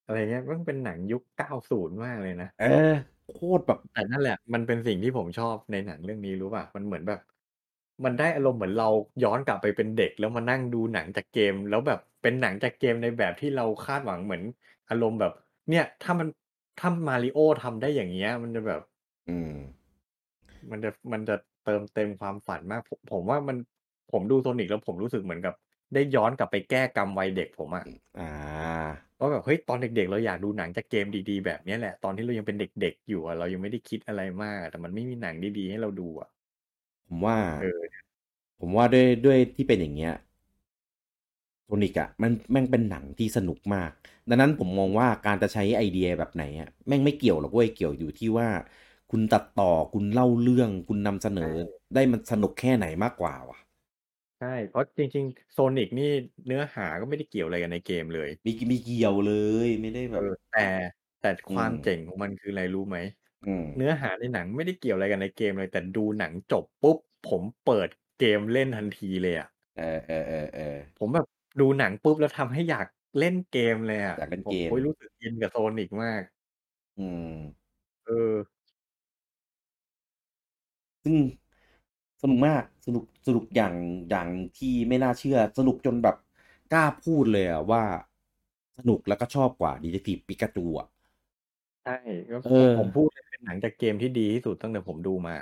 [0.06, 2.94] อะไรเงี้ยมันเป็นหนังยุคเก้าศูนย์มากเลยนะ เออ
[3.32, 7.22] โคตรแบบ แต่นั่นแหละ มันเป็นสิ่งที่ผมชอบในหนังเรื่องนี้รู้ป่ะ มันเหมือนแบบ
[8.06, 8.90] มันได้อารมณ์เหมือนเรา
[9.24, 14.44] ย้อนกลับไปเป็นเด็ก แล้วมานั่งดูหนังจากเกม แล้วแบบเป็นหนังจากเกมในแบบที่เราคาดหวังเหมือน
[14.90, 15.34] อารมณ์แบบ
[15.70, 16.28] เนี่ย ถ้ามัน
[16.80, 18.82] ถ้ามาริโอทำได้อย่างเงี้ย มันจะแบบ
[19.30, 19.54] อืม
[20.72, 21.36] มันจะมันจะ
[21.66, 23.58] เติมเต็มความฝันมากผมผมว่ามัน
[24.12, 25.54] ผมดูโซนิกแล้วผมรู้สึกเหมือนกับ
[25.94, 27.86] ได้ย้อนกลับไปแก้กรรมวัยเด็กผมอะ
[28.18, 28.24] อ่า
[29.20, 36.30] ว่าแบบเฮ้ยตอนเด็กๆ เราอยากดูหนังจากเกมดีๆ แบบเนี้ยแหละ ตอนที่เรายังเป็นเด็กๆ อยู่อะเรายังไม่ได้คิดอะไรมากอะแต่มันไม่มีหนังดีๆ ให้เราดูอะ
[37.08, 37.94] ผมว่าเออ
[38.60, 40.14] ผมว่าด้วยด้วยที่เป็นอย่างเงี้ย
[41.66, 43.92] โทนิกอะมันแม่งเป็นหนังที่สนุกมาก
[44.30, 48.50] ดังนั้นผมมองว่าการจะใช้ไอเดียแบบไหนอะแม่งไม่เกี่ยวหรอกเว้ยเกี่ยวอยู่ที่ว่า
[49.12, 51.54] คุณตัดต่อคุณเล่าเรื่อง คุณนำเสนอ
[51.94, 53.58] ได้มันสนุกแค่ไหนมากกว่าว่ะ
[54.44, 56.06] ใช่ เพราะจริง ๆ โซนิกนี่
[56.46, 59.30] เนื้อหาก็ไม่ได้เกี่ยวอะไรกันในเกมเลย มี มีเกี่ยวเล
[59.66, 60.60] ย ไม่ได้แบเอบ อ แต่
[61.20, 62.98] แต่ความอืมเจ๋งของมันคืออะไรรู้ไหม
[63.44, 70.64] อืม เนื้อหาในหนังไม่ได้เกี่ยวอะไรกันในเกมเลย แต่ดูหนังจบปุ๊บ ผมเปิดเกมเล่นทันทีเลยอะ เออเออเออเออ
[70.98, 71.26] ผมแบบ
[71.60, 72.88] ดูหนังปุ๊บ แล้วทำให้อยาก
[73.18, 76.24] เล่นเกมเลยอะ อยากเล่นผมเกม โอ้ยรู้สึกอินกับโซนิกมาก
[76.98, 77.24] อืม
[78.06, 78.36] เออ
[81.04, 81.18] ซึ่ง
[82.24, 83.74] สนุกมากสนุกสนุกอย่าง
[84.10, 86.16] อย่างที่ไม่น่าเชื่อ สนุกจนแบบ
[86.74, 87.84] กล้าพูดเลยอะว่า
[88.78, 90.88] สนุกแล้วก็ชอบกว่า Detective Pikachu อะ
[91.84, 91.92] ใช่
[92.32, 95.36] ก็เออผมพูดเลยเป็นหนังจากเกมที่ดีที่สุดตั้งแต่ผมดูมา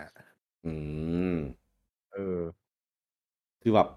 [0.64, 0.68] อื
[1.34, 1.36] ม
[2.12, 2.42] เออ
[3.62, 3.88] คือแบบ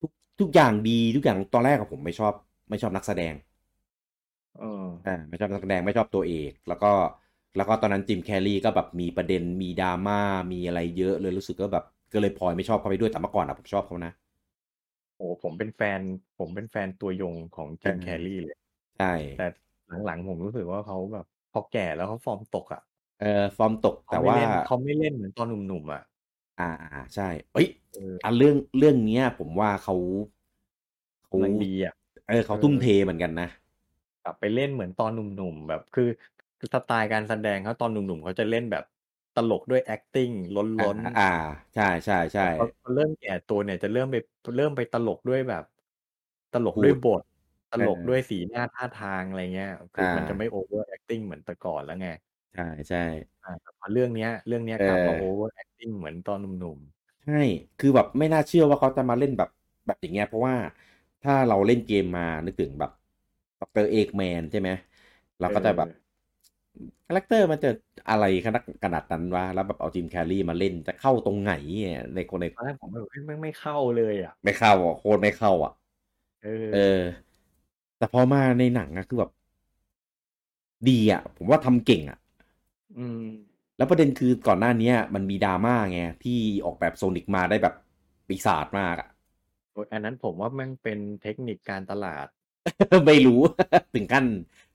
[0.00, 2.32] ทุกทุกอย่างดีทุกอย่างตอนแรกอะผมไม่ชอบ
[2.68, 3.34] ไม่ชอบนักแสดง
[4.58, 6.86] เอออ่าไม่ชอบนักแสดงไม่ชอบตัวเอก แล้วก็
[7.56, 10.20] แล้วก็ตอนนั้น Jim Carrey ก็แบบมีประเด็นมีดราม่า
[10.52, 14.12] มีอะไรเยอะเลยรู้สึกก็แบบก็เลยพลอยไม่ชอบเขาไปด้วยแต่เมื่อก่อนอะผมชอบเขานะ
[15.16, 16.00] โอ้ผมเป็นแฟน
[16.38, 18.56] ผมเป็นแฟนตัวยงของ Jim เออแคลรี่เลย
[18.98, 19.46] ใช่แต่
[20.06, 22.82] หลังๆผมรู้สึกว่าเขาแบบพอแก่แล้วเขาฟอร์มตกอะ
[23.20, 26.02] เออฟอร์มตกเขาแต่ไม่ว่าเล่นเขาไม่เล่นเหมือนตอนหนุ่มๆอะ
[26.60, 29.94] อ่าอ่าใช่เอ้ยเอออันเรื่องเรื่องเนี้ย ผมว่าเขา
[31.24, 31.94] เขากำลังดีอะ
[32.28, 33.48] เออเขาเออทุ่มเทเหมือนกันนะ
[34.24, 36.08] กลับไปเล่นเหมือนตอนหนุ่มๆแบบ คือ
[36.74, 38.84] สไตล์การแสดงเขาตอนหนุ่มๆเขาจะเล่นแบบ
[39.34, 41.22] ตลกด้วย acting ล้อ่านๆอ่า
[41.74, 44.16] ใช่ใช่ใช่พอพอเริ่มแก่ตัวเนี่ยจะเริ่มไป
[44.56, 45.62] เริ่มไปตลกด้วยแบบ
[46.52, 47.22] ตลกพูดด้วยบท
[47.70, 52.06] ตลกเออด้วยสีหน้าท่าทางอะไรเงี้ยคือมันอ่าจะไม่ over acting เหมือนแต่ก่อนแล้วไง
[52.52, 52.98] ใช่ใช่
[53.42, 56.78] อ่าแต่พอเรื่องเนี้ย เรื่องเนี้ยเอกลับมาอ over acting เหมือนตอนหนุ่ม
[57.22, 57.32] ใช่
[57.78, 59.48] คือแบบไม่น่าเชื่อว่าเขาจะมาเล่นแบบ
[59.86, 60.56] แบบอย่างเงี้ย เพราะว่า
[61.22, 62.90] ถ้าเราเล่นเกมมานึกถึงแบบ
[63.60, 66.01] ดรเอกแมนใช่ไหมๆเราเอก็จะอแบบค
[67.12, 67.70] character มันจะ
[68.10, 75.72] อะไรขนาดขนาดนั้นวะแล้วแบบเอา Jim Carrey มาเล่นจะเข้าตรงไหนเนี่ยในคนในตอนแรกผมแบบเฮ้ยไม่ไม่เข้าเลยอะ ไม่เข้าอะโคตรไม่เข้าอะ
[76.42, 77.00] เออเออ
[77.98, 79.30] แต่พอมาในหนังอะคือแบบ
[80.88, 82.18] ดีอะ ผมว่าทำเก่งอะ
[82.96, 83.22] อืม
[83.76, 87.74] แล้วประเด็นคือก่อนหน้าเนี้ยมันมีดราม่าไงที่ออกแบบ Sonic มาได้แบบ
[88.28, 89.08] ปีศาจมากอะ
[89.72, 92.26] โอ้ยอันนั้นผมว่าแม่งเป็นเทคนิคการตลาด
[93.06, 93.40] ไม่รู้
[93.94, 94.24] ถึงขั้น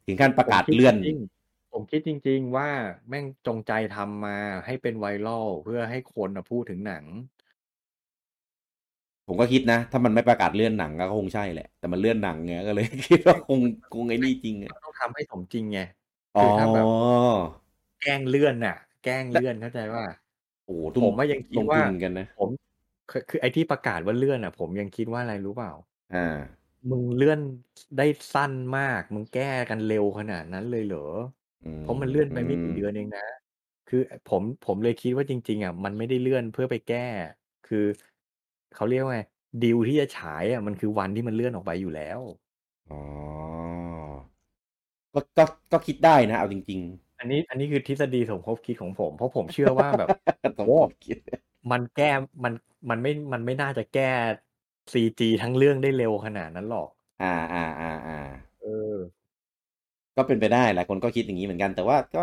[0.05, 1.36] ถึงขั้นประกาศผมคิดเลื่อนจริงๆ
[1.79, 2.69] ผมคิดจริง ๆ ว่า
[3.09, 7.05] แม่งจงใจทำมาให้เป็นไวรัลเพื่อให้คนน่ะพูดถึงหนัง
[9.27, 13.59] ผมก็คิดนะ ถ้ามันไม่ประกาศเลื่อนหนังก็คงใช่แหละ แต่มันเลื่อนหนังไงก็เลย คิดว่าคง
[13.93, 15.79] คงไอ้นี่จริงอะมันต้องทำให้สมจริงไง
[16.35, 16.87] อ๋อ คือถ้าแบบ
[18.01, 20.03] แกล้งเลื่อนน่ะ แกล้งเลื่อนเข้าใจว่า
[20.65, 22.49] โอ้โหทุ่ผมว่ายังคิดลงว่า ทุนกันนะ ผม
[23.09, 25.71] คือคือไอ้ที่ประกาศว่าเลื่อนอะ ผมยังคิดว่าอะไรรู้เปล่า
[26.13, 26.23] อ่า
[26.89, 27.39] มึงเลื่อน
[27.97, 28.03] ได้
[28.33, 30.99] สั้นมาก มึงแก้กันเร็วขนาดนั้นเลยเหรอ
[31.63, 33.25] อืม เพราะมันเลื่อนไปไม่กี่เดือนเองนะ
[33.87, 37.07] คือผม ผมเลยคิดว่าจริง ๆอะมันไม่ได้เลื่อนเพื่อไปแก้
[37.63, 37.85] คือ
[38.75, 39.19] เขาเรียกว่าไง
[39.63, 42.19] ดีลที่จะฉายอะมันคือวันที่มันเลื่อนออกไปอยู่แล้ว
[42.89, 42.97] อ๋อ
[45.13, 46.81] ก็ ก็ ก็คิดได้นะเอาจริง
[47.19, 51.17] อันนี้ อันนี้คือทฤษฎีสมคบคิดของผม เพราะผมเชื่อว่าแบบๆต้องโอ้คิด
[51.71, 52.11] มันแก้
[52.43, 52.53] มัน
[52.89, 54.11] มันไม่ มันไม่น่าจะแก้
[54.93, 56.89] ซีจีทั้งเรื่องได้เร็วขนาดนั้นหรอก
[57.21, 58.13] อ่าอ่าอ่าอ่า
[58.61, 58.95] เออ
[60.17, 62.21] ก็เป็นไปได้หลายคนก็คิดอย่างนี้เหมือนกัน แต่ว่าก็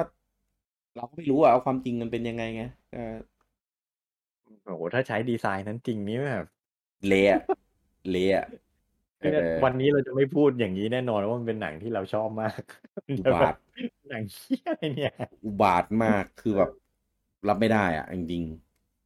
[0.97, 2.99] เราก็ไม่รู้อะเอาความจริงมันเป็นยังไงไงก็
[4.65, 6.45] โอ้โหถ้าใช้ดีไซน์นั้นจริงนี่แบบ
[7.07, 7.43] เละอะ
[8.09, 8.45] เละอะ
[9.21, 12.63] เอเนี่ยอวันนี้เราจะไม่พูดอย่างนี้แน่นอนว่ามันเป็นหนังที่เราชอบมาก
[13.19, 13.55] อุจะบาแบทบ
[14.09, 15.13] หนังเหี้ยอะไรเนี่ย
[15.45, 16.71] อุบาทมากคือแบบ
[17.49, 18.45] รับไม่ได้อะจริง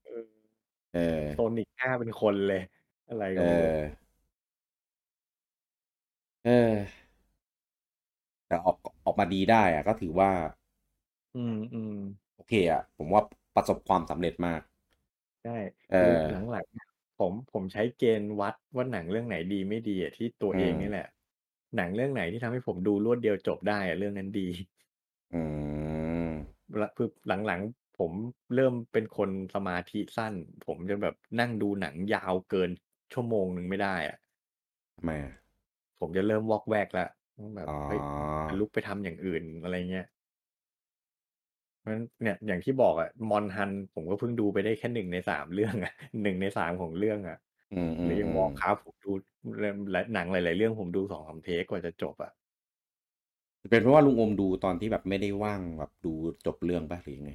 [0.04, 2.62] เออๆเออโซนิกหน้าเป็นคนเลย
[3.08, 4.08] อะไรก็เอไม่รู้อ
[6.44, 7.07] เออ
[8.48, 10.30] แต่ออกออกมาดีได้อะก็ถือว่า
[11.34, 11.92] อืมอืม
[12.36, 13.22] โอเคอะผมว่า
[13.54, 14.60] ประสบความสำเร็จมาก
[15.42, 15.50] ใช่
[15.90, 16.86] เอคืออหลังๆเนี่ย
[17.18, 21.04] ผมผมใช้เกณฑ์วัดว่าหนังเรื่องไหนดีไม่ดีอะที่ตัวอืเองมนี่แหละ
[21.76, 24.40] หนังเรื่องไหนที่ทำให้ผมดูรวดเดียวจบได้อะเรื่องนั้นดี
[25.32, 25.42] อื
[26.32, 26.36] ม
[26.80, 27.08] ละคือ
[27.46, 28.12] หลังๆผม
[28.54, 30.34] เริ่มเป็นคนสมาธิสั้น
[30.66, 32.70] ผมจะแบบนั่งดูหนังยาวเกิน
[33.12, 34.16] ชั่วโมงหนึ่งไม่ได้อะ
[34.96, 35.32] ทำไมอะ
[36.00, 37.08] ผมจะเริ่มวอกแวกแล้ว
[37.56, 38.00] แบบ อ๋อ เฮ้ย
[38.46, 40.04] จะลุกไปทำอย่างอื่น อะไรเงี้ย
[41.80, 47.38] เพราะฉะนั้นเนี่ย อย่างที่บอกอะมอนฮันผมก็เพิ่งดูไปได้แค่หนึ่งในสามเรื่องอะหนึ่งในสามของเรื่องอะ
[47.72, 49.10] อืมอืหรืมออย่างอืวอมร์คราฟผมดู
[50.14, 52.32] หนังหลาย ๆ เรื่องผมดูสองสามเทคกว่าจะจบอะ
[53.70, 56.12] เป็นเพราะว่าลุงอมดูตอนที่แบบไม่ได้ว่างแบบดู
[56.46, 57.32] จบเรื่องป่ะหรือยังไง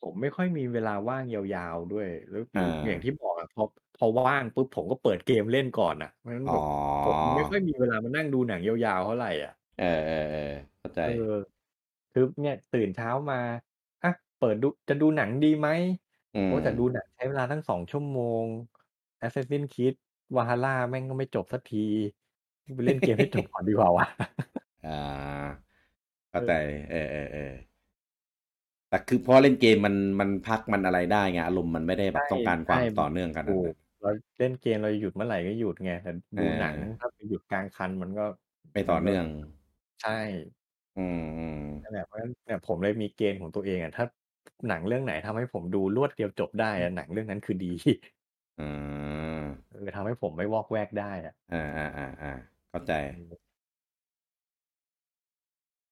[0.00, 3.62] ผมไม่ค่อยมีเวลาว่างยาว ๆ ด้วย แล้วหรือ่าออย่างที่บอกอะ พอ
[3.96, 6.64] พอว่างปุ๊บผมก็เปิดเกมเล่นก่อนอะเพราะฉะนั้นอ๋แบอบ
[7.02, 10.38] ผมไม่ค่อยมีเวลามานั่งดูหนังยาวๆเท่าไหร่อะเออเออเออ
[10.78, 11.10] เข้าใจเออ
[12.12, 13.36] คือเนี่ยตื่นเช้ามา
[14.02, 15.68] อะเปิดดูจะดูหนังดีไหม
[16.34, 18.46] อืมโอ้แต่ดูหนังใช้เวลาตั้งสองชั่วโมง
[19.22, 19.94] Assassin's Creed
[20.36, 21.78] Valhalla แม่งก็ไม่จบสักที
[22.76, 24.06] ไปเล่นเกมให้จบก่อนดีกว่าวะ
[24.84, 25.56] อ่า
[26.30, 26.52] เข้าใจ
[26.90, 27.52] เออเออเออ
[28.88, 33.76] แต่คือพอเล่นเกมมันมันพักมันอะไรได้ไงอารมณ์มันไม่ได้แบบใช่ต้องการความใช่ต่อเนื่องขนาดถูนั้กน
[34.06, 38.24] เราเล่นเกมเราหยุดเมื่อไหร่ก็หยุดไง แต่ดูเออหนังถ้าไปหยุดกลางคันมันก็
[38.72, 39.24] ไม่ต่อเนื่อง
[40.02, 40.18] ใช่
[40.98, 44.04] อืมอืม นั่นแหละ เพราะฉะนั้นเนี่ยผมเลยมีเกณฑ์ของตัวเองอะถ้า
[44.68, 47.72] หนังเรื่องไหนทำให้ผมดูรวดเดียวจบได้อะ หนังเรื่องนั้นคือดี
[48.60, 48.68] อื
[49.40, 52.32] มเออ ทำให้ผมไม่วอกแวกได้อะอ่าอ่าอ่าอ่า
[52.70, 52.92] เข้าใจ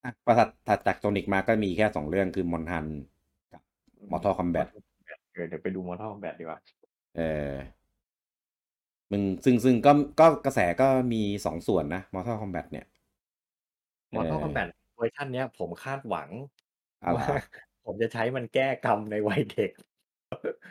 [0.05, 2.87] อะประถัด ถัดจากโซนิกมาก็มีแค่สองเรื่อง คือมอนฮัน
[3.53, 3.63] กับ
[4.11, 4.67] มอ r ท a l คอมแบท
[5.33, 6.59] เออ เดี๋ยวไปดูมอ r ท a l คอมแบทดีกว่า
[7.17, 7.55] เออ
[9.15, 12.87] มึงซึ่งซึ่งก็ก็กระแสก็มีสองส่วนนะมอ r ท a l คอมแบทเนี่ย
[14.15, 16.31] มอ r ท a l เออคอมแบทเวอร์ชันเนี้ยผมคาดหวัง
[17.05, 17.27] อะไรว่า
[17.85, 19.73] ผมจะใช้มันแก้กรรมในวัยเด็ก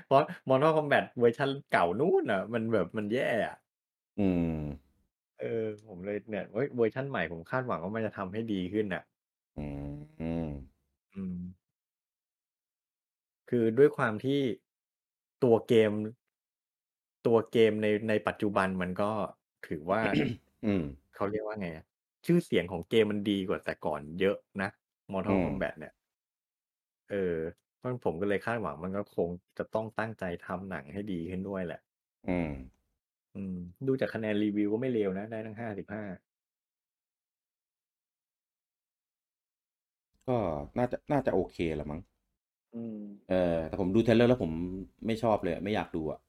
[0.07, 3.57] เพราะ Mortal Kombat เวอร์ชันเก่านู่นน่ะ มันแบบมันแย่อะ
[4.17, 4.21] อื
[4.57, 4.93] ม
[5.39, 9.03] เออ ผมเลยเนี่ยเฮ้ยเวอร์ชันใหม่ผมคาดหวังว่ามันจะทำให้ดีขึ้นน่ะ
[9.57, 9.61] อื
[10.49, 10.53] ม
[11.13, 11.37] อืม
[13.49, 14.39] คือด้วยความที่
[15.43, 15.91] ตัวเกม
[17.25, 19.11] ตัวเกมในในปัจจุบันมันก็
[19.67, 20.01] ถือว่า
[20.63, 20.83] อืม
[21.15, 21.85] เขาเรียกว่าไงอะ
[22.25, 24.69] ชื่อเสียงของเกมมันดีกว่าแต่ก่อนเยอะนะ
[25.27, 25.93] อื Mortal ม Kombat เนี่ย
[27.11, 27.37] เออ
[27.77, 31.79] เพราะผมก็เลยคาดหวังมันก็คงจะต้องตั้งใจทำหนังให้ดีขึ้นด้วยแหละ
[32.27, 32.49] อืม
[33.35, 33.55] อืม
[33.87, 36.03] ดูจากคะแนนรีวิวก็ไม่เลวนะ ได้ตั้ง55
[40.27, 40.37] ก็
[40.77, 42.01] น่าจะน่าจะโอเคแหละมั้ง
[42.73, 42.99] อืม
[43.29, 44.51] เออแต่ผมดู trailer แล้วผม
[45.05, 46.19] ไม่ชอบเลย ไม่อยากดูอะ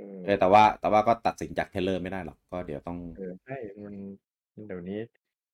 [0.00, 3.94] เออเออแต่ว่าแต่ว่าก็ตัดสินจาก trailer ไม่ได้หรอกก็เดี๋ยวต้องเออใช่มัน
[4.66, 5.00] เดี๋ยวนี้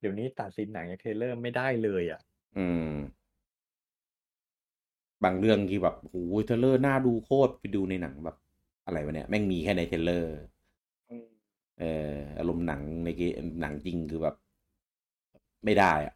[0.00, 2.20] เดี๋ยวนี้ตัดสินหนังจาก trailer ไม่ได้เลยอะ
[2.56, 2.90] อืม
[5.24, 6.16] บางเรื่องที่แบบโอ้โฮ
[6.48, 8.36] trailer น่าดูโคตรไปดูในหนังแบบ
[8.84, 10.24] อะไรวะเนี่ยแม่งมีแค่ใน trailer
[11.08, 11.26] อืม
[11.78, 13.22] เอออารมณ์หนังในเก
[13.60, 14.34] หนังจริงคือแบบ
[15.64, 16.14] ไม่ได้อะ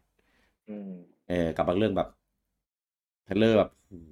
[0.67, 0.91] อืม
[1.27, 2.07] เออ กับบางเรื่องแบบ
[3.25, 4.11] trailer แบบโอ้โฮ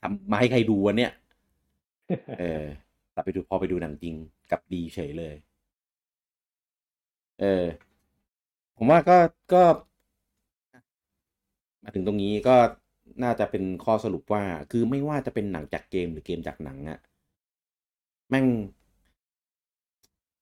[0.00, 1.10] ทำมาให้ใครดูวะเนี่ย
[2.38, 2.64] เออ
[3.12, 4.14] แต่ไปดูพอไปดูหนังจริง
[4.50, 5.34] กลับดีเฉยเลย
[7.38, 7.66] เออ
[8.76, 9.18] ผมว่าก็
[9.52, 9.62] ก็
[11.82, 12.56] มาถึงตรงนี้ก็
[13.22, 16.98] น่าจะเป็นข้อสรุปว่า คือไม่ว่าจะเป็นหนังจากเกมหรือเกมจากหนังอะ
[18.28, 18.46] แม่ง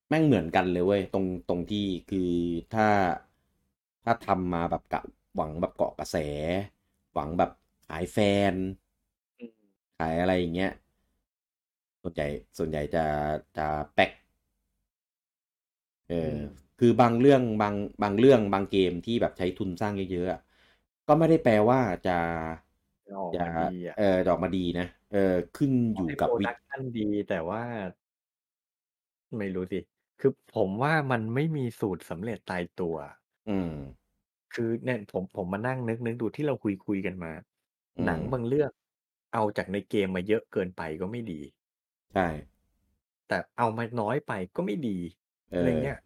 [0.09, 2.33] แม่งเหมือนกันเลยเว้ยตรงตรงที่คือ
[2.75, 2.87] ถ้า
[4.05, 5.01] ถ้าทำมาแบบกะ
[5.35, 6.17] หวังแบบเกาะกระแส
[7.13, 7.51] หวังแบบ
[7.89, 8.19] ขายแฟ
[8.53, 8.55] น
[9.39, 9.53] อืม
[9.99, 10.71] ขายอะไรอย่างเงี้ย
[12.09, 12.29] ส่วนใหญ่
[12.59, 13.05] ส่วนใหญ่จะ
[13.57, 14.11] จะแป๊ก
[16.09, 16.43] เออือม
[16.79, 20.41] คือบางเรื่องบางบางเรื่องบางเกมที่แบบใช้ทุนสร้างเยอะๆอะ
[21.07, 22.19] ก็ไม่ได้แปลว่าจะ
[23.07, 25.19] จะออกจะมาดีอะเออจะออกมาดีนะเออ
[25.55, 27.63] ขึ้นต่ออยู่ให้กับโพรวิดักชันดีแต่ว่า
[29.37, 29.81] ไม่รู้สิ
[30.21, 32.97] คือผมว่ามันไม่มีสูตรสำเร็จตายตัว
[33.47, 33.69] อืม
[34.55, 37.33] คือเนี่ยผมผมมานั่งนึกๆดูที่เราคุยๆกันมา
[37.97, 38.71] อืหนังมบางเรื่อง
[39.33, 41.41] เอาจากในเกมมาเยอะเกินไปก็ไม่ดี
[42.13, 42.27] ใช่
[43.29, 44.99] แต่เอามาน้อยไปก็ไม่ดี
[45.51, 45.99] เออะไรอเงี้ย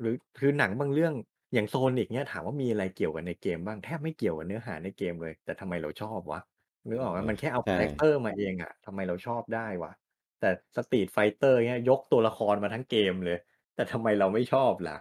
[0.00, 1.14] หรือคือหนังบางเรื่อง
[1.54, 6.40] อย่าง Sonic เงี้ยถามว่ามีอะไรเกี่ยวกับในเกมบ้างแทบไม่เกี่ยวกับเนื้อหาในเกมเลย แต่ทำไมเราชอบวะ
[6.88, 9.92] นึกออกไหมเออมันแค่เอาใช่คาแรกเตอร์มาเองอะทำไมเราชอบได้วะ
[10.40, 13.38] แต่ Street Fighter เงี้ยยกตัวละครมาทั้งเกมเลย
[13.74, 14.96] แต่ทำไมเราไม่ชอบล่ะ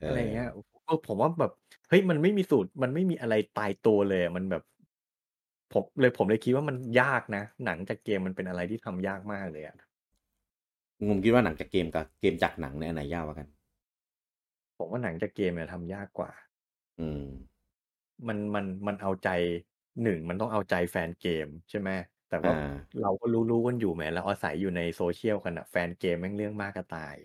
[0.00, 0.48] เออะไรอเงี้ย
[0.84, 1.52] เออผมว่าแบบ
[1.88, 4.62] เฮ้ยมันไม่มีสูตรมันไม่มีอะไรตายตัวเลยอะมันแบบ
[5.72, 9.76] ผมเลยผมเลยคิดว่ามันยากนะ หนังจากเกมมันเป็นอะไรที่ทำยากมากเลยอะ
[11.10, 13.48] ผมคิดว่าหนังจากเกมกับเกมจากหนังเนี่ยอันไหนยากกว่ากัน?
[14.76, 16.30] ผมว่าหนังจากเกมเนี่ยทำยากกว่า
[16.98, 17.20] อืม
[18.28, 19.28] มันมันมันเอาใจ
[20.02, 21.90] 1มันต้องเอาใจแฟนเกมใช่ไหม
[22.28, 27.16] แต่อว่าาเราก็รู้ๆกันอยู่แหมเราอาศัยอยู่ใน social กันน่ะแฟนเกมแม่งเรื่องมากจะตาย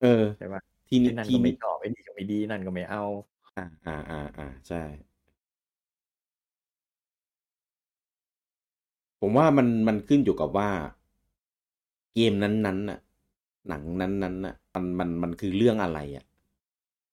[0.00, 3.02] เออใช่เปล่าทีไอนี้้นั่นทีก็ไม่นี้ชอบไอ้นี่ก็ไม่ดีนั่นก็ไม่เอา
[3.56, 4.76] อาๆๆๆใช่
[9.26, 10.70] ผมว่ามันมันขึ้นอยู่กับว่า
[12.14, 12.98] เกมนั้นๆน่ะ
[13.68, 16.24] หนังนั้นๆน่ะ มันมันมันคือเรื่องอะไรอะ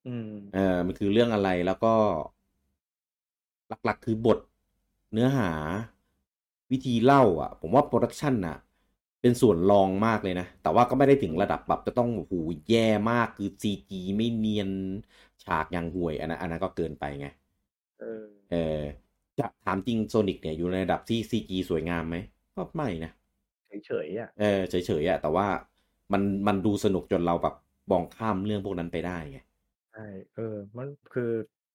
[0.07, 1.93] อืมเออ มันคือเรื่องอะไรแล้วก็
[3.85, 4.39] หลักๆคือบท
[5.13, 5.51] เนื้อหา
[6.71, 8.57] วิธีเล่าอะผมว่า Production น่ะ
[9.21, 12.33] เป็นส่วนรองมากเลยนะ แต่ว่าก็ไม่ได้ถึงระดับแบบจะต้องโอ้โฮ
[12.69, 14.69] แย่มากคือ CG ไม่เนียน
[15.43, 17.27] ฉากอย่างห่วย อันนั้นอันนั้นก็เกินไปไง
[17.99, 19.10] เออเออจะ
[19.65, 22.15] ถามจริง Sonic เนี่ยอยู่ในระดับที่ CG สวยงามไหม?
[22.55, 23.11] ก็ไม่นะ
[23.85, 25.47] เฉยๆอะเออเฉยๆอะแต่ว่า
[26.11, 27.55] มันมันดูสนุกจนเราแบบ
[27.91, 29.39] มองข้ามเรื่องพวกนั้นไปได้ไง
[29.91, 30.01] ใช่
[30.33, 30.41] เออ
[30.77, 31.23] มันคือ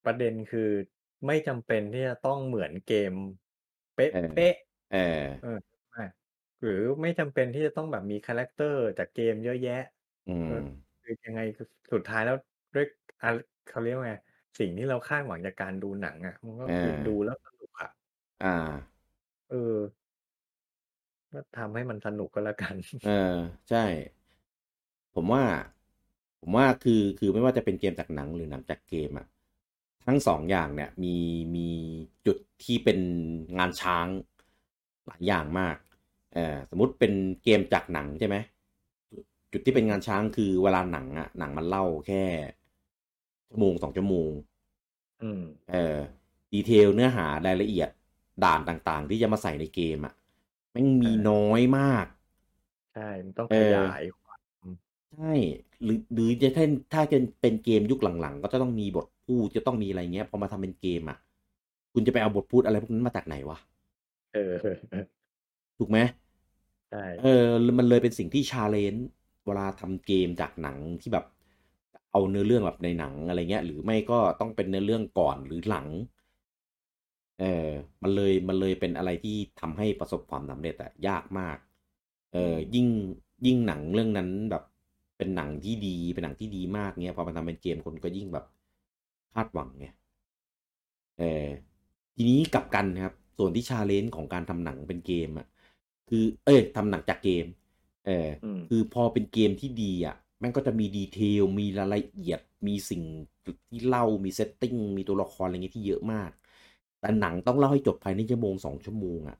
[0.05, 0.61] ประเด็นคือ
[1.27, 3.13] ไม่จำเป็นที่จะต้องเหมือนเกม
[3.95, 4.53] เปเออ๊ะ
[4.91, 5.49] เออๆเออ
[5.91, 6.01] ใช่
[6.61, 6.73] หรือ
[7.03, 9.73] ไม่จำเป็นที่จะต้องแบบมีคาแรกเตอร์จากเกมเยอะแยะ
[10.27, 10.63] อืเออม
[11.03, 12.37] คือยังไงคือสุดท้ายแล้ว
[12.75, 12.87] ด้วย
[13.23, 13.29] อา
[13.67, 14.15] เขาเรียกว่าไง
[14.59, 17.56] สิ่งที่เราคาดหวังจากการดูหนังอะมันก็เอคืออดูแล้วสนุก
[18.43, 18.53] อะอา
[19.51, 19.77] เออ
[21.33, 23.35] ก็ทำให้มันสนุกก็แล้วกัน เออ
[23.69, 23.85] ใช่
[25.15, 25.45] ผมว่า
[26.41, 29.27] ผมว่าคือคือไม่ว่าจะเป็นเกมจากหนังหรือหนังจากเกมอะ
[30.07, 31.17] ทั้ง2อย่างเนี่ย มี
[31.57, 31.69] มี
[32.27, 32.99] จุดที่เป็น
[33.59, 34.07] งานช้าง
[35.07, 35.77] หลายอย่างมาก
[36.35, 37.13] เอ่อสมมุติเป็น
[37.45, 38.37] เกมจากหนังใช่ไหม
[39.13, 42.23] จุดจุดที่เป็นงานช้างคือเวลาหนังอะหนังมันเล่าแค่
[43.49, 44.31] ชั่วโมง2ชั่วโมง
[45.21, 45.41] อืม
[45.71, 45.97] เออ
[46.53, 47.89] detail เนื้อหารายละเอียด
[48.45, 50.15] ด่านต่างๆ ที่จะมาใส่ในเกมอะ
[50.73, 52.07] แม่งมีใช่น้อยมาก
[52.93, 54.41] ใช่ มันต้องเอขอยายความ
[55.13, 55.33] ใช่
[55.85, 61.19] หรือหรือจะเท่นถ้าเป็นเป็นเกมยุคหลังๆ ก็จะต้องมีบทพูดจะต้องมีอะไรเงี้ยพอมาทำเป็นเกมอะ
[61.93, 63.59] คุณจะไปเอาบทพูดอะไรพวกนั้นมาจากไหนวะ
[64.33, 64.87] เออ
[65.79, 65.99] ถูกไหม
[66.89, 67.47] ใช่เออ
[67.79, 69.07] มันเลยเป็นสิ่งที่ชาเลนจ์
[69.47, 71.25] เวลาทำเกมจากหนังที่แบบ
[72.13, 75.87] เอาเนื้อเรื่องแบบในหนังอะไรเงี้ย หรือไม่ก็ต้องเป็นเนื้อเรื่องก่อนหรือหลัง
[77.41, 77.69] เออ
[78.03, 81.59] มันเลยมันเลยเป็นอะไรที่ทำให้ประสบความสำเร็จอะยากมาก
[82.33, 82.89] เออยิ่ง
[83.47, 84.65] ยิ่งหนังเรื่องนั้นแบบ
[85.19, 88.45] เป็นหนังที่ดีเป็นหนังที่ดีมากเงี้ยพอมันทำเป็นเกมคนก็ยิ่งแบบ
[89.35, 89.87] คาดหวังไง
[91.19, 91.47] เออ
[92.17, 95.47] ทีนี้กลับกันนะครับ ส่วนที่ชาเลนจ์ของการทำหนังเป็นเกมอะ
[96.09, 97.47] คือ เอ้ยทำหนังจากเกม
[98.07, 103.03] เอออืมคือพอเป็นเกมที่ดีอะแม่งก็จะมี detail มีรายละเอียดมีสิ่ง
[103.69, 106.31] ที่เล่ามี setting มีตัวละครอะไรเงี้ยที่เยอะมาก
[107.01, 109.39] แต่หนังต้องเล่าให้จบภายในชั่วโมงสองชั่วโมงอะ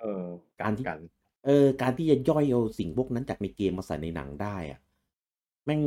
[0.00, 0.26] เออ
[0.60, 1.00] การที่กัน
[1.46, 4.80] เออ การที่จะย่อยเอาสิ่งพวกนั้นจากในเกมมาใส่ในหนังได้อะ
[5.64, 5.80] แม่ง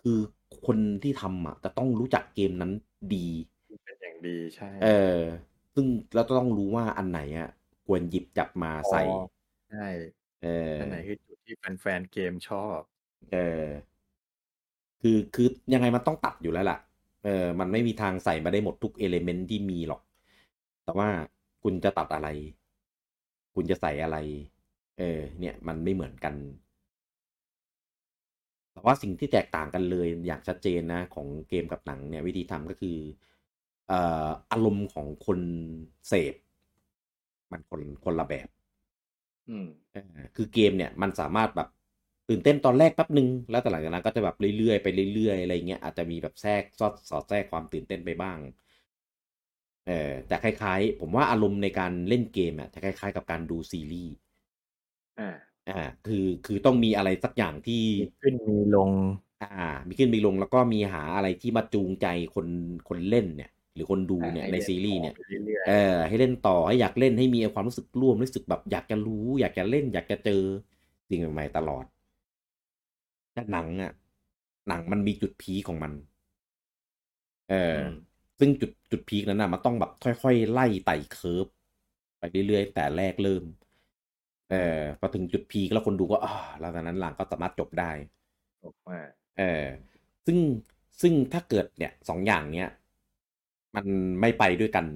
[0.00, 0.18] คือ
[0.66, 2.72] คนที่ทำอะจะต้องรู้จักเกมนั้น
[3.14, 3.28] ดี
[3.84, 4.88] เป็นอย่างดีใช่ เอ
[5.18, 5.18] อ
[5.74, 7.48] ซึ่งเราต้องรู้ว่าอันไหนอะ
[7.86, 9.18] ควรหยิบจับมาใส่อ๋อ
[9.70, 9.86] ใช่
[10.42, 12.80] เอออันไหนคือจุดที่แฟนๆเกมชอบ
[13.32, 13.66] เออ
[15.02, 16.78] คือคือยังไงมันต้องตัดอยู่แล้วล่ะ
[17.24, 20.00] เออ มันไม่มีทางใส่มาได้หมดทุกเอลิเมนต์ที่มีหรอก
[20.86, 21.10] แต่ว่า
[21.62, 22.28] คุณจะตัดอะไร
[23.54, 24.16] คุณจะใส่อะไร
[24.98, 26.34] เออ เนี่ย มันไม่เหมือนกัน
[28.72, 32.96] แต่ว่าสิ่งที่แตกต่างกันเลยอย่างชัดเจนนะ ของเกมกับหนังเนี่ย วิธีทำก็คือ
[33.88, 35.40] เอ่ออารมณ์ของคน
[36.08, 36.34] เสพ
[37.50, 38.48] มันคนคนละแบบ
[39.48, 41.68] อืมเออคือเกมเนี่ยมันสามารถแบบ
[42.28, 48.38] ตื่นเต้นตอนแรกแป๊บหนึ่งแล้วแต่หลังจากนั้นก็จะแบบเรื่อยๆไปเรื่อยๆอะไรเงี้ยอาจจะมีแบบแทรกสอดสอดแทรกความตื่นเต้นไปบ้าง
[49.86, 54.12] เออแต่คล้ายๆ ผมว่าอารมณ์ในการเล่นเกมอะจะคล้ายๆ กับการดูซีรีส์
[55.18, 55.30] อ่า
[55.66, 58.92] อ่าคือคือต้องมีอะไรสักอย่างที่มีขึ้นมีลง
[59.40, 59.46] อ่า
[59.88, 62.46] มีขึ้นมีลงแล้วก็มีหาอะไรที่มาจูงใจคน
[62.88, 70.42] คนเล่นเนี่ย หรือคนดูเนี่ยให้ในเล่นซีรีส์เนี่ยต่อไปเรื่อยๆเออให้เล่นต่อให้อยากเล่นให้มีความรู้สึกร่วมรู้สึกแบบอยากจะรู้ อยากจะเล่น อยากจะเจอ
[71.08, 71.84] สิ่งใหม่ๆตลอด
[73.32, 73.92] แต่หนังอะ
[74.68, 75.92] หนังมันมีจุดพีคของมัน
[77.48, 81.46] เอออม ซึ่งจุดจุดพีคนั้นน่ะมันต้องแบบค่อย ๆ ไล่ไต่เคิร์ฟ
[82.18, 83.42] ไปเรื่อยๆ แต่แรกเริ่ม
[84.50, 87.90] เออพอถึงจุดพีคแล้วคนดูก็อ่าแล้วจากนั้นหลังก็สามารถจบได้
[88.64, 88.98] บอกว่า
[89.38, 89.64] เออ
[90.26, 90.38] ซึ่ง
[91.02, 92.68] ซึ่งถ้าเกิดเนี่ยสองอย่างเนี้ย
[93.74, 93.86] มัน
[94.20, 94.86] ไม่ไปด้วยกัน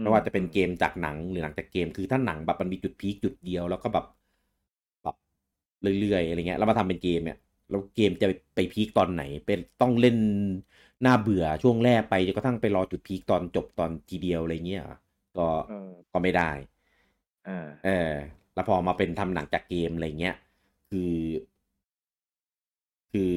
[0.00, 4.04] ไม่ว่าจะเป็นเกมจากหนังหรือหนังจากเกม คือถ้าหนังแบบมันมีจุดพีคจุดเดียวแล้วก็แบบ
[5.02, 5.16] แบบ
[6.00, 7.38] เรื่อยๆอะไรเงี้ยแล้วมาทำเป็นเกมเนี่ย
[7.70, 10.16] แล้วเกมจะไปพีคตอนไหน เป็นต้องเล่น
[10.81, 14.84] ห น้าเบื่อช่วงแรกไปจนกระทั่งไปรอจุดพีคตอนจบตอนทีเดียวอะไรเงี้ย
[15.38, 16.50] ก็เออก็ไม่ได้
[17.46, 18.12] อ่าเออ
[18.54, 20.36] แล้วพอมาเป็นทำหนังจากเกมอะไรเงี้ย
[20.90, 21.14] คือ
[23.12, 23.32] คือ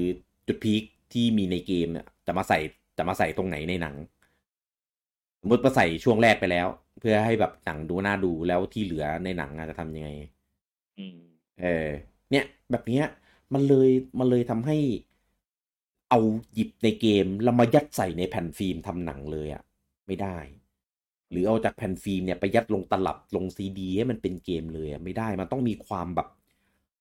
[0.47, 0.83] จุดพีค
[1.13, 2.59] ที่มีในเกมเนี่ยจะมาใส่
[2.97, 3.95] จะมาใส่ตรงไหนในหนัง
[5.41, 6.67] สมมติมาใส่ช่วงแรกไปแล้ว
[6.99, 10.09] เพื่อให้แบบหนังดูน่าดูแล้วที่เหลือในหนังอะจะทำยังไง
[10.97, 11.19] อืม
[11.61, 11.87] เออ
[12.31, 13.05] เนี่ย แบบเนี้ย
[13.53, 13.89] มันเลย
[14.19, 14.77] มันเลยทำให้
[16.10, 16.19] เอา
[16.53, 19.64] หยิบในเกมแล้วมายัดใส่ในแผ่นฟิล์มทำหนังเลยอะ
[20.07, 20.38] ไม่ได้
[21.30, 26.27] หรือเอาจากแผ่นฟิล์มเนี่ยไปยัดลงตลับลงซีดีให้มันเป็นเกมเลยอะไม่ได้มันต้องมีความแบบ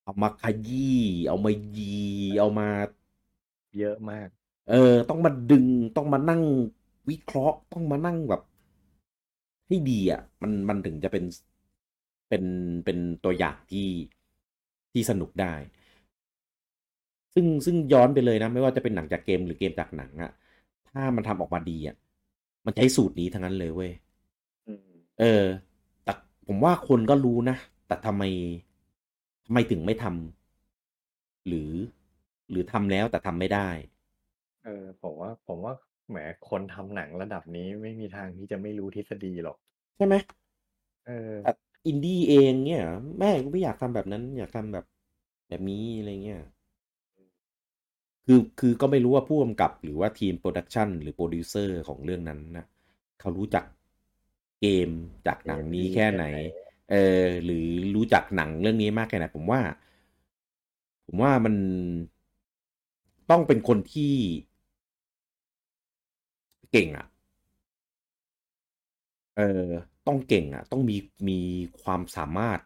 [0.05, 1.95] เอามาขยี้เอามายี
[2.39, 2.69] เอามา
[3.79, 4.29] เยอะมาก
[4.71, 5.67] เออ ต้องมาดึง
[5.97, 6.43] ต้องมานั่ง
[7.09, 8.43] วิเคราะห์ต้องมานั่งแบบ
[9.67, 11.25] ให้ดีอะ มันมันถึงจะเป็น
[12.29, 12.45] เป็น
[12.85, 13.89] เป็นตัวอย่างที่
[14.93, 15.55] ที่สนุกได้
[17.35, 20.31] ซึ่งซึ่งย้อนไปเลยนะ ไม่ว่าจะเป็นหนังจากเกมหรือเกมจากหนังอะ
[20.89, 21.97] ถ้ามันทำออกมาดีอะ
[22.67, 23.93] มันใช้สูตรนี้ทั้งนั้นเลยเว้ย
[24.67, 25.45] อืมเออ
[26.05, 26.13] แต่
[26.47, 27.57] ผมว่าคนก็รู้นะ
[27.87, 28.23] แต่ทำไม
[29.45, 31.73] ทำไมถึงไม่ทำหรือ
[32.51, 33.69] หรือทำแล้วแต่ทำไม่ได้
[34.65, 35.75] เออ ผมว่า ผมว่า
[36.09, 36.17] แหม
[36.49, 39.57] คนทำหนังระดับนี้ไม่มีทางที่จะไม่รู้ทฤษฎีหรอก
[39.97, 40.15] ใช่ไหม
[41.05, 41.51] เออแต่
[41.87, 42.83] อินดี้เองเนี่ย
[43.19, 44.85] แม่กูไม่อยากทำแบบนั้น อยากทำแบบ
[45.49, 46.41] แบบนี้อะไรเงี้ย
[48.27, 52.67] คือคือก็ไม่รู้ว่าผู้กำกับหรือว่าทีม production หรือโปรดิวเซอร์ของเรื่องนั้นนะ
[53.21, 53.65] เขารู้จัก
[54.61, 54.91] เกม
[55.27, 56.25] จากหนังนี้แค่ไหน
[56.91, 59.61] เออ หรือรู้จักหนังเรื่องนี้มากแค่ไหน ผมว่า
[61.07, 61.55] ผมว่ามัน
[63.31, 64.15] ต้องเป็นคนที่
[66.73, 67.07] เก่งอะ่ะ
[69.37, 69.69] เออ
[70.07, 70.97] ต้องเก่งอะ่ะ ต้องมี
[71.29, 71.41] มี
[71.83, 72.61] ความสามารถ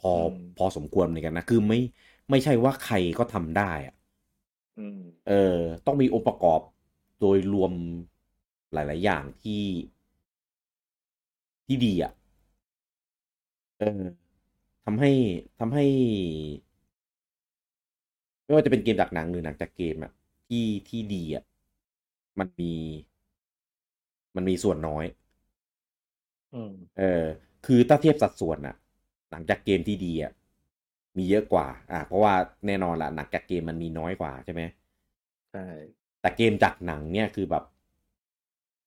[0.00, 1.80] พออืมพอสมควรเหมือนกันนะ คือไม่
[2.30, 4.03] ไม่ใช่ว่าใครก็ทำได้อะอืม
[5.28, 6.60] เออ ต้องมีองค์ประกอบ
[7.20, 7.72] โดยรวม
[8.72, 9.62] หลาย ๆ อย่างที่
[11.66, 12.12] ที่ดีอะ่ะ
[13.78, 14.02] เออ
[14.84, 15.10] ทำให้
[15.58, 15.84] ทำให้
[18.44, 20.12] ไม่ว่าจะเป็นเกมจากหนังหรือหนังจากเกมอะ
[20.48, 21.44] ที่ที่ดีอะ
[22.38, 22.72] มันมี
[24.34, 25.04] มันมีส่วนน้อย
[26.54, 27.24] อืมเออ
[27.66, 28.76] คือถ้าเทียบสัดส่วนอะ
[29.30, 30.32] หนังจากเกมที่ดีอะ
[31.16, 32.34] มีเยอะกว่า อะเพราะว่า
[32.66, 34.62] แน่นอนละหนังจากเกมมันมีน้อยกว่าใช่ไหม
[35.50, 35.60] ใช่
[36.20, 37.64] แต่เกมจากหนังเนี่ยคือแบบ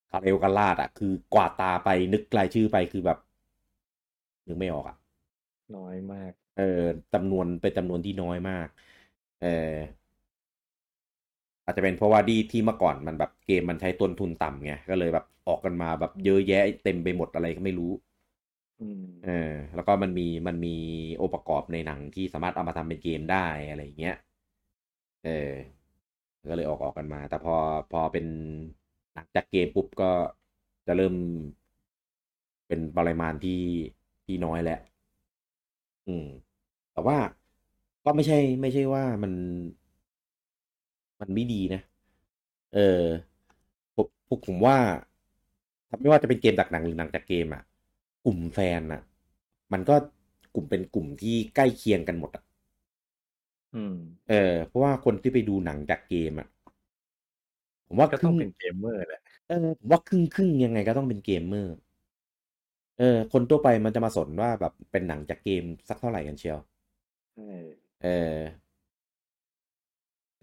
[0.10, 3.18] คาเรลกาลาดอะคือกวาดตาไปนึกรายชื่อไปคือแบบ
[4.48, 4.98] นึกไม่ออกอะ
[5.76, 6.82] น้อยมาก เออ
[7.14, 8.68] จำนวนเป็นจำนวนที่น้อยมาก
[9.42, 9.48] เออ
[11.66, 18.17] อาจจะเป็นเพราะว่าดีที่เมื่อก่อนมันแบบเกมมันใช้ต้นทุนต่ำไงก็เลยแบบออกกันมาแบบเยอะแยะเต็มไปหมดอะไรก็ไม่รู้อืม
[19.26, 20.76] เออ แล้วก็มันมีมันมี
[21.22, 24.16] องค์ประกอบในหนังที่สามารถเอามาทำเป็นเกมได้อะไรอย่างเงี้ย
[25.24, 25.54] เออ
[26.50, 27.56] ก็เลยออกออกกันมา แต่พอ
[27.92, 28.26] พอเป็น
[29.14, 30.12] หนังจากเกมปุ๊บก็
[30.88, 31.14] จะเริ่ม
[32.68, 33.62] เป็นปริมาณที่
[34.26, 34.80] ที่น้อยแหละ
[36.08, 36.26] อืม
[36.94, 37.18] แต่ว่า
[38.06, 39.34] ก็ไม่ใช่ ไม่ใช่ว่ามัน
[41.20, 41.82] มันไม่ดีนะ
[42.76, 43.06] เออ
[43.96, 44.78] ผมผมผมว่า
[46.02, 47.64] ไม่ว่าจะเป็นเกมจากหนังหรือหนังจากเกมอะ
[48.28, 49.02] กลุ่มแฟนอะ
[49.74, 49.96] มันก็
[50.56, 52.44] กลุ่มเป็นกลุ่มที่ใกล้เคียงกันหมดอะ
[53.74, 53.94] อืม
[54.30, 56.48] เออ เพราะว่าคนที่ไปดูหนังจากเกมอะ
[57.88, 61.74] ผมว่าก็คต้รึ่องงเป็นเกมเมอร์แหละเออผมว่าครึ่งครึ่งยังไงก็ต้องเป็นเกมเมอร์
[63.00, 66.58] เออ คนทั่วไปมันจะมาสนว่าแบบเป็นหนังจากเกมสักเท่าไหร่กันเชียว
[67.34, 67.44] ใช่
[68.02, 68.68] เออ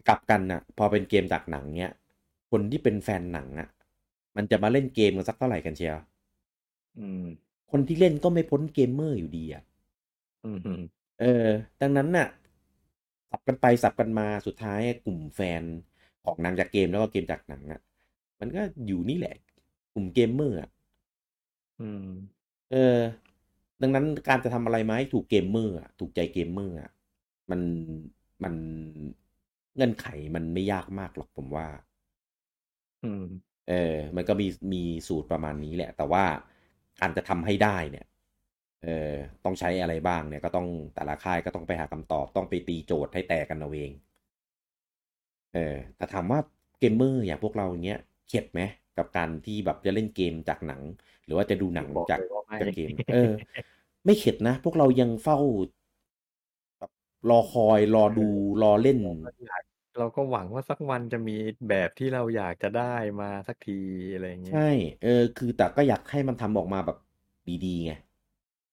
[0.08, 1.92] กลับกันน่ะ พอเป็นเกมจากหนังเนี้ย
[2.50, 3.68] คนที่เป็นแฟนหนังอะ
[4.36, 5.96] มันจะมาเล่นเกมกันสักเท่าไหร่กันเชียว
[6.96, 7.24] อืม
[7.74, 9.62] คนที่เล่นก็ไม่พ้นเกมเมอร์อยู่ดีอะ
[10.44, 10.80] อืมอืม
[11.20, 11.48] เออ
[11.80, 12.26] ดังนั้นน่ะ
[13.30, 15.62] สับกันไปสับกันมาสุดท้ายกลุ่มแฟน
[16.24, 17.80] ของหนังจากเกมแล้วก็เกมจากหนังอะ
[18.40, 19.34] มันก็อยู่นี่แหละ
[19.94, 20.70] กลุ่มเกมเมอร์อะ
[21.78, 22.00] อืม
[22.70, 22.76] เออ
[23.82, 26.90] ดังนั้นการจะทำอะไรมาให้ถูกเกมเมอร์อะถูกใจเกมเมอร์อะ
[27.50, 27.60] มัน
[28.42, 28.54] มัน
[29.74, 31.66] เงื่อนไขมันไม่ยากมากหรอกผมว่า
[33.02, 33.22] อืม
[33.68, 36.24] เออ มันก็มีมีสูตรประมาณนี้แหละ แต่ว่า
[37.00, 38.06] การจะทำให้ได้เนี่ย
[38.84, 39.12] เออ
[39.44, 43.92] ต้องใช้อะไรบ้างเนี่ยก็ต้องแต่ละค่ายก็ต้องไปหาคำตอบต้องไปตีโจทย์ให้แตกกันเอาเอง
[45.54, 46.40] เออแต่ถามว่า
[46.80, 47.98] เกมเมอร์อย่างพวกเราเนี้ย
[48.28, 48.60] เข็ดไหม
[48.98, 50.82] กับการที่แบบจะเล่นเกมจากหนัง
[51.24, 53.32] หรือว่าจะดูหนังบอกจากเลยว่าไม่จากเกม เออ
[54.04, 55.38] ไม่เข็ดนะ พวกเรายังเฝ้า
[56.78, 56.90] แบบ
[57.30, 58.26] รอคอยรอดู
[58.62, 58.98] รอเล่น
[59.98, 61.36] เราก็อยากเราก็หวังว่าสักวันจะมี
[61.68, 63.72] แบบที่เราอยากจะได้มาสักที
[64.12, 64.68] อะไรอย่างเงี้ย ใช่
[65.02, 66.96] เออ คือแต่ก็อยากให้มันทำออกมาแบบ
[67.64, 67.92] ดีๆไง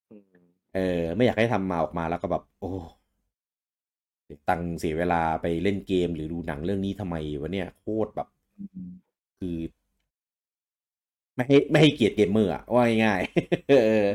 [0.09, 0.79] อืมเออ
[1.15, 2.65] ไม่อยากให้ทำมาออกมาแล้วก็แบบ โอ้
[4.25, 8.27] เสียตังค์เสียเวลาไปเล่นเกมหรือดูหนังเรื่องนี้ทำไมวะเนี่ยโคตรแบบ
[8.57, 8.91] อืม
[9.39, 9.57] คือ
[11.35, 14.05] ไม่ให้ไม่ให้เกียรติเกมเมอร์อะว่าง่ายๆ เออ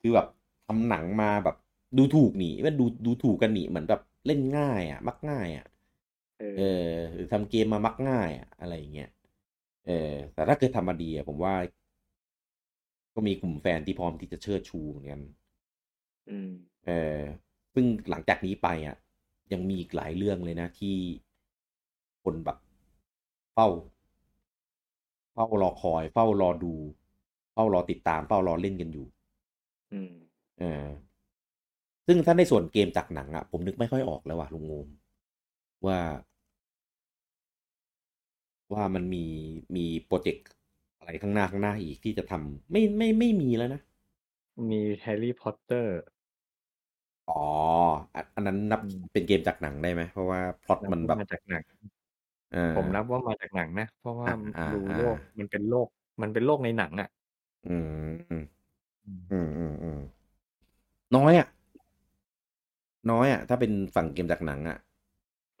[0.00, 0.26] คือแบบ
[0.66, 1.56] ทำหนังมาแบบ
[1.96, 5.66] ดูถูกหนีมันดูดูถูกกันหนีเหมือนแบบเล่นง่ายอะมักง่ายอะ
[6.42, 6.60] เออเอ
[6.90, 9.10] อ หรือทำเกมมามักง่ายอะอะไรอย่างเงี้ย
[9.86, 11.54] เออ แต่ถ้าเกิดทำมาดีอะผมว่า
[13.14, 15.20] ก็มีกลุ่มแฟนที่พร้อมที่จะเชิดชูเหมือนกัน
[16.28, 16.48] อืม
[16.86, 17.20] เออ
[17.74, 18.96] ซึ่งหลังจากนี้ไปอะ
[19.52, 20.96] ยังมีอีกหลายเรื่องเลยนะที่
[22.22, 22.58] คนแบบ
[23.52, 23.68] เฝ้า
[25.34, 26.74] เฝ้ารอคอย เฝ้ารอดู
[27.52, 29.06] เฝ้ารอติดตามเฝ้ารอเล่นกันอยู่
[29.92, 30.12] อืม
[30.58, 30.86] เออ
[32.06, 34.86] ซึ่งถ้าในส่วนเกมจากหนังอะ ผมนึกไม่ค่อยออกแล้วว่ะลุงงม
[35.86, 35.98] ว่า
[38.74, 39.24] ว่ามันมี
[39.76, 40.46] มี project
[40.98, 43.80] อะไรข้างหน้าข้างหน้าอีกที่จะทำไม่ไม่ไม่มีแล้วนะ
[44.68, 45.98] มี Harry Potter
[47.26, 47.34] อ๋อ
[48.14, 51.64] อันอันนั้นนับอืมเป็นเกมจากหนังได้ไหม เพราะว่าพล็อตมันแบบมาจากหนัง
[52.50, 55.88] เออผมนับว่ามาจากหนังนะ เพราะว่าอ่าอ่าดูอ่าโลกมันเป็นโลก
[56.22, 57.08] มันเป็นโลกในหนังอะ
[57.66, 57.88] อืม
[58.30, 58.42] อืม
[59.06, 59.98] อืมอืมอืมอืม
[61.16, 61.46] น้อยอะ
[63.10, 64.78] น้อยอะ ถ้าเป็นฝั่งเกมจากหนังอะ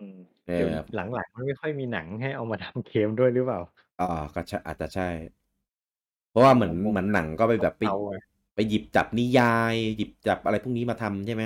[0.00, 3.60] อืม เอเดี๋ยวอหลังๆมันไม่ค่อยมีหนังให้เอามาทำเกมด้วยหรือเปล่า
[3.98, 4.04] อ่า
[4.34, 5.08] ก็ใช่อาจจะใช่
[6.30, 8.20] เพราะว่าเหมือนผมเหมือนหนังก็ไปแบบไปเอาอะ
[8.54, 11.44] ไปหยิบจับนิยาย หยิบจับอะไรพวกนี้มาทำใช่ไหม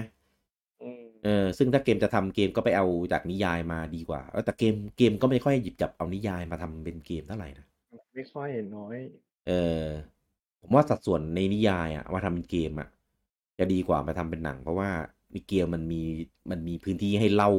[0.82, 7.66] อืมเออซึ่งถ้าเกมจะทำเกมก็ไปเอาจากนิยายมาดีกว่าเออแต่เกมเกมก็ไม่ค่อยหยิบจับเอานิยายมาทำเป็นเกมเท่าไหร่นะ
[8.14, 8.97] ไม่ค่อยน้อย
[9.47, 9.52] เอ
[9.82, 9.85] อ
[10.60, 12.89] ผมว่าสัดส่วนในนิยายอะมาทำเป็นเกมอะ
[13.59, 14.90] จะดีกว่ามาทำเป็นหนัง เพราะว่า
[15.32, 16.02] ในเกมมันมี
[16.51, 17.51] มันมีพื้นที่ให้เล่า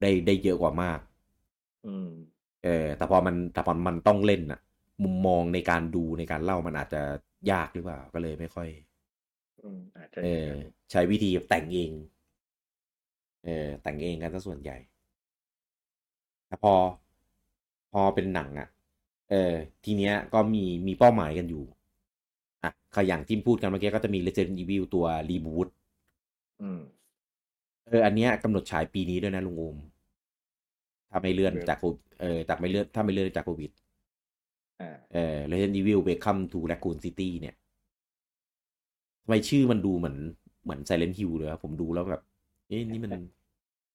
[0.00, 1.00] ได้ได้เยอะกว่ามาก
[1.84, 2.08] อืม
[2.64, 4.60] เออแต่พอมันแต่พอมันต้องเล่นอะ
[5.04, 7.02] มุมมองในการดูในการเล่ามันอาจจะ
[7.50, 8.68] ยากหรือเปล่า ก็เลยไม่ค่อย
[9.62, 10.60] อืมอาจจะเออย่างอนั้น
[10.90, 11.92] ใช้วิธีแต่งเอง
[13.44, 14.76] เออแต่งเองกันซะส่วนใหญ่
[16.46, 16.74] แต่พอ
[17.92, 18.68] พอเป็นหนังอะ่ะ
[19.30, 19.52] เออ
[19.84, 21.64] ทีเนี้ยก็มีมีเป้าหมายกันอยู่
[22.62, 25.68] อะก็อย่างที่พูดกันเมื่อกี้ก็จะมี Resident Evil ตัวรีบูต
[26.60, 26.78] อืม
[27.88, 29.76] เอออันเนี้ยกำหนดฉายปีนี้ด้วยนะลุงโอม
[31.10, 33.70] ถ้าไม่เลื่อนเลื่อนจากโควิดเออจากไม่เลื่อนถ้าไม่เลื่อนจากโควิด
[34.80, 37.54] อ่าเออ Resident Evil Welcome to Raccoon City เนี่ย
[39.22, 40.16] ทำไมชื่อมันดูเหมือน
[40.64, 42.22] เหมือน Silent Hill เลยอะผมดูแล้วแบบ
[42.68, 43.12] เอ๊ะนี่มัน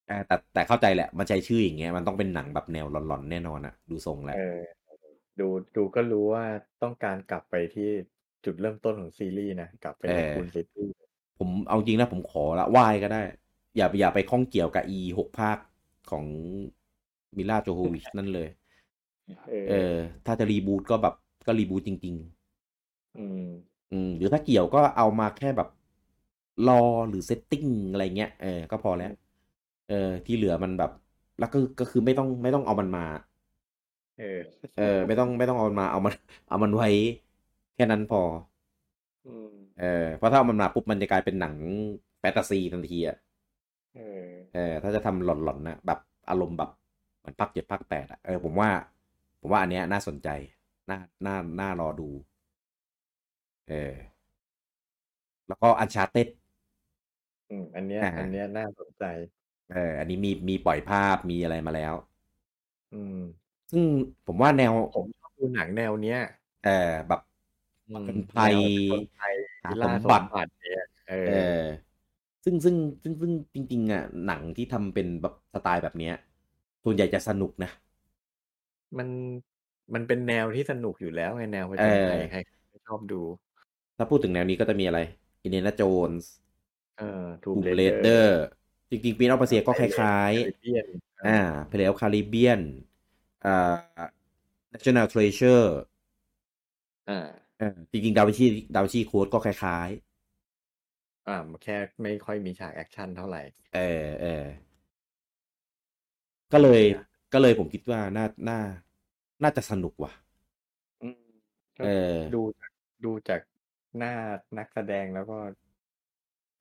[0.10, 4.60] อ่าแต่แต่เข้าใจแหละ มันใช้ชื่ออย่างเงี้ยมันต้องเป็นหนังแบบแนวหลอนๆ แน่นอนอะดูทรงแล้วเออ
[5.40, 6.46] ดูดูก็รู้ว่า
[6.82, 7.90] ต้องการกลับไปที่
[8.46, 10.90] จุดเริ่มต้นของซีรีส์นะ กลับไปเอในอคูนซิตี้
[11.38, 13.22] ผมเอาจริงนะผมขอละไหว้ก็ได้
[13.76, 15.58] อย่าอย่าไปข้องเกี่ยวกับอีหกภาค
[16.12, 16.26] ของ
[17.36, 18.48] มิลาโจโฮวิชนั่นเลย
[19.48, 19.96] เออเออ
[20.26, 21.14] ถ้าจะรีบูตก็แบบ
[21.46, 22.16] ก็รีบูตจริง
[23.16, 25.68] อืมๆอืม หรือถ้าเกี่ยวก็เอามาแค่แบบ
[26.68, 29.12] รอหรือเซตติ้งอะไรเงี้ย เออ ก็พอแล้ว
[29.90, 30.92] เออ ที่เหลือมันแบบ
[31.40, 33.06] แล้วก็ ก็คือไม่ต้องไม่ต้องเอามันมา
[34.18, 36.14] เออ เออ ไม่ต้องไม่ต้องเอามันมา เอามัน
[36.48, 36.88] เอามันไว้
[37.76, 38.22] แค่นั้นพอ
[39.26, 41.56] อืมเออ เพราะถ้าเอามันมาปุ๊บมันจะกลายเป็นหนัง
[42.20, 43.18] แฟนตาซีทันทีอะ
[43.94, 46.00] เออเออถ้าจะทำหลอนๆนะแบบ
[46.30, 46.70] อารมณ์แบบ
[47.20, 48.70] เหมือนภาคเจ็ดภาคแปดอะเออผมว่า
[49.40, 50.30] ผมว่าอันเนี้ยน่าสนใจ
[50.90, 52.10] น่าน่าน่ารอดู
[53.68, 53.96] เออ
[55.48, 56.28] แล้วก็อันชาเต็ด
[57.50, 59.04] อืมอันเนี้ยอ่าอันเนี้ยน่าสนใจ
[59.72, 61.94] เออ อันนี้มีมีปล่อยภาพมีอะไรมาแล้ว
[62.92, 63.18] อืม
[63.72, 63.86] ซึ่ง
[64.26, 66.20] ผมว่าแนวผมชอบดูหนังแนวเนี้ย
[66.62, 66.70] เออ
[67.08, 67.20] แบบ
[67.88, 71.32] อืมเป็นภัยแนวเป็นภัยหาล่าสสมมบัติบัติเนี่ยเอเอออ
[72.44, 76.14] ซึ่งซึ่งซึ่งซึ่งจริง ๆ อะ หนังที่ทำเป็นแบบสไตล์แบบเนี้ย
[76.84, 77.72] ส่วนใหญ่จะสนุกนะ
[78.98, 79.10] มัน
[79.94, 82.40] มันเป็นแนวที่สนุกอยู่แล้วไงแนวผจญภัยเออใคร
[82.72, 83.22] ก็ชอบดู
[83.98, 85.00] ถ้าพูดถึงแนวนี้ก็จะมีอะไร
[85.42, 86.30] Indiana Jones
[86.98, 88.42] เออทูทูเบเ a เดอร์
[88.90, 92.62] จริงๆ Prince of Persia ก็คล้ายๆอ่าPirates of Caribbean
[93.46, 94.02] อ่า
[94.74, 95.68] National Treasure
[97.08, 97.20] อ่า
[97.58, 99.90] เออจริงๆ Da Vinci Da Vinci Code ก็คล้าย
[101.28, 103.80] อ่า แค่ไม่ค่อยมีฉาก action เท่าไหร่ๆเออ
[104.22, 104.44] เออ
[106.54, 106.82] ก็เลย
[107.34, 108.60] ก็เลยผมคิดว่าน่าน่า
[109.44, 110.12] น่าจะสนุกว่ะ
[111.02, 111.16] อืม
[111.78, 111.88] ก็เออ
[112.34, 112.72] ดูจาก
[113.04, 113.42] ดูจาก
[113.98, 114.10] หน้า
[114.58, 115.36] นักแสดงแล้วก็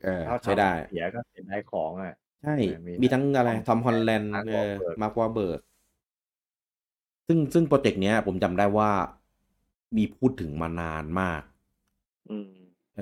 [0.03, 2.13] เออถ้าใช้ได้ทำเสียก็เสียดายของอะ
[2.43, 5.61] ใช่เออมีมีทั้งอะไรทั้ง Tom Holland Mark เออ Wahlberg Mark Wahlberg
[7.29, 8.91] ซึ่งซึ่ง project เนี้ย ผมจำได้ว่า
[9.97, 11.43] มีพูดถึงมานานมาก
[12.29, 12.51] อืม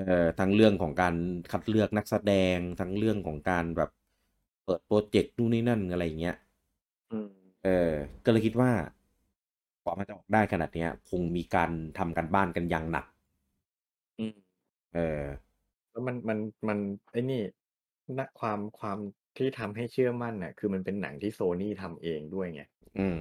[0.07, 1.15] เอ่อทั้งเรื่องของการ
[1.51, 3.91] คัดเลือกนักแสดงทั้งเรื่องของการแบบ
[4.65, 6.37] เปิด project นู่นนี่นั่นอะไรอย่างเงี้ย
[7.11, 7.29] อืม
[7.65, 7.93] เออ
[8.25, 8.71] ก็เลยคิดว่า
[9.85, 13.07] กว่ามันจะออกได้ขนาดเนี้ย คงมีการทำการบ้านกันอย่างหนัก
[14.19, 14.33] อืม
[14.93, 14.99] เออ
[15.91, 16.39] แล้วมันมัน
[16.69, 16.79] มัน
[17.13, 17.43] ไอ้นี่
[18.19, 18.99] นะความความ
[19.37, 22.63] ที่ทำให้เชื่อมั่นน่ะ คือมันเป็นหนังที่โซนี่ทำเองด้วยไง
[22.97, 23.19] อืม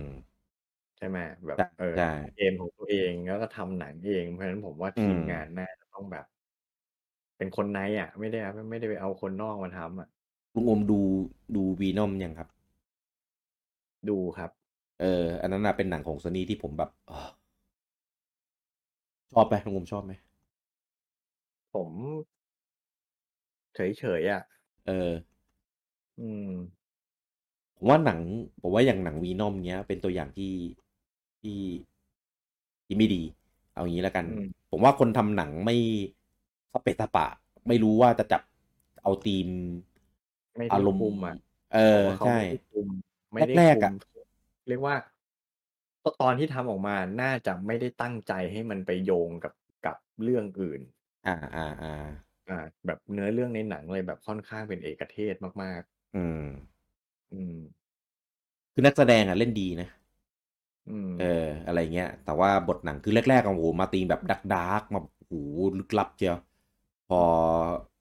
[0.98, 1.18] ใช่ไหม
[1.48, 6.26] แบบใช่เออใช่เกมของตัวเองแล้วก็ทำหนังเองเพราะฉะนั้นผมว่าอืทีมมงานน่าจะต้องแบบ
[7.38, 8.40] เป็นคนในอะ ไม่ได้
[8.70, 10.08] ไม่ได้ไปเอาคนนอกมาทำอะ
[10.56, 11.00] ลุงอมดู
[11.56, 12.48] ดูวีนอมยังครับ
[14.10, 14.52] ดูครับ
[15.02, 17.18] เออ อันนั้นน่ะเป็นหนังของโซนี่ที่ผมแบบอ้อ
[19.32, 20.12] ชอบไหมลุงอมชอบไหม
[21.74, 21.92] ผม
[23.76, 24.42] เฉยเฉยๆอะ
[24.86, 25.12] เออ
[26.18, 26.52] อืม
[27.78, 28.20] ผมว่าหนัง
[28.62, 30.54] ผมว่าอย่างหนังวีนอมเนี้ย เป็นตัวอย่างที่
[31.42, 31.60] ที่
[32.86, 33.22] ที่ไม่ดี
[33.74, 35.76] เอางี้แล้วกันอืมผมว่าคนทำหนังไม่
[36.17, 36.17] ส
[36.84, 37.28] เปะสปะ
[37.68, 38.42] ไม่รู้ว่าจะจับ
[39.04, 39.48] เอาธีม
[40.58, 41.36] ไม่ได้อารมณ์คุมอะ
[41.74, 42.88] เออผมว่าเขาใช่ไม่ได้คุม
[43.34, 43.92] ไม่ได้แรกคุๆอะม
[44.68, 44.96] เรียกว่า
[46.22, 49.54] ตอนที่ทำออกมาน่าจะไม่ได้ตั้งใจให้มันไปโยงกับ
[49.86, 50.82] กับเรื่องอื่น
[51.26, 51.90] อ่าอ่าอ่า
[52.50, 55.82] อ่า แบบเนื้อเรื่องในหนังเลยแบบค่อนข้างเป็นเอกเทศมาก
[56.14, 57.54] อืมๆอืม
[58.74, 59.88] คือนักแสดงอะเล่นดีนะ
[60.88, 65.34] อืมเออ อะไรเงี้ย แต่ว่าบทหนังคือแรกๆอะโอ้โหมาตีแบบดักดาร์กมาโอ้โห
[65.78, 66.36] ลึกลับเจียว
[67.10, 67.22] พอ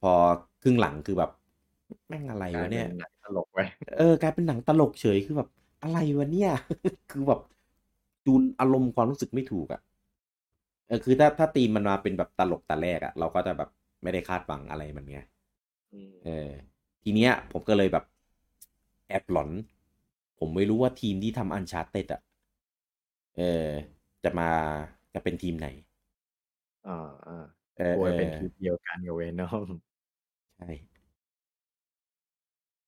[0.01, 0.13] พอ
[0.63, 1.31] ครึ่งหลังคือแบบ
[2.09, 3.59] แม่งอะไรกลายวะเนี่ยเป็นหนังตลกไป
[3.99, 5.49] เออกลายเป็นหนังตลกเฉยคือแบบ
[5.83, 6.51] อะไรวะเนี่ย
[7.11, 7.41] คือแบบ
[8.25, 9.81] จูนอารมณ์ความรู้สึกไม่ถูกอะ่ะ
[10.87, 13.71] เออคือถ้าถ้าตีมมันมาเป็นแบบตลกแต่แรกอะ่ะ เราก็จะแบบ
[14.03, 15.19] ไม่ได้คาดหวังอะไรมันไง
[15.93, 16.51] อืมเออ
[17.03, 18.05] ทีเนี้ย ผมก็เลยแบบ
[19.09, 19.51] แอบหลอน
[20.39, 22.21] ผมไม่รู้ว่าทีมที่ทำอันชาร์เต็ดอะ
[23.37, 23.69] เออ
[24.25, 24.51] จะมา
[25.15, 25.69] จะเป็นทีมไหน
[26.87, 27.45] อ่าอ่า
[27.77, 29.69] เออกลัวเอเป็นทีมเดียวกันกับ Venom
[30.57, 30.67] ใช่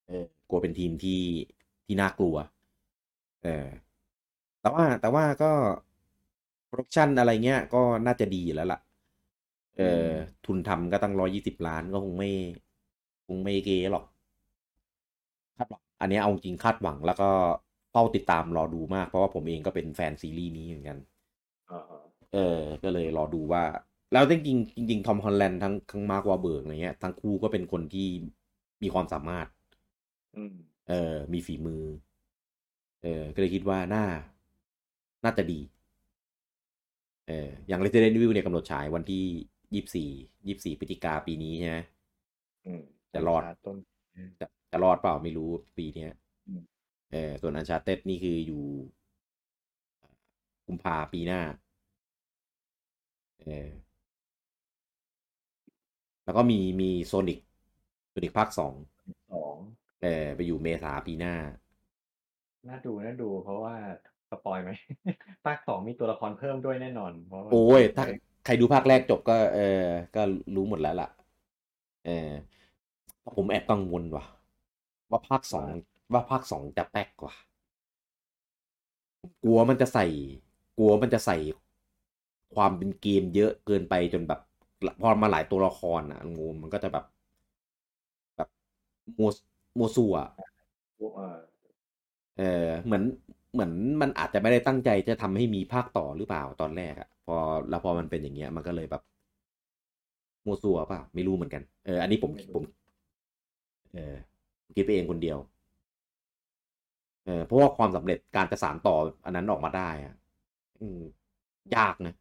[0.09, 1.21] เออกลัวเป็นทีมที่
[1.85, 2.37] ที่น่ากลัว
[3.43, 3.67] เออ
[4.61, 5.53] แต่ว่าแต่ว่าก็
[6.69, 8.81] production อะไรเงี้ย ก็น่าจะดีอยู่แล้วล่ะ
[9.79, 10.07] เออ
[10.47, 12.31] ทุนทำก็ตั้งร้อยยี่สิบล้านก็คงไม่
[13.27, 14.05] คงไม่เก๋หรอก
[15.57, 17.31] คาดหวังอันเนี้ยเอาจริงคาดหวังแล้วก็
[17.91, 20.99] เฝ้าติดตามรอดูมาก เพราะว่าผมเองก็เป็นแฟนซีรีส์นี้เหมือนกัน
[21.71, 23.63] อ่าเออ ก็เลยรอดูว่า
[24.13, 28.09] แล้วจริงๆจริงๆ Tom Holland ทั้งทั้ง Mark Wahlberg อะไรเงี้ยทั้งคู่ก็เป็นคนที่
[28.83, 29.47] มีความสามารถ
[30.35, 30.55] อืม
[30.89, 31.83] เออมีฝีมือ
[33.03, 34.05] เออก็เลยคิดว่าน่า
[35.25, 35.61] น่าจะดี
[37.29, 39.25] เอออย่าง Resident Evil เนี่ยกำหนดฉายวันที่
[39.75, 40.11] ยี่สี่
[40.47, 41.77] ยี่สี่พฤศจิกาปีนี้ใช่ไหม
[42.67, 42.83] อืม
[43.15, 43.77] จะรอดปะ
[44.41, 46.13] จะจะรอดเปล่าไม่รู้ปีเนี้ย
[46.47, 46.63] อืม
[47.13, 48.65] เออส่วน Uncharted นี่คืออยู่
[50.67, 51.41] กุมภาปีหน้า
[53.41, 53.69] เออ
[56.29, 57.41] แล้วก็มีมี Sonic
[58.11, 58.73] Sonic ภาคสอง
[59.33, 59.57] สอง
[60.03, 61.35] เออไปอยู่เมษาปีหน้า
[62.69, 63.75] น่าดูน่าดู เพราะว่า
[64.31, 64.71] spoil ไหม
[65.45, 68.05] ภาคสองมีตัวละครเพิ่มด้วยแน่นอนเพราะมันโอ้ยถ้า
[68.45, 69.85] ใครดูภาคแรกจบก็ เออ
[70.17, 70.23] ก็
[70.55, 71.09] รู้หมดแล้วล่ะ
[72.07, 72.31] เออ
[73.37, 74.25] ผมแอบกังวลว่ะ
[75.11, 75.67] ว่าภาคสอง
[76.13, 77.35] ว่าภาคสองจะแป๊กกว่า
[79.45, 80.07] กลัวมันจะใส่
[80.79, 81.37] กลัวมันจะใส่
[82.55, 84.41] ความเป็นเกมเยอะเกินไปจนแบบ
[85.03, 87.05] พอมาหลายตัวละครอะงูมันก็จะแบบ
[88.37, 88.49] แบบ
[89.19, 89.31] มัว
[89.79, 90.29] มัวซัวอะ
[90.99, 91.37] เออ
[92.39, 93.03] เออเหมือน
[93.53, 97.37] เหมือนมันอาจจะไม่ได้ตั้งใจจะทำให้มีภาคต่อหรือเปล่าตอนแรกอะพอ
[97.71, 99.03] แล้วพอมันเป็นอย่างเงี้ย มันก็เลยแบบ
[100.45, 102.65] มัวซัวเปล่าไม่รู้เหมือนกันเอออันนี้ผมผม
[103.93, 104.15] เออ
[104.65, 105.39] ผมคิดไปเองคนเดียว
[107.27, 110.15] เออเพราะว่าความสำเร็จการจะสานต่ออันนั้นออกมาได้อะ
[110.81, 111.01] อืม
[111.77, 112.15] ยากนะ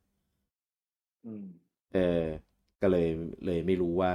[1.26, 1.44] อืม
[1.94, 2.26] เออ
[2.82, 3.08] ก็เลย
[3.46, 4.14] เลยไม่รู้ว่า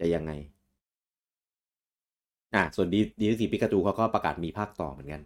[0.00, 0.32] จะยังไง
[2.54, 5.22] อะส่วนดีดีสีปิกาจูเขาก็ประกาศมีภาคต่อเหมือนกัน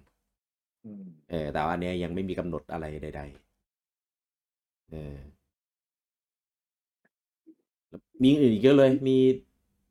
[0.84, 5.18] อืมเออแต่ว่าอันเนี้ยยังไม่มีกำหนดอะไรใด ๆ เออ
[8.22, 9.18] มีอื่นอีกเยอะเลย มี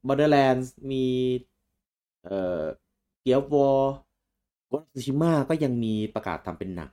[0.08, 1.06] Borderlands มี
[2.24, 2.64] เอ่อ
[3.26, 3.80] Gears of War
[4.72, 6.92] Ghost of Tsushima ก็ยังมีประกาศทำเป็นหนัง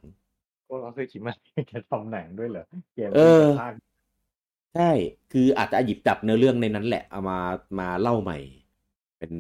[0.67, 1.33] พวกเราเคยคิดมา
[1.71, 2.65] จะทำหนังด้วยเหรอ
[2.95, 3.73] เกมเออภาค
[4.75, 4.91] ใช่
[5.33, 7.39] คืออาจจะหยิบจับเนื้อเรื่องในนั้นแหละ เอามา
[7.79, 8.39] มาเล่าใหม่
[9.19, 9.33] เป็น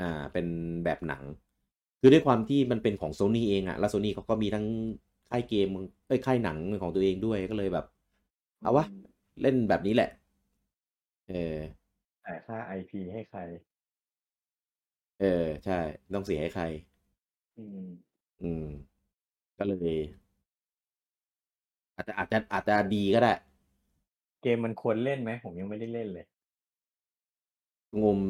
[0.00, 0.46] อ่าเป็น
[0.84, 1.22] แบบหนัง
[2.00, 4.66] คือด้วยความที่มันเป็นของโซ n y เองอะแล้วโซ n y เขาก็มีทั้ง
[5.30, 5.68] ค่ายเกม
[6.06, 7.86] เอ้ยค่ายหนังของตัวเองด้วยก็เลยแบบ
[8.62, 8.84] เอาวะ
[9.42, 10.10] เล่นแบบนี้แหละ
[11.28, 11.58] เออ
[12.22, 13.40] แต่ค่าไอพีให้ใคร
[15.20, 15.78] เออ ใช่
[16.14, 16.64] ต้องเสียให้ใคร
[17.56, 17.88] อืม
[18.40, 18.64] อืม
[19.58, 19.96] ก็เลย
[21.96, 23.32] อาจจะอาจจะอาจจะดีก็ได้
[24.42, 26.26] เกมมันควรเล่นไหม ผมยังไม่ได้เล่นเลย
[28.00, 28.20] งม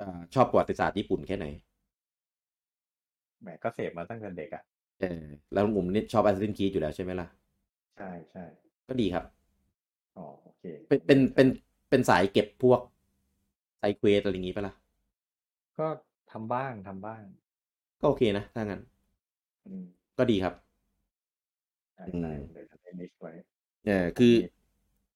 [0.00, 1.46] อ่าชอบประวัติศาสตร์ญี่ปุ่นแค่ไหน
[3.40, 4.62] แหมก็เสพมาตั้งแต่เด็กอะ
[5.00, 7.26] เออ แล้วงมนี่ชอบ Assassin's Creed อยู่แล้วใช่ไหมล่ะ
[7.96, 8.44] ใช่ใช่
[8.88, 9.24] ก็ดีครับ
[10.16, 11.48] อ๋อโอเค เป็นเป็นเป็น
[11.88, 12.80] เป็นสายเก็บพวก
[13.78, 14.74] side quest อะไรอย่างงี้ปะล่ะ
[15.78, 15.88] ก็
[16.30, 17.24] ทำบ้างทำบ้าง
[18.00, 18.80] ก็โอเคนะ ถ้างั้น
[19.66, 19.86] อืม
[20.18, 20.54] ก็ดีครับ
[21.94, 23.32] ใช่อืมใช่เดี๋ยวจะเล่น list ไว้
[23.84, 24.34] เออคือ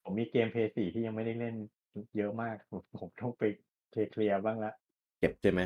[0.03, 1.55] ผมมีเกมเพลย์สี่ที่ยังไม่ได้เล่น
[2.16, 3.43] เยอะมาก ผมผมต้องไป
[3.91, 4.73] clear บ้างละ
[5.19, 5.61] เก็บใช่ไหม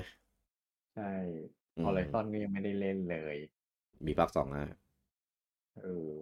[0.94, 1.12] ใช่
[1.76, 3.36] อืมฮอลไลซอนก็ยังไม่ได้เล่นเลย
[4.06, 4.64] มีภาคสองนะ
[5.76, 6.12] เออ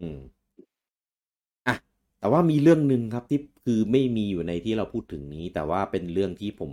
[0.00, 0.18] อืม
[1.66, 1.76] อะ
[2.18, 6.72] แต่ว่ามีเรื่องหนึ่งครับที่คือไม่มีอยู่ในที่เราพูดถึงนี้ แต่ว่าเป็นเรื่องที่ผม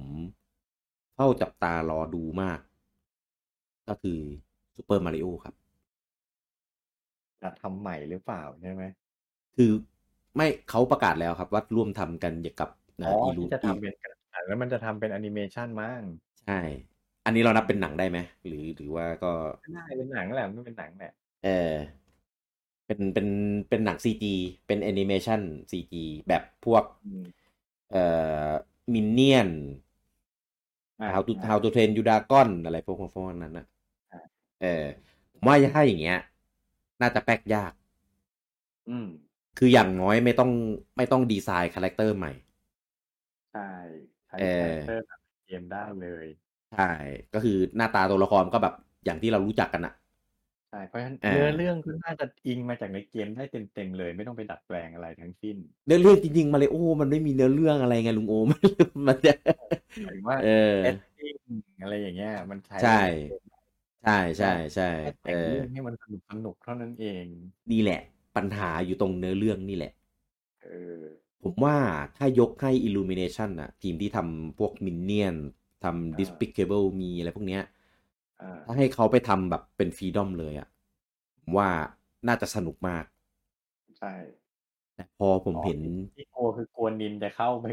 [1.13, 2.59] เฝ้าจับตารอดูมาก
[3.87, 4.19] ก็คือ
[4.75, 5.55] ซูเปอร์มาริโอครับ
[7.43, 8.83] จะทำใหม่หรือเปล่าใช่ไหม
[9.57, 9.71] คือ
[10.35, 12.69] ไม่เขาประกาศแล้วครับ ว่าร่วมทำกันกับ
[13.05, 16.01] อ๋ออีลูที่จะทำเป็นกระดาษแล้วมันจะทำเป็นแอนิเมชันมั้ง
[16.45, 16.59] ใช่
[17.25, 21.13] อันนี้เรานับเป็นหนังได้ไหมหรือหรือว่าก็ไม่ได้เป็นหนังแหละไม่เป็นหนังแหละ
[21.45, 21.73] เออ
[22.85, 23.27] เป็นเป็น
[23.69, 24.33] เป็นหนังซีจี
[24.67, 25.41] เป็นแอนิเมชัน
[25.71, 27.25] ซีจีแบบพวกอืม
[27.91, 28.03] เอ่
[28.47, 28.49] อ
[28.93, 29.49] มินเนี่ยน
[30.99, 33.65] อ่า How to อ่า How to Train Your Dragon อะไรพวกพวกนั้นนะ
[34.11, 34.19] อ่า
[34.61, 34.83] เออ
[35.33, 36.19] ผมว่าถ้าอย่างเงี้ย
[37.01, 37.73] น่าจะแป๊กยาก
[38.87, 39.07] อืม
[39.57, 40.51] คืออย่างน้อยไม่ต้อง
[40.97, 42.31] ไม่ต้องดีไซน์ character ใหม่
[43.51, 43.61] ใช่
[44.27, 46.27] ใช้ character แบบเกมได้เลย
[46.71, 46.91] ใช่
[47.33, 48.73] ก็คือหน้าตาตัวละครก็แบบ
[49.05, 49.93] อย่างที่เรารู้จักกันอะ
[50.69, 58.59] ใช่เพราะฉะนั้นอ่าเนื้อเรื่องก็น่าจะอิงมาจากในเกมได้เต็มๆเลย ไม่ต้องไปดัดแปลงอะไรทั้งสิ้นเนื้อเรื่องจริงๆมาเลยโอ้มันไม่มีเนื้อเรื่องอะไรไงลุงโอมัน
[59.07, 59.31] มันจะ
[60.01, 60.47] หมายถึงว่าเออ
[60.79, 61.35] setting
[61.81, 62.89] อะไรอย่างเงี้ย มันใช้ใช่
[64.03, 67.25] ใช่ใช่ใช่แค่เอแต่งอเรื่องให้มันสนุกสนุกเท่านั้นเอง
[67.71, 68.01] นี่แหละ
[68.35, 69.91] ปัญหาอยู่ตรงเนื้อเรื่องนี่แหละ
[70.61, 70.67] เอ
[71.03, 71.03] อ
[71.43, 71.77] ผมว่า
[72.17, 75.35] ถ้ายกให้ Illumination อะทีมที่ทำพวก Minion
[75.83, 77.63] ทำ Despicable มีอะไรพวกเนี้ย
[78.39, 80.67] อ่าถ้าให้เขาไปทำแบบเป็น freedom เลยอะ
[81.41, 81.69] ผมว่า
[82.27, 83.03] น่าจะสนุกมาก
[83.97, 84.13] ใช่
[84.95, 85.79] แต่พอผมเห็น
[86.15, 87.65] ที่กลัวคือกลัวนินจะเข้าไป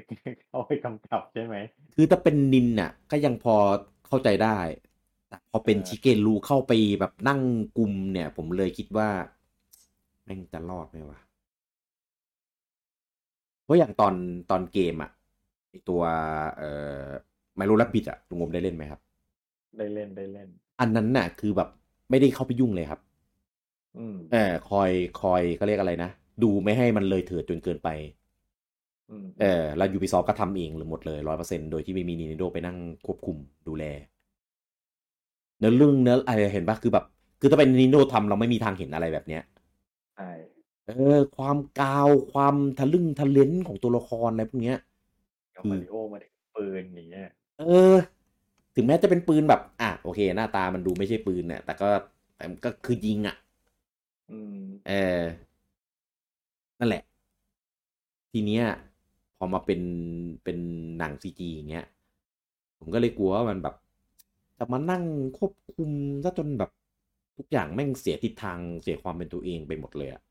[0.49, 1.57] เข้าไปกำกับใช่ไหม
[1.95, 3.57] คือถ้าเป็นนินน่ะ ก็ยังพอ
[4.07, 4.59] เข้าใจได้
[5.31, 7.41] แต่พอเป็นเออชิเกนรูเข้าไปแบบนั่ง
[7.79, 9.09] กลุ่มเนี่ย ผมเลยคิดว่า
[10.25, 11.19] แม่งจะรอดไหมวะ
[13.65, 14.15] เพราะอย่างตอน
[14.51, 15.11] ตอนเกมอะ
[15.71, 16.03] ไอตัว
[16.59, 16.71] เอ่
[17.03, 17.07] อ
[17.57, 19.01] ไมโลลับบิดอะลุงงมได้เล่นไหมครับ
[19.77, 20.49] ได้เล่นได้เล่น
[20.81, 21.69] อันนั้นน่ะ คือแบบ
[22.11, 23.01] ไม่ได้เข้าไปยุ่งเลยครับ
[23.97, 24.91] อืมเออคอย
[25.21, 26.11] คอยเขาเรียกอะไรนะ
[26.43, 27.89] ดูไม่ให้มันเลยเถิดจนเกินไป
[29.11, 32.77] อืมเออแล้ว Ubisoft ก็ทำเองเลยหมดเลยร้อยเปอร์เซ็นโดยที่ไม่มี Nintendo ไปนั่ง
[33.07, 33.37] ควบคุม
[33.69, 33.85] ดูแล
[35.61, 37.05] เนื้อเรื่องเนื้ออะไรเห็นปะคือแบบ
[37.41, 39.43] คือถ้าเป็น Nintendo ทำเราไม่มีทางเห็นอะไรแบบเนี้ย
[40.15, 40.31] ใช่
[40.87, 44.79] เออ ความกาวความทะลึ่งทะเลนของตัวละครอะไรพวกเนี้ย
[45.55, 47.29] กับคือมาริโอมาถึงปืนอย่างเงี้ย
[47.59, 47.63] เอ
[47.93, 47.95] อ
[48.77, 51.89] ถึงแม้จะเป็นปืนแบบ อะโอเค หน้าตามันดูไม่ใช่ปืนเนี่ยแต่ก็
[52.37, 53.37] แต่มันก็คือยิงอะ
[54.31, 54.57] อืม
[54.87, 55.23] เออ
[56.79, 57.03] นั่นแหละ
[58.33, 58.65] ทีเนี้ย
[59.39, 59.81] พอมาเป็น
[60.45, 60.59] เป็น
[60.99, 61.85] หนังซีจีอย่างเงี้ย
[62.79, 63.75] ผมก็เลยกลัวว่ามันแบบ
[64.61, 65.05] จะมานั่ง
[65.39, 65.91] ควบคุม
[66.25, 66.71] ซะจนแบบ
[67.37, 70.23] ทุกอย่างแม่งเสียทิศทางเสียความเป็นตัวเองไปหมดเลยอะ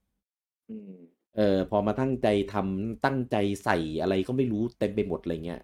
[0.69, 0.93] อืม
[1.35, 5.61] เออพอมาตั้งใจทำตั้งใจใส่อะไรก็ไม่รู้เต็มไปหมดอะไรเงี้ย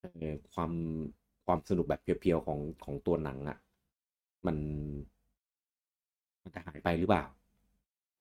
[0.00, 0.72] เออความ
[1.46, 3.58] ความสนุกแบบ pure ๆของของตัวหนังอะ
[4.46, 4.56] มัน
[6.42, 7.24] มันจะหายไปหรือเปล่า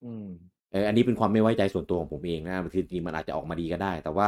[0.03, 0.25] อืม
[0.71, 4.27] เอออันนี้เป็นความไม่ไว้ใจส่วนตัวของผมเองนะคือจริงๆมันอาจจะออกมาดีก็ได้ แต่ว่า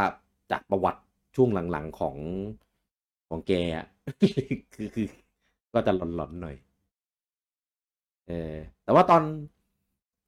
[0.51, 1.01] จากประวัติ
[1.35, 2.15] ช่วงหลังๆของ
[3.29, 3.85] ของแกอะ
[4.73, 5.07] คือคือ
[5.73, 6.55] ก็จะหลอนๆหน่อย
[8.27, 9.23] เออ แต่ว่าตอน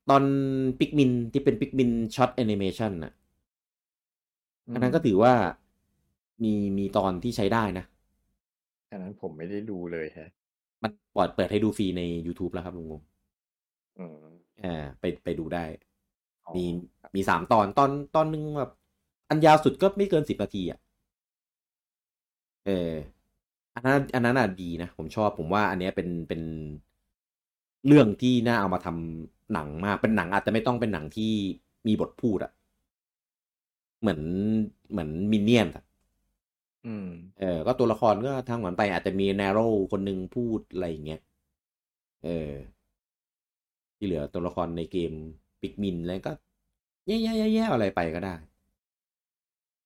[0.09, 0.23] ตอน
[0.79, 3.11] ปิกมินที่เป็นปิกมิน short แอนิเมชันน่ะ
[4.73, 5.33] อันนั้นก็ถือว่า
[6.43, 7.85] มีมีตอนที่ใช้ได้นะ
[8.91, 10.29] อันนั้นผมไม่ได้ดูเลยฮะ
[10.83, 13.01] มันปล่อยเปิดให้ดูฟรีใน YouTube แล้วครับลุงงง
[13.97, 15.65] อืมอ่า ไปไปดูได้
[16.45, 16.65] อ๋อมี
[17.15, 18.71] มีสามตอนตอนตอนหนึ่งแบบ
[19.29, 20.79] อันยาวสุดก็ไม่เกินสิบนาทีอะ
[22.65, 22.93] เออ
[23.75, 26.41] อันนั้นอันนั้นอะดีนะ ผมชอบผมว่า อันเนี้ยเป็นเป็น
[27.87, 31.33] เรื่องที่น่าเอามาทำหนังมากเป็นหนังอาจจะไม่ต้องเป็นหนังที่
[31.87, 32.51] มีบทพูดอะ
[33.99, 34.21] เหมือน
[34.91, 35.83] เหมือนมินเนี่ยนอะ
[36.85, 37.07] อืม
[37.39, 39.59] เออ ก็ตัวละครก็ทางหวนไปอาจจะมีแนโร
[39.91, 41.21] คนหนึ่งพูดอะไรอย่างเงี้ย
[42.23, 42.51] เออ
[43.97, 45.13] ที่เหลือตัวละครในเกม
[45.61, 46.33] ปิกมินอะไรก็
[47.07, 48.33] แย่ๆๆๆอะไรไปก็ได้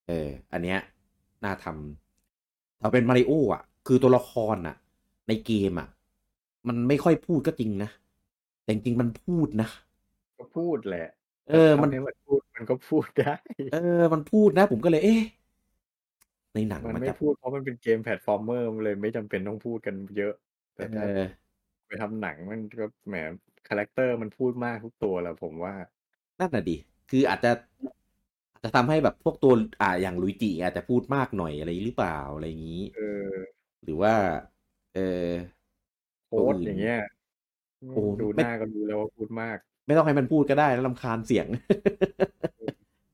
[0.08, 0.80] เออ อันเนี้ย
[1.44, 1.76] น่าทำ
[2.84, 4.76] ถ้าเป็นมาริโออะ คือตัวละครอะ
[5.28, 5.88] ในเกมอะ
[6.68, 7.90] มันไม่ค่อยพูดก็จริงนะ
[8.64, 9.70] แต่จริงๆมันพูดนะ
[10.38, 11.08] ก็พูดแหละ
[11.50, 13.34] เออ มันทำให้มันพูดมันก็พูดได้
[13.70, 13.78] เออ
[14.14, 15.22] มันพูดนะ ผมก็เลย เอ๊ะ
[16.54, 20.34] ในหนังมันมันไม่จะพูดเพราะมันเป็นเกม platformer มันเลยไม่จำเป็นต้องพูดกันเยอะ
[20.76, 21.44] แต่เอถ้าอ
[21.88, 23.16] ไปทำหนังมันก็แหม
[23.68, 25.74] character มันพูดมากทุกตัวแหละผมว่า
[26.40, 26.76] นั่นน่ะดิ
[27.10, 27.52] คืออาจจะ
[27.84, 28.03] อา
[28.64, 33.53] จจะทำให้แบบพวกตัวอ่าอย่างลุยจิอาจจะพูดมากหน่อยอะไรหรือเปล่าอะไรอย่างนี้เออ
[33.84, 34.14] หรือว่า
[34.91, 35.02] เออ
[36.28, 36.98] Toad อย่างเงี้ย
[37.91, 41.48] โอ้ดูไม่หน้าก็รู้แล้วว่าพูดมาก ไม่ต้องให้มันพูดก็ได้แล้วรำคาญเสียง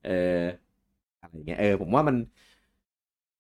[0.03, 0.11] เออ
[1.19, 2.15] อะไรเงี้ยเออ ผมว่ามัน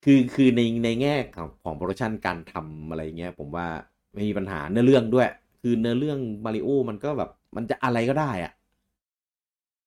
[0.03, 3.67] คือคือในในแง่ของของ production การทำอะไรเงี้ย ผมว่า
[4.13, 5.27] ไม่มีปัญหาเนื้อเรื่องด้วย
[5.61, 8.51] คือเนื้อเรื่องมาริโอมันก็แบบ มันจะอะไรก็ได้อะ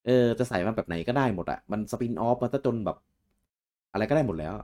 [0.06, 2.96] เออ จะใส่มาแบบไหนก็ได้หมดอะมัน spin-off มาซะจนแบบ
[3.92, 4.54] อะไรก็ได้หมดแล้ว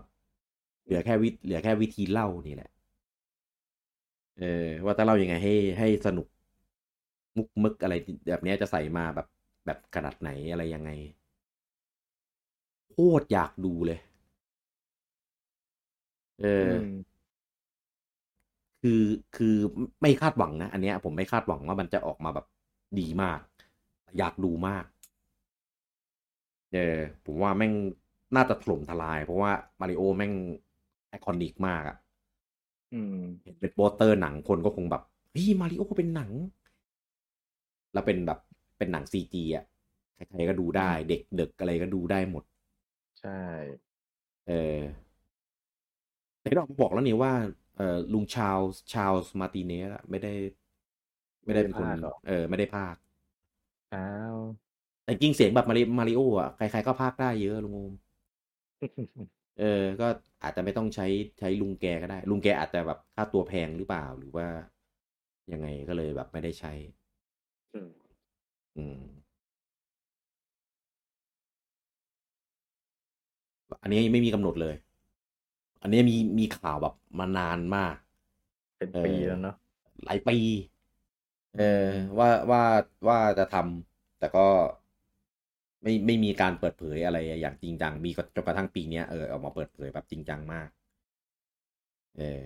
[0.84, 2.70] เหลือแค่วิเหลือแค่วิธีเล่านี่แหละ
[4.38, 6.26] เออ ว่าจะเล่ายังไงให้ให้สนุก
[7.36, 7.94] มุกมึกอะไร
[8.26, 9.26] แบบเนี้ยจะใส่มาแบบ
[9.66, 10.90] แบบขนาดไหนอะไรยังไง
[12.90, 13.98] โคตรอยากดูเลย
[16.40, 17.08] เออม
[18.82, 19.02] คือ
[19.36, 19.56] คือ
[20.02, 22.46] ไม่คาดหวังนะ อันเนี้ย ผมไม่คาดหวังว่ามันจะออกมาแบบ
[22.98, 23.40] ดีมาก
[24.18, 24.84] อยากดูมาก
[26.72, 27.72] เออผมว่าแม่ง
[28.36, 30.32] น่าจะถล่มทลาย เพราะว่ามาริโอแม่ง
[31.08, 31.96] iconic มากอะ
[32.92, 36.30] อืมเห็นเป็นโปสเตอร์หนังคนก็คงแบบเฮ้ยมาริโอเป็นหนัง
[37.92, 38.38] แล้วเป็นแบบ
[38.78, 39.64] เป็นหนัง CG อะ
[40.14, 42.44] ใครๆก็ดูได้ เด็กเด็กอะไรก็ดูได้หมด
[43.18, 43.30] ใช่
[44.46, 44.82] เออ
[46.40, 47.32] แต่เราบอกแล้วนี่ว่า
[47.76, 50.32] เออลุง Charles Charles Martinet อะไม่ได้
[51.44, 52.96] ไม่ได้เป็นคนพากย์หรอเออ ไม่ได้ภาค
[53.92, 53.98] อ้า
[54.36, 54.38] ว
[55.08, 57.92] แต่จริงเสียงแบบมาริมาริโออะใครๆก็ภาคได้เยอะลุงโอม
[59.58, 60.06] เออ ก็
[60.42, 61.06] อาจจะไม่ต้องใช้
[61.38, 64.46] ใช้ลุงแกก็ได้ ลุงแกอาจจะแบบค่าตัวแพงหรือเปล่าหรือว่า
[65.52, 66.72] ยังไงก็เลยแบบไม่ได้ใช้
[67.74, 67.88] อืม
[68.76, 68.98] อืม
[73.82, 74.74] อันนี้ไม่มีกำหนดเลย
[75.82, 77.96] อันนี้มีมีข่าวแบบมานานมาก
[78.78, 79.56] เป็นเออปีแล้วเนาะ
[80.04, 80.36] หลายปี
[81.56, 82.62] เออว่าว่า
[83.08, 84.46] ว่าจะทำแต่ก็
[85.82, 90.68] ไม่ไม่มีการเปิดเผยอะไรอย่างจริงจัง มีก็จนกระทั่งปีเนี้ยเออออกมาเปิดเผยแบบจริงจังมาก
[92.16, 92.44] เออ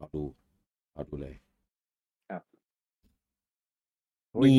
[0.00, 0.22] รอดู
[0.94, 1.34] รอดูเลย
[4.32, 4.56] โอ้ยมี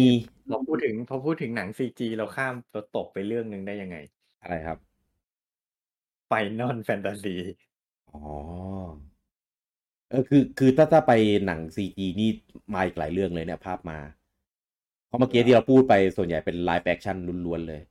[0.49, 3.97] พอพูดถึงพอพูดถึงหนังซีจีเราข้ามเราตกไปเรื่องหนึ่งได้ยังไง
[4.41, 4.77] อะไรครับ
[6.27, 7.35] Final Fantasy
[8.11, 8.19] อ๋อ
[10.13, 11.11] เออคือคือถ้าถ้าไป
[11.45, 12.29] หนัง CG นี่
[12.73, 13.99] มาอีกหลายเรื่องเลยเนี่ย ภาพมา
[15.07, 17.81] เพราะเมื่อกี้ที่เราพูดไปส่วนใหญ่เป็น live action ล้วนๆเลย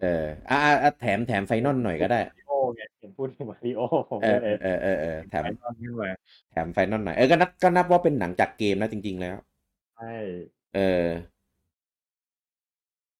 [0.00, 3.80] เอออะอะอะแถมแถมไฟนอลหน่อยก็ได้มาริโอไงเห็นพูดถึงมาริโอ
[4.10, 6.10] ผมเอก็อเลยเออเออเออแถม Final ขึ้นมา
[6.50, 9.36] แถม Final หน่อยเออก็นับก็นับว่าเป็นหนังจากเกมนะจริง ๆ แล้ว
[9.94, 10.04] ใช่
[10.74, 10.80] เออ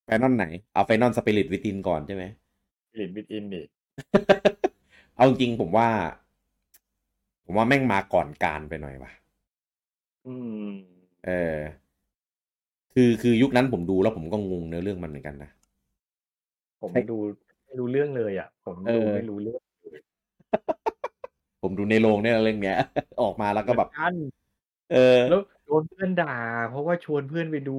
[0.05, 0.44] Final ไหน
[0.74, 2.24] เอา Final Spirits Within ก่อนใช่ไหม
[2.98, 3.64] Spirits Within นี่
[5.16, 5.88] เอาจริงๆผมว่า
[7.51, 9.10] ผมว่าแม่งมาก่อนกาลไปหน่อยว่ะ
[10.27, 10.35] อื
[10.68, 10.70] ม
[11.27, 11.59] เออ
[12.94, 15.51] คือคือยุคนั้นผมดูแล้วผมก็งงเนื้อเรื่องมันเหมือนกันนะ
[16.81, 17.16] ผมใช่ดู
[17.64, 19.60] ไม่รู้เรื่องเลยอะ ผมเอดูอไม่รู้เรื่อง
[21.62, 22.77] ผมดูในโรงเนี่ยเรื่องเนี้ย
[23.22, 24.14] ออกมาแล้วก็แบบเหมือนกัน
[24.93, 26.36] เออ แล้วโดนเพื่อนด่า
[26.70, 27.70] เพราะว่าชวนเพื่อนไปด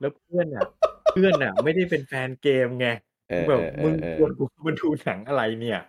[0.00, 0.64] แล้วเพื่อนอะ
[1.12, 2.88] เพื่อนอะ ไม่ได้เป็นแฟนเกมไง
[3.30, 5.80] เออแบเอบอเอมึองเออชวนกูมาดูหนังอะไรเนี่ย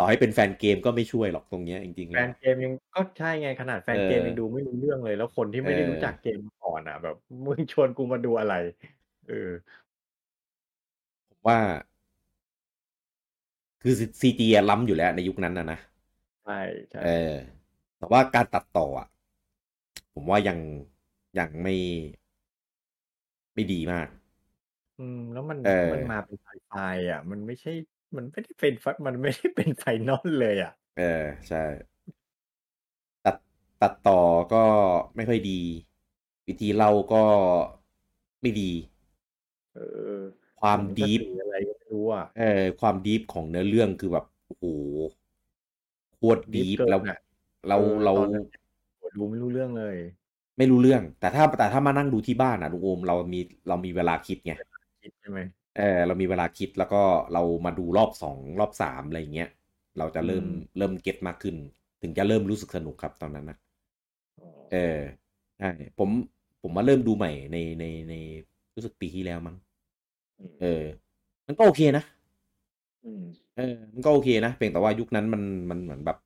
[0.00, 7.14] ต่อให้เป็นแฟนเกมก็ไม่ช่วยหรอกตรงเนี้ยจริงๆแฟแล้วนเกมยังก็ใช่ไงขนาดแฟนเออเกมยังดูไม่รู้เรื่องเลย แล้วคนที่ไม่ได้เออรู้จักเกมมาก่อนอะ แบบ
[7.46, 8.52] มึงชวนกูมาดูอะไร
[9.26, 9.34] เออ
[11.28, 11.58] ผมว่า
[13.82, 15.78] คือ CG ล้ำอยู่แล้วในยุคนั้นนะนะ
[16.42, 16.52] ใช่
[16.90, 17.34] ใช่เออ
[17.98, 19.06] แต่ว่าการตัดต่ออะ
[20.14, 20.58] ผมว่ายัง
[21.38, 21.74] ยังไม่
[23.54, 24.08] ไม่ดีมาก
[24.96, 26.72] อืม แล้วมันเออมันมาเป็นไฟไฟ
[27.10, 27.70] อะ มันไม่ใช่
[28.16, 31.62] มันไม่ได้เป็นไฟมันไม่ได้เป็น Final เลยอะ เออใช่
[33.24, 33.36] ตัด
[33.82, 34.20] ตัดต่อ
[34.52, 34.64] ก็
[35.16, 35.60] ไม่ค่อยดี
[36.48, 37.22] วิธีเล่าก็
[38.42, 38.70] ไม่ดี
[39.74, 39.80] เอ
[40.14, 40.18] อ
[40.60, 44.64] ความมันก็ดีฟสื่ออะไรก็ไม่รู้อะเออ ความดีฟของเนื้อเรื่องคือแบบโอ้โห
[46.16, 47.18] โคตรดีดีฟฟเกิแล้วนอะ
[47.68, 48.44] เราเออเราตอนนั้น
[48.98, 49.96] โหดูไม่รู้เรื่องเลย
[50.58, 54.52] ไม่รู้เรื่อง แต่ถ้าแต่ถ้ามานั่งดูที่บ้านอะลุงโอมเรามีเรามีเวลาคิดไง
[55.02, 55.40] คิดใช่ไหม
[55.76, 57.02] เออเรามีเวลาคิดแล้วก็
[57.32, 59.48] เรามาดูรอบสองรอบสามอะไรเงี้ย
[59.98, 61.56] เราจะเริ่มอืมเริ่มเก็ตมากขึ้น
[62.02, 63.58] ถึงจะเริ่มรู้สึกสนุกครับตอนนั้นนะ
[64.40, 64.98] อ๋อเออ
[65.58, 65.68] ใช่
[65.98, 66.10] ผม
[66.62, 68.14] ผมมาเริ่มดูใหม่ในในใน
[68.74, 69.56] รู้สึกปีที่แล้วมั้ง
[70.38, 70.82] อืมเออ
[71.46, 72.04] มันก็โอเคนะ
[73.04, 73.24] อืม
[73.56, 76.16] เออ มันก็โอเคนะเพียงแต่ว่ายุคนั้นมันมันเหมือนแบบ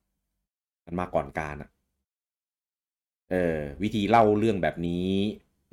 [0.85, 1.69] มันมาก่อนการอะ
[3.31, 5.09] เออ วิธีเล่าเรื่องแบบนี้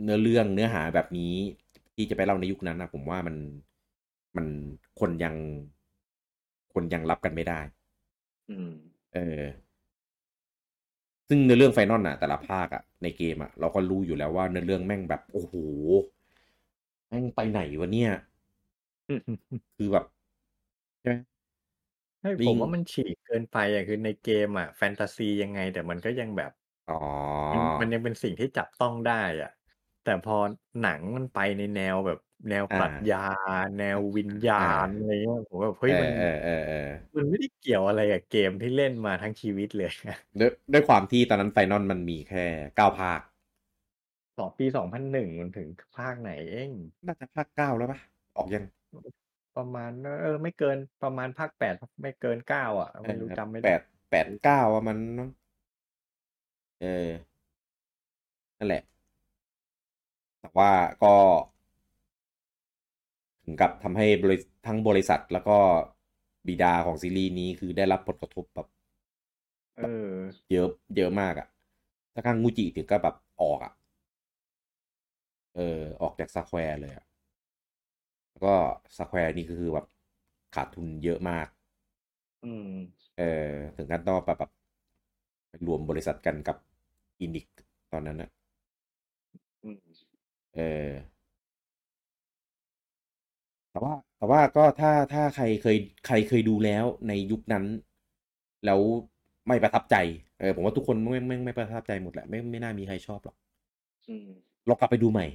[0.03, 1.35] เนื้อเรื่องเนื้อหาแบบนี้
[1.97, 3.36] ที่จะไปเล่าในยุคนั้นนะผมว่ามัน
[4.36, 4.47] มัน
[5.01, 5.35] คนยัง
[6.73, 7.60] คนยังรับกันไม่ได้
[8.48, 8.73] อืม
[9.12, 9.73] เออ
[11.28, 15.55] ซึ่งเนื้อเรื่องไฟนอลอะแต่ละภาคอะในเกมอะเราก็รู้อยู่แล้วว่าเนื้อเรื่องแม่งแบบโอ้โห
[17.09, 18.12] แม่งไปไหนวะเนี่ย
[19.77, 20.05] คือแบบ
[21.02, 21.16] ใช่ไหม
[22.23, 26.51] ให้วิ่ผงมว่ามันฉีกเกินไปอะคือในเกมอะแฟนตาซียังไง แต่มันก็ยังแบบ
[26.89, 26.94] อ๋อ
[27.52, 29.51] มันมันยังเป็นสิ่งที่จับต้องได้อะ
[30.03, 30.35] แต่พอ
[30.81, 32.19] หนังมันไปในแนวแบบ
[32.49, 33.19] แนวอ่าปรัชญา
[33.77, 36.77] แนววิญญาอ่าณอะไรเงี้ยผมแบบเฮ้ยเอมัอนเออเออเออ
[37.16, 39.89] มันไม่ได้เกี่ยวอะไรกับเกมที่เล่นมาทั้งชีวิตเลย
[40.41, 42.45] ด้วยด้วยความที่ตอนนั้นไฟนอลมันมีแค่
[42.77, 43.20] เก้าภาค
[44.39, 46.70] สองปีสองพันหนึ่งมันถึงภาคไหนเอง
[47.07, 48.01] น่าจะภาคเก้าแล้วปะ
[48.37, 48.65] ออกยัง
[49.57, 53.81] ประมาณเออไม่เกินประมาณภาคแปดไม่เกินเก้าอะเอไม่อรู้จำไม่แปได้ด
[54.11, 55.29] แปดเก้าอะมันเนอะ
[56.81, 57.11] เออ
[58.59, 58.83] นั่นแหละ
[60.43, 60.73] แต่ว่า
[61.05, 61.14] ก็
[63.44, 64.36] ถึงกับทำให้บริ
[64.66, 65.59] ทั้งบริษัทแล้วก็
[66.47, 68.66] บิดาของซีรีส์นี้คือได้รับผลกระทบแบบ
[69.77, 69.82] เออ
[70.52, 71.48] เยอะเยอะมากอะ
[72.14, 73.73] ถ้าข้างงูจิถึงก็แบบออกอะ
[75.56, 77.05] เออ ออกจาก Square เลยอะ
[78.31, 78.55] แล้วก็
[78.97, 79.86] Square นี่คือแบบ
[80.55, 81.47] ขาดทุนเยอะมาก
[82.44, 82.69] อืม
[83.16, 83.24] เออ
[83.77, 84.51] ถึงขั้นต้องแบบแบบ
[85.66, 86.56] รวมบริษัทกันกับ
[87.20, 87.47] Enix
[87.93, 88.41] ตอนนั้นนะอืม
[90.55, 90.93] เออ
[93.70, 95.77] แต่ว่าแต่ว่าก็ถ้าถ้าใครเคย
[96.07, 97.65] ใครเคยดูแล้วในยุคนั้น
[98.65, 98.81] แล้ว
[99.49, 99.97] ไม่ประทับใจ
[100.41, 103.37] เออผมว่าทุกคนไม่ไม่ไม่ประทับใจหมดแหละไม่ไม่น่ามีใครชอบหรอก
[104.09, 104.27] อืม
[104.69, 105.27] ลองกลับไปดูใหม่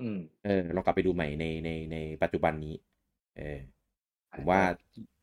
[0.00, 2.74] อืม เออลองกลับไปดูใหม่ในในในปัจจุบันนี้
[3.36, 3.58] เออ
[4.34, 4.60] ผมว่า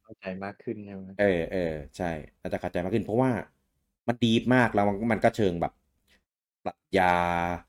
[0.03, 2.11] เข้าใจมากขึ้นใช่ไหมเออเออใช่
[2.41, 3.31] อาจจะเข้าใจมากขึ้น เพราะว่า
[4.07, 5.71] มันดีฟมากแล้วมันมันก็เชิงแบบ
[6.63, 7.68] ปรัชญาเอ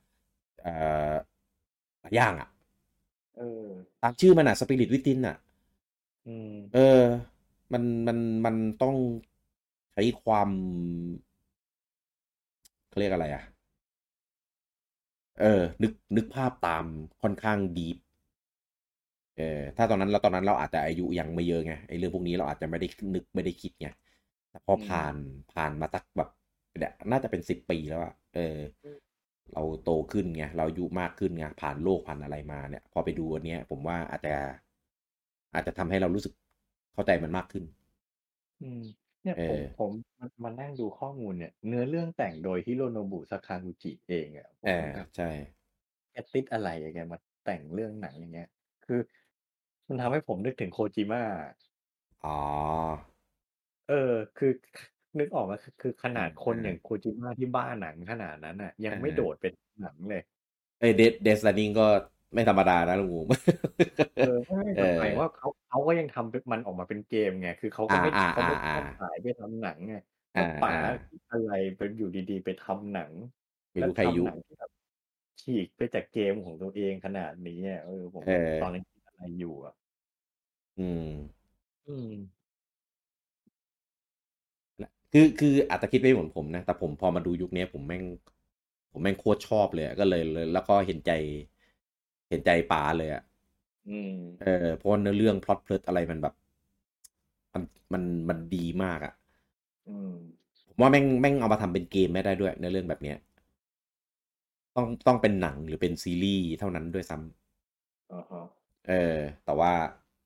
[2.01, 2.49] หลายอย่างอะ
[3.37, 3.67] เออ
[4.03, 5.37] ตามชื่อมันอะสปิริตวิตินอะ
[6.27, 7.01] อืมเออ
[7.73, 8.95] มันมันมันต้อง
[9.93, 10.49] ใช้ความ
[12.89, 13.43] เขาเรียกอะไร อะ
[15.39, 16.85] เออ นึกนึกภาพตาม
[17.21, 17.97] ค่อนข้างดีฟ
[19.37, 23.87] เออถ้าตอนนั้นเราตอนนั้นเราอาจจะอายุยังไม่เยอะไงไอ้เรื่องพวกนี้เราอาจจะไม่ได้นึกไม่ได้คิดไง
[24.49, 25.15] แต่พอผ่าน
[25.53, 26.29] ผ่านมาสักแบบ
[26.79, 28.57] เนี่ยน่าจะเป็นสิบปีแล้วอะเออ
[29.53, 34.35] เราโตขึ้นไงเราอายุมากขึ้นไงผ่านโลกผ่านอะไรมาเนี่ย พอไปดูอันเนี้ย ผมว่าอาจจะ
[35.53, 36.33] อาจจะทำให้เรารู้สึก
[36.93, 37.63] เข้าใจมันมากขึ้น
[38.61, 38.79] อืม
[39.23, 45.29] เนี่ยเอผมอผมมามานั่งดูข้อมูลเนี่ย เนื้อเรื่องแต่งโดย Hironobu Sakaguchi เองอะผอมาแบบใช่
[46.11, 48.49] แกติดอะไรอะแกมาแต่งเรื่องหนังอย่างเงี้ย
[48.85, 48.99] คือ
[49.87, 51.53] มันทำให้ผมนึกถึง Kojima อะ
[52.23, 52.31] อ๋อ
[53.87, 54.77] เออ คือค
[55.19, 55.53] นึกออกไหม?
[55.63, 60.21] คือ คือขนาดอคนอย่าาง Kojima ที่บ้าหนังขนาดนั้นน่ะ ยังอะฮไม่โดะดเป็นหนังเลย
[60.79, 61.87] เฮ้ย Death Death Stranding ก็
[62.33, 63.21] ไม่ธรรมดานะลุงหมู
[64.15, 69.93] เออไม่เๆอแต่หมายอว่าเขาเขาก็ยังทำปมันออกมาเป็นเกมไง คือเขาอก็าไม่เขาไม่ชอบๆๆๆขายไปทำหนังไง
[70.35, 73.13] อแล้วป๋าาๆคิดอะไรไปอยู่ดีๆ ไปทำหนัง
[73.71, 74.71] ไม่รแล้ว้ใครทยุำหนังที่แบบ
[75.41, 79.73] ฉีกไปจากเกมของตัวเองขนาดนี้อะเออผมเแบบตอนออนั้นคิดอะไรอยู่อะ
[80.77, 81.31] อืม
[81.87, 82.40] อืมล
[85.11, 88.03] คือคืออาจจะคิดไม่เหมือนผมนะ แต่ผมพอมาดูยุคเนี้ยผมแม่ง
[88.91, 91.11] ผมแม่งโคตรชอบเลยอะก็เลยเลย แล้วก็เห็นใจ
[92.29, 93.23] เห็นใจป๋าเลยอะ
[93.87, 94.11] อืม
[94.41, 96.33] เออเพราะว่าเนื้อเรื่องพล็อต Plot อะไรมันแบบ
[97.53, 97.63] มัน
[97.93, 99.13] มันมันดีมากอะ
[99.87, 100.15] อืม
[100.69, 103.17] ผมว่าแม่งแม่งเอามาทำเป็นเกมไม่ได้ด้วยเนื้อเรื่องแบบเนี้ย
[104.75, 107.29] ต้องต้องเป็นหนังหรือเป็นซีรีส์เท่านั้นด้วยซ้ำ
[108.11, 108.41] อะฮะ
[108.87, 109.73] เออ แต่ว่า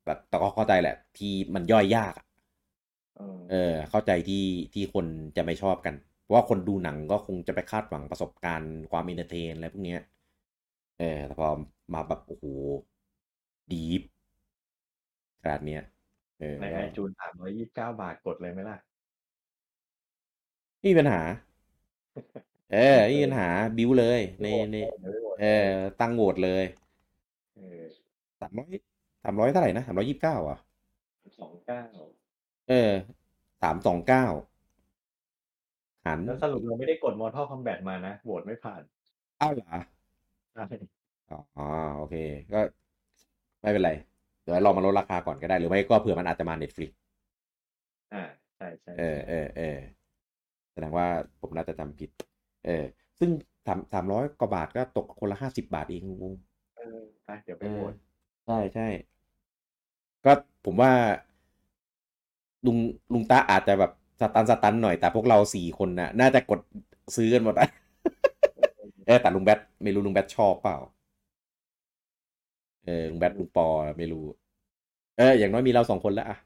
[0.05, 2.25] แบบแต่ก็เข้าใจแหละ ที่มันย่อยยากอะ
[3.15, 4.43] เออเออ เข้าใจที่
[4.73, 5.05] ที่คน
[5.37, 10.01] จะไม่ชอบกันเพราะว่าคนดูหนังก็คงจะไปคาดหวังประสบการณ์ความ entertain อะไรพวกเนี้ย
[10.99, 11.49] เออแต่พอ
[11.93, 12.45] มาแบบโอ้โฮ
[13.71, 14.01] deep
[15.41, 15.81] ขนาดเนี้ย
[16.39, 18.77] เออในก็ iTunes 329บาทกดเลยไหมล่ะ?
[20.79, 21.21] ไม่มีปัญหา
[22.71, 23.47] เออไม่มีปัญหา
[23.77, 25.45] บิลด์เลยไม่ในโหวตในเลยเดี๋ยวไปโหวตเออ
[25.99, 26.63] ตั้งโหวตเลย
[27.55, 27.85] เออ
[28.41, 28.67] 300
[29.23, 30.49] 300เท่าไรนะ329เห
[32.69, 32.71] รอ?
[32.71, 32.91] 29เออ
[33.61, 34.25] 329
[36.05, 38.81] หารแล้วสรุปเราไม่ได้กด Mortal Kombat มานะโหวตไม่ผ่าน
[39.41, 39.73] อ้าวเหรอ?
[40.53, 40.63] ใช่
[41.57, 41.63] อ๋อ
[41.97, 42.15] โอเค
[42.51, 42.59] ก็
[43.61, 43.91] ไม่เป็นไร
[44.43, 46.89] เดี๋ยวลองมาลดราคาก่อนก็ได้ หรือไม่ก็เผื่อมันอาจจะมา Netflix
[48.11, 48.23] อา
[48.57, 51.07] ใช่เอๆๆอๆๆแสดงว่า
[51.41, 52.09] ผมน่าจะจำผิด
[52.65, 52.85] เออ
[53.19, 53.31] ซึ่ง
[53.67, 56.29] สาม300กว่าบาทก็ตกคนละ50บาทเองลุงอู
[56.75, 57.93] เออไปเดี๋ยวไปเอโหวอต
[58.45, 60.33] ใช่ๆก็
[60.65, 60.91] ผมว่า
[62.65, 62.77] ลุง
[63.13, 64.23] ลุงต๊ะอาจจะแบบส
[64.63, 66.59] ตันๆหน่อยแต่พวกเรา4คนน่ะ น่าจะกด
[67.15, 67.67] ซื้อกันหมดอะ
[69.05, 70.77] เออแต่ลุงแบตไม่รู้ลุงแบตชอบเปล่า?
[72.85, 73.67] เออลุงแบตลุงปอ
[73.97, 74.25] ไม่รู้
[75.17, 76.37] เออ อย่างน้อยมีเรา2คนแล้วอะ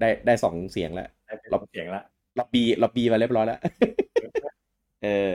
[0.00, 2.04] ได้ได้2เสียงแล้วได้เป็นล็อบเสียงแล้ว
[2.38, 3.58] ล็อบบีล็อบบีมาเรียบร้อยแล้ว
[5.04, 5.32] เออ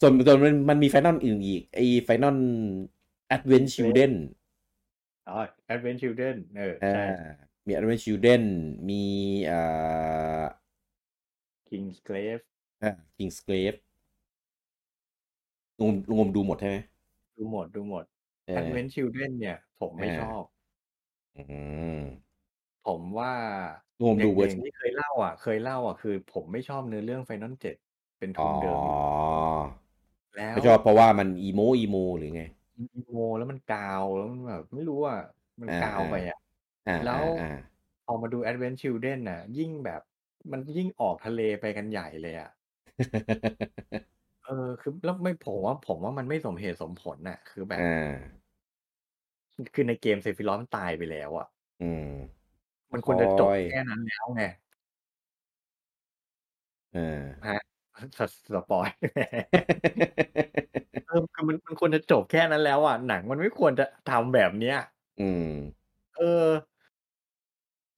[0.00, 2.36] ส่วนส่วนมันมันมี Final อื่นอีกไอ้ Final
[3.36, 4.12] Advent Children
[5.28, 5.36] อ๋อ
[5.74, 7.04] Advent Children เอออาใช่
[7.66, 8.42] มี Advent Children
[8.88, 9.02] มี
[9.50, 10.42] อ่า
[11.68, 12.44] Kingsglaive
[12.82, 13.80] อา Kingsglaive
[15.78, 16.76] ลุงลุงอมดูหมดใช่ไหม?
[17.36, 17.54] ดูห
[17.94, 18.04] มด
[18.48, 20.42] เอๆอ Advent Children เนี่ย ผมไม่อาชอบ
[21.34, 22.22] อืม
[22.82, 23.32] ผมว่า
[23.98, 27.76] ลุงอมอย่าดูงเวอรอย์่ชางันที่เคยเล่าอะเคยเล่าอะคือ ผมไม่ชอบเนื้อเรื่อง Final 7
[28.18, 28.94] เป็นอทุ๋อนเดิมอยู่
[30.36, 32.42] แล้ไม่วชอบเพราะว่ามัน Emo Emo หรือไง?
[32.76, 35.16] มัน Emo แล้วมันกาวแล้วมันแบบไม่รู้อะ
[35.62, 36.49] มันอากาวไปอะๆอา
[37.04, 40.00] แล้วๆๆพอมาดู Advent Children น่ะ ยิ่งแบบ
[40.52, 42.50] มันยิ่งออกทะเลไปกันใหญ่เลยอะ
[44.44, 47.84] เออคือแล้วไม่ผมว่าผมว่ามันไม่สมเหตุสมผลน่ะ คือแบอบา
[49.74, 51.46] คือในเกม Sephiroth มันตายไปแล้วอะ
[51.80, 52.06] อืม
[52.92, 54.42] มันโคอ๊วรจะจบยแค่นั้นแล้วไง
[56.92, 57.00] เออ
[57.42, 57.54] ครั
[58.06, 58.20] บส
[58.54, 58.94] spoil
[61.06, 64.76] เออคือมันมันควรจะจบแค่นั้นแล้วอะหนังมันไม่ควรจะทำแบบเนี้ย
[65.18, 65.46] อืม
[66.16, 66.50] เออ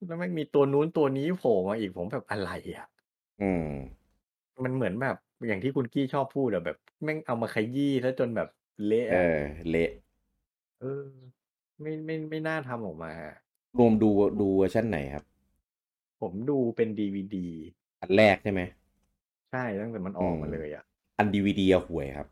[0.07, 2.87] แล้วแม่งมีตัวนู้นตัวนี้โผล่มาอีกผมแบบอะไรอะ?
[3.39, 3.63] อืม
[4.63, 5.15] มันเหมือนแบบ
[5.47, 8.47] อย่างที่คุณกี้ชอบพูดอะแบบ แม่งเอามาขยี้เสียจนแบบ
[8.85, 9.89] เละอะเออ เละ
[10.79, 11.03] เออ
[11.81, 13.35] ไม่ไม่ไม่น่าทำออกมาอะ
[13.77, 14.09] รวมดู
[14.39, 15.23] ดูเวอร์ชันไหนครับ?
[16.21, 17.45] ผมดูเป็น DVD
[18.01, 18.61] อันแรกใช่ไหม?
[19.49, 20.83] ใช่ตั้งแต่มันออือกมมาเลยอะ
[21.17, 22.27] อัน DVD อะห่วยครับ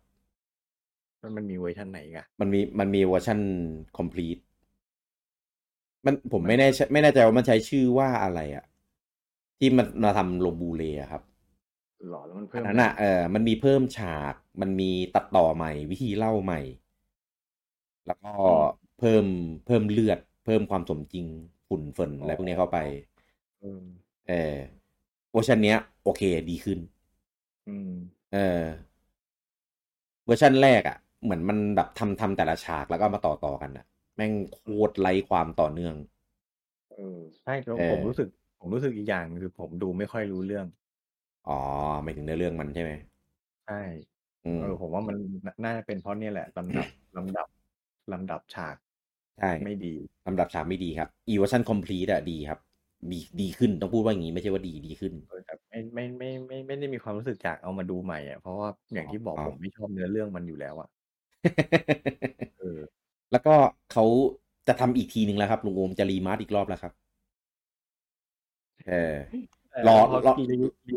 [1.20, 2.28] แล้วมันมีเวอร์ชันไหนอีกอะ?
[2.40, 3.40] มันมีมันมีเวอร์ชัน
[3.98, 4.42] Complete
[6.06, 8.66] มันผมมัไม่นแน่คือชไม่แน่ใจว่ามันใช้ชื่อว่าอะไรอะ
[9.60, 11.22] ที่มันมาทำลง Blu-ray อะครับ
[12.06, 12.22] เหรอ?
[12.26, 12.98] แล้วมันเพอิ่ันมนัอะ้นไรน่ะอีก?
[13.00, 16.60] เออมันมีเพิ่มฉากมันมีตัดต่อใหม่ วิธีเล่าใหม่
[18.08, 18.62] แล้วก็อืม
[19.00, 19.26] เพิ่ม
[19.66, 21.26] เพิ่มเลือด เพิ่มความสมจริง
[21.68, 22.78] ฝุ่นเฟิ่นอ๋ออะไรพวกนี้เข้าไป
[23.62, 23.86] อืม
[24.28, 24.58] เออ
[25.32, 26.80] เวอร์ชันเนี้ย โอเคดีขึ้น
[27.68, 27.92] อืม
[28.32, 28.38] เออ
[30.26, 33.86] เวอร์ชันแรกอะเหมือนมันแบบทำทำแต่ละฉากแล้วก็เอามาต่อๆกันน่ะ
[34.16, 34.60] แม่งโค
[34.90, 35.96] ตรไร้ความต่อเนื่อง
[36.96, 38.28] เออใช่แล้วเผมรู้ออสึก
[38.60, 40.66] ผมรู้สึกอีกอย่างหนึ่งคือผมดูไม่ค่อยรู้เรื่อง
[41.48, 41.60] อ๋อ
[42.04, 42.92] หมายถึงเนื้อเรื่องมันใช่ไหม?
[43.66, 43.76] ใช่
[44.46, 47.48] อืมเออผมว่ามันน่าจะเป็นเพราะเนี่ยแหละลำดับลำดับ
[48.12, 48.78] ลำดับฉาก
[49.40, 49.88] ใช่ไม่ดี
[50.28, 52.60] ลำดับฉากไม่ดีครับอีเวอร์ชัน Complete อะดีครับ
[53.12, 60.88] ดีดีขึ้นต้องพูดว่าอย่างนี้ไม่ใช่ว่าดีดีขึ้นเออแต่ไม่ไม่ไม่ไม่ไม่ได้มีความรู้สึกอยากเอามาดูใหม่อะเพราะว่าอย่างที่บอกอ๋อผมไม่ชอบเนื้อเรื่องมันอยู่แล้วอะ
[62.58, 63.01] เออ
[63.32, 63.56] แล้วก็
[63.92, 64.06] เขา
[64.68, 66.94] จะทำอีกทีหนึ่งแล้วครับลุงโอมจะ remaster อีกรอบแล้วครับ
[68.88, 69.16] เออ
[69.72, 70.46] แต่รอพอรอรี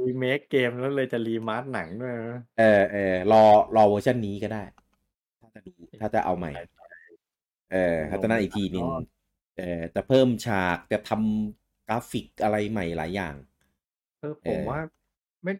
[0.06, 3.42] รีเมคเกมแล้วเลยจะ remaster หนังด้วยนะเออเออรอ
[3.76, 4.62] รอเวอร์ชันนี้ก็ได้
[5.40, 6.52] ถ้าจะดูถ้าจะเอาใหม่
[7.72, 8.86] เออถ้าจะนั่นอีกทีหนึ่ง
[9.58, 13.34] เออจะเพิ่มฉากจะทำกราฟิกอะไรใหม่หลายอย่าง
[14.20, 14.80] เออเออผมว่า
[15.42, 15.52] ไม่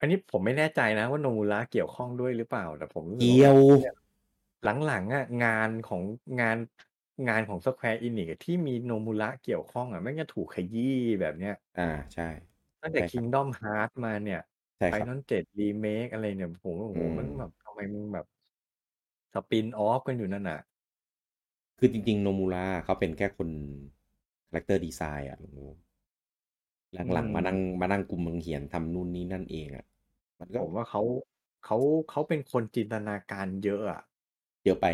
[0.00, 3.56] อันนี้ผมไม่แน่ใจนะว่าโนมูระเกี่ยวข้องด้วยหรือเปล่าแต่ผมรู้สึกเกี่ยว
[4.64, 6.02] หลัง ๆอะงานของ
[6.40, 6.56] งาน
[7.28, 10.82] งานของ Square Enix อะ ที่มีโนมูระเกี่ยวข้องอะแม่งจะถูกขยี้
[11.20, 11.82] แบบเนี้ยอ่า
[12.14, 12.24] ใช่
[12.82, 14.40] ตั้งแต่ใช่ครับ Kingdom Hearts มาเนี่ย
[14.78, 18.26] ใช่ครับ Final 7 Remake อะไรเนี่ย ผมว่าโอ้โหอืมมันแบบทำไมมึงแบบ
[19.34, 20.60] spin-off กันอยู่นั่นน่ะ
[21.78, 23.48] คือจริงๆโนมูระเขาเป็นแค่คน
[24.48, 25.76] character design อะลุงโอม
[27.12, 29.84] หลังอืมๆมานั่งมานั่งกลุ่มเมืองเหียนทำนู่นนี่นั่นเองอะ
[30.40, 31.02] มันก็ ผมว่าเขา
[31.64, 31.76] เขา
[32.10, 34.00] เขาเป็นคนจินตนาการเยอะอะ
[34.64, 34.86] เยอะไป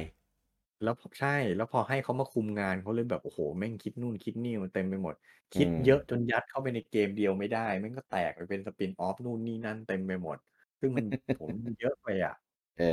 [0.82, 5.14] แล้วพอใช่ แล้วพอให้เขามาคุมงานเขาเลยแบบ โอ้โห แม่งคิดนู่นคิดนี่มันเต็มไปหมด
[5.54, 10.38] คิดอืมเยอะจนยัดเข้าไปในเกมเดียวไม่ได้ แม่งก็แตกไปเป็นสปินออฟนู่นนี่นั่นเต็มไปหมด
[10.80, 11.06] ซึ่งมัน
[11.36, 12.32] ผมมันเยอะไปอะ
[12.76, 12.84] เออ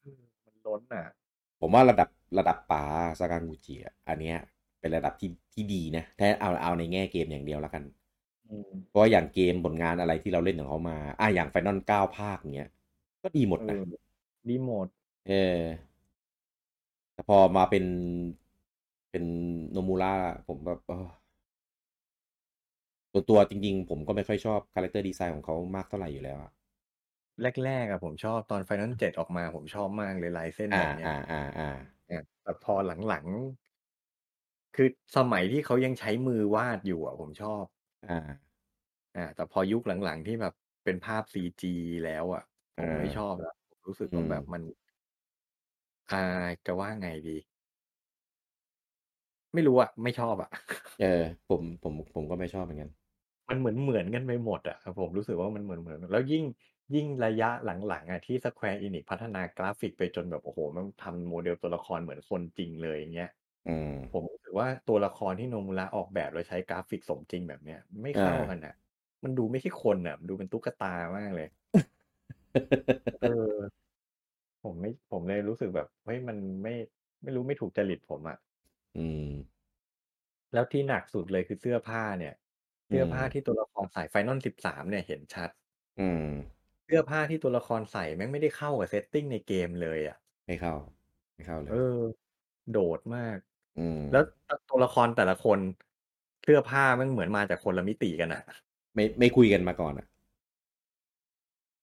[0.00, 1.04] เออมันล้นอะ
[1.60, 2.82] ผมว่าระดับระดับป๋า
[3.18, 4.36] ซากางูจิอะอันเนี้ย
[4.80, 7.82] เป็นระดับที่ที่ดีนะถ้าเอาเอาในแง่เกมอย่างเดียวแล้วกัน
[8.48, 12.68] อืมเพราะว่าอย่างเกมผลงานอะไรที่เราเล่นของเขามาอะอย่างไฟนอลเก้าภาคเนี้ย
[13.22, 13.82] ก็ดีหมดเอนะ อ
[14.48, 14.88] ดีหมด
[15.26, 15.32] เออ
[17.14, 17.84] แต่พอมาเป็น
[19.10, 19.24] เป็น
[19.70, 20.12] โนมูระ
[20.46, 21.06] ผมแบบเออ
[23.12, 26.50] ตัวตัวจริง ๆ ผมก็ไม่ค่อยชอบ character design ของเขามากเท่าไหร่อยู่แล้วอะ
[27.42, 31.64] แรกๆอะผมชอบตอน Final 7ออกมาผมชอบมากเลยลายเส้นอ่าแบบเนี้ยอ่าอ่าอ่า
[32.10, 37.64] อะแต่พอหลังๆ คือสมัยที่เขายังใช้มือวาดอยู่อะผมชอบ
[38.08, 38.52] อ่า
[39.14, 40.52] อ่า แต่พอยุคหลังๆที่แบบ
[40.84, 41.68] เป็นภาพ CG
[42.04, 42.42] แล้วอะ
[42.78, 44.62] ผมไม่ชอบแล้ว อ่า ผมรู้สึกว่า อืมแบบมัน
[46.10, 46.16] อ่า
[46.64, 47.36] จะว่าไงดี
[49.54, 50.48] ไม่รู้อะไม่ชอบอะ
[50.98, 52.90] เออ ผม ผม ผมก็ไม่ชอบเหมือนกัน
[53.48, 56.44] มันเหมือนเหมือนกันไปหมดอะผมรู้สึกว่ามันเหมือนเหมือนแล้วยิ่ง
[56.94, 63.28] ยิ่งระยะหลัง ๆอะที่ Square Enix พัฒนากราฟิกไปจนแบบ โอ้โหมันทำโมเดลตัวละครเหมือนคนจริงเลย อย่างเงี้ย
[63.66, 68.74] อืม ผมรู้สึกว่า ตัวละครที่โนมูระออกแบบ แล้วใช้กราฟิกสมจริงแบบเนี้ย ไม่เข้ากันอะ อ่า
[69.24, 71.46] มันดูไม่ใช่คนอะ มันดูเป็นตุ๊กตามากเลย
[73.20, 73.82] เออ
[74.62, 76.74] ผมไม่ผมเลยรู้สึกแบบเฮ้ยมันไม่
[77.22, 78.36] ไม่รู้ไม่ถูกจริตผมอะ
[78.96, 79.28] อืม
[80.52, 82.34] แล้วที่หนักสุดเลยคือเสื้อผ้าเนี่ย
[82.90, 85.50] อืเสื้อผ้าที่ตัวละครใส่ Final สิบสามเนี่ยเห็นชัด
[85.98, 86.22] อืม
[86.84, 90.16] เสื้อผ้าที่ตัวละครใส่แม่งไม่ได้เข้ากับ setting ในเกมเลยอะ
[90.46, 90.74] ไม่เข้า
[91.34, 91.76] ไม่เข้าเลเออ
[92.70, 93.38] โดดมาก
[93.78, 94.22] อืม แล้ว
[94.68, 95.60] ตัวละครแต่ละคน
[96.42, 98.42] เสื้อผ้าแมันเหมือนมาจากคนละมิติกันอะ
[98.94, 100.06] ไม่ไม่คุยกันมาก่อนอะ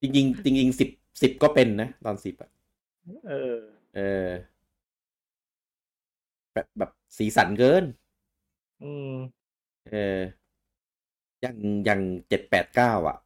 [0.01, 0.89] จริงๆจริงๆสิบ
[1.21, 2.49] สิบก็เป็นนะ ตอนสิบอะ
[3.25, 3.57] เออ
[3.93, 4.01] เออ
[6.53, 7.83] แบบแบบสีสันเกิน
[8.81, 9.09] อืม
[9.85, 10.49] เออ
[11.45, 11.55] ยัง
[11.87, 11.99] ยัง
[12.29, 13.17] เจ็ดแปดเก้าอะ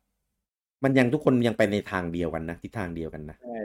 [0.83, 3.59] มันยังทุกคนยังไปในทางเดียวกันนะทิศทางเดียวกันนะใช่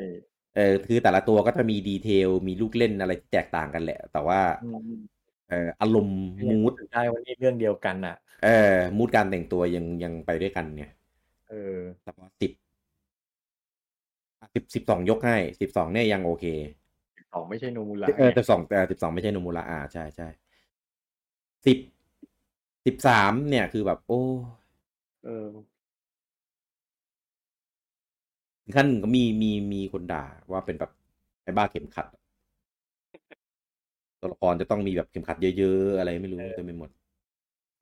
[0.56, 4.88] เออคือแต่ละตัวก็จะมีดีเทล มีลูกเล่นอะไรที่แตกต่างกันแหละ แต่ว่าอืม
[5.50, 6.18] เอออารมณ์
[6.48, 10.90] ยังมูพูดดถึงได้ว่านี่เรื่องเดียวกันอะ เออมูดการแต่งตัวยังยังไปด้วยกันเนี่ย
[11.48, 12.52] เออแต่พอสิบ
[14.54, 16.44] สิบสิบสองยกให้สิบสองเนี่ยยังโอเค
[17.32, 20.28] สองไม่ใช่โนมูระเออไงแต่สองแต่สิบสองไม่ใช่โนมูระอ่าใช่ใช่
[21.66, 21.78] สิบ
[22.86, 24.22] สิบสามเนี่ยคือแบบ โอ้
[25.24, 25.48] เออ
[28.62, 30.90] ถึงขั้นก็มีมีมีคนด่าว่าเป็นแบบ
[31.44, 32.06] ไอ้บ้าเข็มขัด
[34.20, 36.90] ตัวละครจะต้องมีแบบเข็มขัดเยอะๆ อะไรไม่รู้เออเต็มไปหมด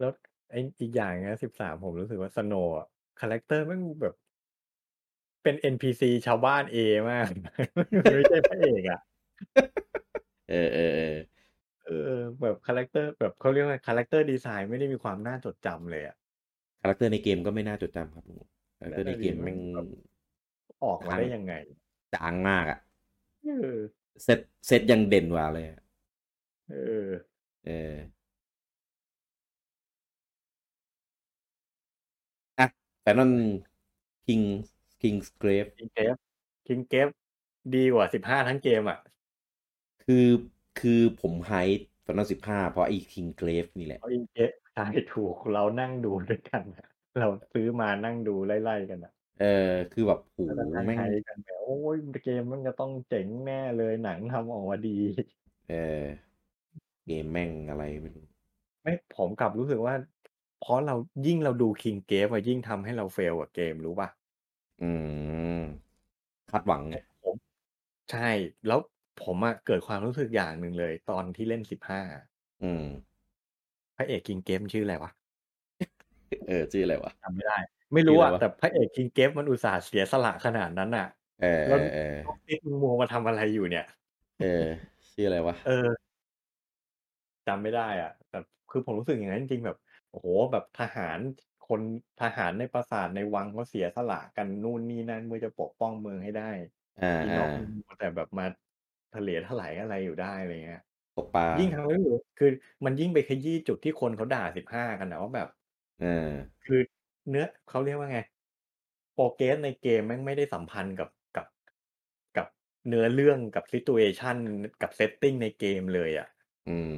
[0.00, 0.12] แล้ว
[0.50, 4.14] ไอ้อีกอย่างนะสิบสามผมรู้สึกว่า Snow character มันแบบ
[5.46, 6.78] เป็น NPC ชาวบ้านเอ
[7.10, 7.28] มาก
[8.14, 9.00] ไม่ใช่พระเอกอะ
[10.50, 11.16] เออเออเออ
[11.86, 11.90] เอ
[12.20, 16.16] อแบบ character แบบเขาเรียกว่า character design ไม่ได้มีความน่าจดจำเลยอะ
[16.80, 18.38] character ในเกมก็ไม่น่าจดจำครับลุง
[18.78, 19.86] คาแรคเตอร์ในนั่นน่ะเกดิมมัแม่นงแบบ
[20.84, 21.54] ออกมาได้ยังไง
[22.14, 22.78] จางมากอะ
[23.46, 23.78] เออ
[24.22, 25.80] เซตเซตยังเด่นกว่าเลยอะ
[26.70, 27.06] เออ
[27.66, 27.94] เออ
[32.58, 32.66] อะ
[33.02, 33.36] แต่นั่น King
[34.26, 34.40] King's Grave คิง
[35.92, 36.16] เกฟ
[36.66, 37.08] คิงเกฟ
[37.74, 38.98] ดีกว่าสิบห้าทั้งเกมอะ
[40.02, 40.26] คือ
[40.78, 41.52] คือผมไฮ
[42.06, 46.86] ตอนนั้นสิบห้าเพราะไอ้ King Grave นี่แหละเพราะอิงเกฟใช่ถูกเรานั่งดูด้วยกันอะ
[47.18, 49.46] เราซื้อมานั่งดูไล่ๆกันอะ เออ
[49.90, 54.90] คือแบบโหแล้วก็นั่งแม่งไฮกันแบบโอ้ยเกมมันจะต้องเจ๋งแน่เลยหนังทำออกมาดี
[55.68, 56.06] เออ
[57.04, 58.26] เกมแม่งอะไรไม่รู้
[58.82, 59.94] ไม่ผมกลับรู้สึกว่า
[60.60, 60.94] เพราะเรา
[61.26, 64.08] ยิ่งเราดู KingGame อะยิ่งทำให้เรา fail กับเกมรู้เปล่า?
[64.80, 64.84] อื
[65.60, 65.62] ม
[66.50, 67.36] คาดหวังไง ผม
[68.10, 68.28] ใช่
[68.66, 68.80] แล้ว
[69.22, 72.24] ผมอะเกิดความรู้สึกอย่างหนึ่งเลย ตอนที่เล่น 15อะ
[72.60, 73.06] อืม
[73.96, 75.10] พระเอก KingGame ชื่ออะไรวะ?
[76.46, 77.12] เออ ชื่ออะไรวะ?
[77.22, 77.54] จำไม่ได้
[77.94, 78.38] ไม่ชรูื้้ออะอไระวะ?
[78.38, 81.04] แต่พระเอก KingGame มันอุตส่าห์เสียสละขนาดนั้นน่ะ
[81.38, 83.84] เออ แล้วๆๆ Top Tick มึงมัวมาทำอะไรอยู่เนี่ย?
[84.40, 84.46] เออ
[85.12, 85.56] ชื่ออะไรวะ?
[85.64, 85.96] เออ
[87.46, 89.76] จำไม่ได้อะ แบบ คือผมรู้สึกอย่างงั้นจริง ๆ แบบ
[90.10, 91.18] โอ้โฮ แบบทหาร
[91.68, 91.80] คน
[92.20, 96.50] ทหารในปราสาทในวังเขาเสียสละกันนู่นนี่นั่นเพื่อจะปกป้องเมืองให้ได้
[97.00, 98.44] อาอีน็อกมึงๆมัวแต่แบบมา
[99.14, 100.80] ทะเหลทไถอะไรอยู่ได้อะไรเงี้ย
[101.16, 102.50] ตกปลายิ่งทำให้รู้คือ
[102.84, 105.48] มันยิ่งไปขยี้จุดที่คนเขาด่า15กันน่ะว่าแบบ
[105.98, 106.06] เออ
[106.64, 106.80] คือ
[107.28, 108.18] เนื้อเขาเรียกว่าไง
[109.16, 111.46] Progress ในเกมแม่งไม่ได้สัมพันธ์กับกับ
[112.36, 112.48] กับ
[112.88, 114.36] เนื้อเรื่องกับ Situation
[114.82, 116.28] กับ Setting ในเกมเลยอะ
[116.66, 116.96] อืม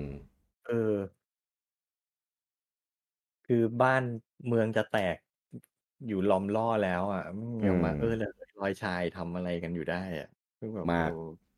[0.66, 0.96] เออ
[3.46, 4.02] คือบ้าน
[4.46, 5.16] เมืองจะแตก
[5.52, 5.54] อ
[6.06, 10.26] อยู่ล้อมล่อแล้วอะอืมอืยังมาเออมระเหยรอยชายทำอะไรกันอยู่ได้อะ
[10.58, 11.48] คือแบบมเอากอ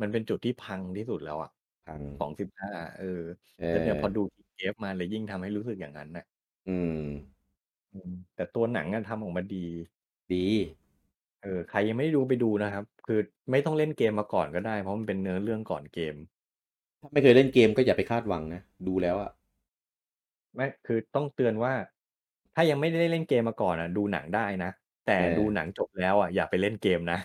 [0.00, 1.50] มันเป็นจุดที่พังที่สุดแล้วอะ
[1.86, 3.06] พังของ15เออ
[3.58, 6.24] เแล้วเนี่ยพอออดู KingGame มาเลยยิ่งทำให้รู้สึกอย่างงั้นน่ะ
[6.66, 6.98] อืม
[7.92, 9.64] อืมแต่ตัวหนังอะทำออกมาดี
[10.30, 10.44] ดี
[11.42, 13.20] เออใครยังไม่ได้ดูไปดูนะครับ คือ
[13.50, 16.14] ไม่ต้องเล่นเกมมาก่อนก็ได้ เพราะมันเป็นเนื้อเรื่องก่อนเกม
[17.00, 19.30] ถ้าไม่เคยเล่นเกมก็อย่าไปคาดหวังนะ ดูแล้วอะ
[20.54, 21.72] ไม่คือต้องเตือนว่า
[22.58, 24.70] ถ้ายังไม่ได้เล่นเกมมาก่อนอะดูหนังได้นะ
[25.04, 27.16] แต่ดูเออหนังจบแล้วอะอย่าไปเล่นเกมนะ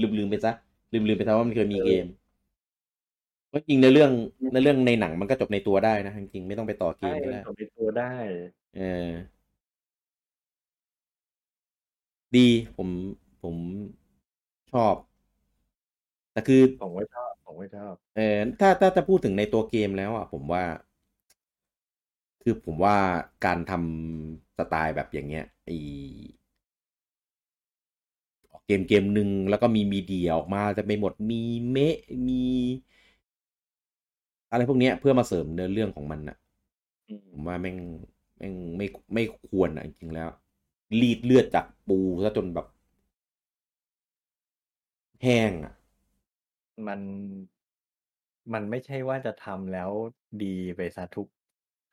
[0.00, 0.52] ลืมๆไปเสีย
[0.92, 2.06] ลืมๆไปเสียว่ามันเคยมีเกเออม
[3.48, 4.10] เพราะจริงเนื้อเรื่อง
[4.40, 8.04] อืเนื้อเมรื่องในหนังมันก็จบในตัวได้นะจริงๆไม่ต้องไปต่อใเชก่มกม็ันได้จบในตัวได้
[8.74, 8.80] เออ
[12.36, 12.46] ดี
[12.76, 12.88] ผม
[13.42, 13.56] ผม
[14.70, 14.94] ชอบ
[16.32, 20.62] แต่คือผมก็ชอบผมก็ชอบเอ่อถ้าถ้าจะพูดถึงในตัวเกมแล้วอะผมว่า
[22.50, 22.96] คือผมว่า
[23.46, 25.70] การทำสไตล์แบบอย่างเงี้ยไอ
[28.66, 31.96] เกมเกมหนึ่งแล้วก็มี Media ออกมาเต็มไปหมดมีเมะ
[32.28, 32.42] มี
[34.50, 36.36] อะไรพวกเนี้ยเพื่อมาเสริมเนื้อเรื่องของมันน่ะ
[37.30, 37.76] ผมว่าแม่ง
[38.38, 40.28] แม่งไม่ไม่ควรอะจริงแล้ว
[41.00, 42.66] รีดเลือดจากปูเสียจนแบบ
[45.22, 45.74] แห้งอะ
[46.86, 47.00] มัน
[48.52, 49.90] มันไม่ใช่ว่าจะทำแล้ว
[50.44, 51.28] ดีไปเสียทุก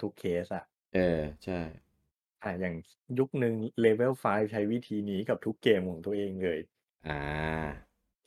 [0.01, 0.63] ทุกเคสอะ
[0.93, 1.59] เออ ใช่
[2.43, 6.59] อ่าอย่างสยุคหนึ่ง Level 5ใช้วิธีนี้กับทุกเกมของตัวเองเลย
[7.03, 7.15] อา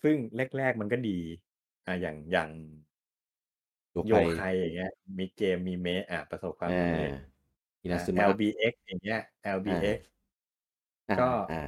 [0.03, 0.17] ซึ่ง
[0.57, 1.19] แรก ๆ มันก็ดี
[1.87, 2.51] อ่าอย่างอย่าง
[3.95, 4.89] Yokai Yokai อย่างเงี้ย
[5.19, 7.11] มีเกมมีเมะอาประสบควาอมาสำเร็จ
[7.91, 9.99] อ่า Inazuma LBX อย่างเงี้ยอา LBX
[11.09, 11.61] อาก็อา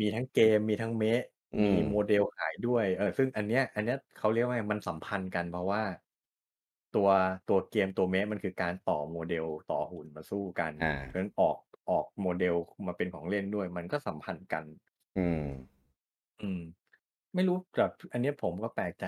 [0.00, 1.22] มีทั้งเกมมีทั้งเมะ
[1.54, 5.82] อืมมี model ขายด้วย เออซึ่งอันเนี้ย อันเนี้ยเขาเรียกว่าไงมันสัมพันธ์กันเพราะว่า
[6.96, 7.08] ตัว
[7.48, 11.56] ตัวเกมตัวเมะมันคือการต่อ model ต่อหุ่นมาสู้กันอะเพราะฉะนั้นออก
[11.90, 12.54] ออก model
[12.86, 14.64] มาเป็นของเล่นด้วย มันก็สัมพันธ์กัน
[15.16, 15.46] อืม
[16.40, 16.60] อืม
[17.34, 19.06] ไม่รู้แบบอันเนี้ยผมก็แปลกใจ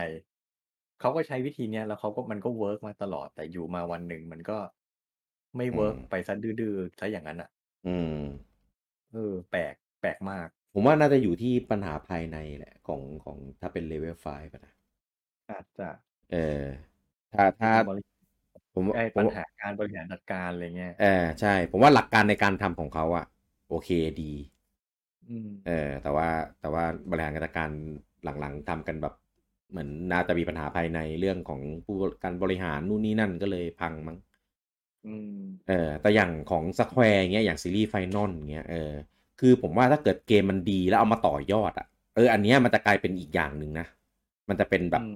[1.01, 4.59] เขาก็ใช้วิธีเนี้ยแล้วเขาก็มันก็ work มาตลอดแต่อยู่มาวันหนึ่งมันก็
[5.57, 7.51] ไม่ work อืเวิร์กม ไปเสียดื้อๆเสียอย่างงั้นน่ะ
[7.87, 8.19] อืม
[9.13, 14.75] เออแปลกแปลกมาก ผมว่าน่าจะอยู่ที่ปัญหาภายในแหละ ของของถ้าเป็น Level 5อะนะ
[15.51, 15.89] อาจจะ
[16.31, 16.67] เออ
[17.33, 18.03] ถ้าถ้าบริ
[18.75, 23.25] ผมว่าไอ้ปผมัญว่าหาการบริหารจัดการอะไรเงี้ยเออใช่ ผมว่าหลักการในการทำของเขาอะ
[23.69, 23.89] โอเค
[24.21, 24.33] ดี
[25.29, 26.29] อืมเออ แต่ว่า
[26.61, 27.71] แต่ว่าบริหารจัดการ
[28.25, 29.15] หลังๆทำกันแบบ
[29.71, 34.17] เหมือนน่าจะมีปัญหาภายในเรื่องของผู้การบริหารนู่นนี่นั่นก็เลยพังมั้ง
[35.05, 35.29] อืม
[35.69, 38.93] เออแต่อย่างของ Square อย่างเงี้ยอย่างซีรีส์ Final อย่างเงี้ยเออ
[39.41, 43.87] คือผมว่าถ้าเกิดเกมมันดีแล้วเอามาต่อยอดอะเอออันเนี้ยมันจะกลายเป็นอีกอย่างหนึ่งนะ
[44.49, 45.13] มันจะเป็นแบอืบม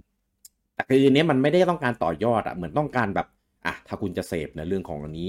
[0.76, 3.26] แต่คืออันเนี้ยมันไม่ได้ต้องการต่อยอดอะเหมือนต้องการแบบ
[3.66, 5.28] อะถ้าคุณจะเสพในเรื่องของอันนี้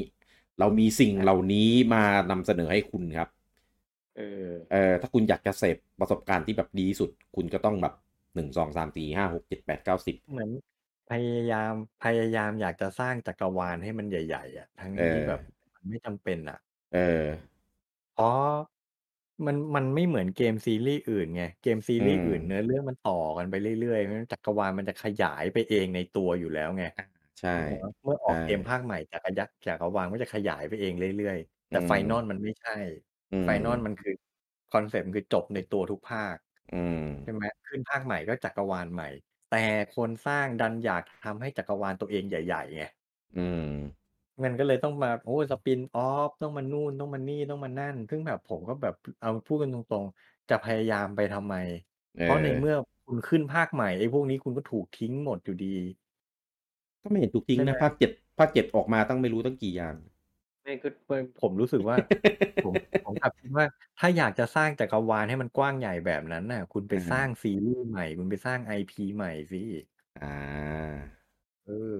[0.60, 3.30] เรามีสิ่งอาเหล่านี้มานำเสนอให้คุณครับ
[4.16, 7.94] เออเออถ้าคุณอยากจะเสพประสบการณ์ที่แบบดีที่สุด คุณก็ต้องแบบ
[8.36, 10.50] 1 2 3 4 5 6 7 8 9 10เหมือน
[11.10, 16.58] พยายามพยายามอยากจะสร้างจักรวาลให้มันใหญ่ ๆอะทั้งเอที่แบบอมันไม่จำเป็นอะ
[16.92, 17.26] เออ
[18.14, 18.42] เพราะ
[19.46, 27.04] มัน มันไม่เหมือนเกมซีรีส์อื่นไง เกมซีอืรีส์อื่นเนื้มอเรื่องมันต่อกันไปเรื่อย ๆ เพราะฉะนั้นจักรวาลมันจะขยายไปเองในตัวอยู่แล้วไง อา
[27.40, 32.72] ใช่นึกออกเปล่าเมื่อใอชอกเกมภา่คใหม่ จักรยักจักรวาลก็จะขยายไปเองเรื่อยๆอแืต่ Final มมันไม่ใช่
[33.32, 34.14] อื Final มันมคือ
[34.70, 36.38] คอนเซปต์ มันคือจบในตัวทุกภาค
[36.72, 36.76] อื
[37.24, 39.08] ใช่ม ไหม ขึ้นภาคใหม่ก็จักรวาลใหม่
[39.50, 39.58] แต่
[39.92, 42.84] คนสร้างดันอยากทำให้จักรวาลตัวเองใหญ่ ๆ ไง
[43.36, 44.07] อืม
[44.44, 51.54] มันก็เลยต้องมา โอ้ spin-off ต้องมานู่น ต้องมานี่ ต้องมานั่น ซึ่งแบบผมก็แบบ เอาพูดกันตรง ๆ จะพยายามไปทำไม
[52.16, 55.68] เเพราะในเมื่อออคุณขึ้นภาคใหม่ ไอ้พวกนี้คุณก็ถูกทิ้งหมดอยู่ดี
[57.04, 57.74] ก็ไม่เห็นถูกทิ้ใงนช่ไหม?
[57.74, 59.96] ะภาค7ภาคเจ็ดออกมาตั้งไม่รู้ตั้งกี่อย่าง
[60.64, 60.88] ไม่ก็
[61.42, 61.98] ผมรู้สึกว่า
[62.62, 63.66] ผมผมกลับคิดว่า
[63.98, 69.58] ถ้าอยากจะสร้างจักรวาลให้มันกว้างใหญ่แบบนั้นน่ะ คุณไปอะฮะสร้างซีรีส์ใหม่ คุณไปสร้าง IP ใหม่สิ
[70.18, 70.98] อา
[71.66, 72.00] เออ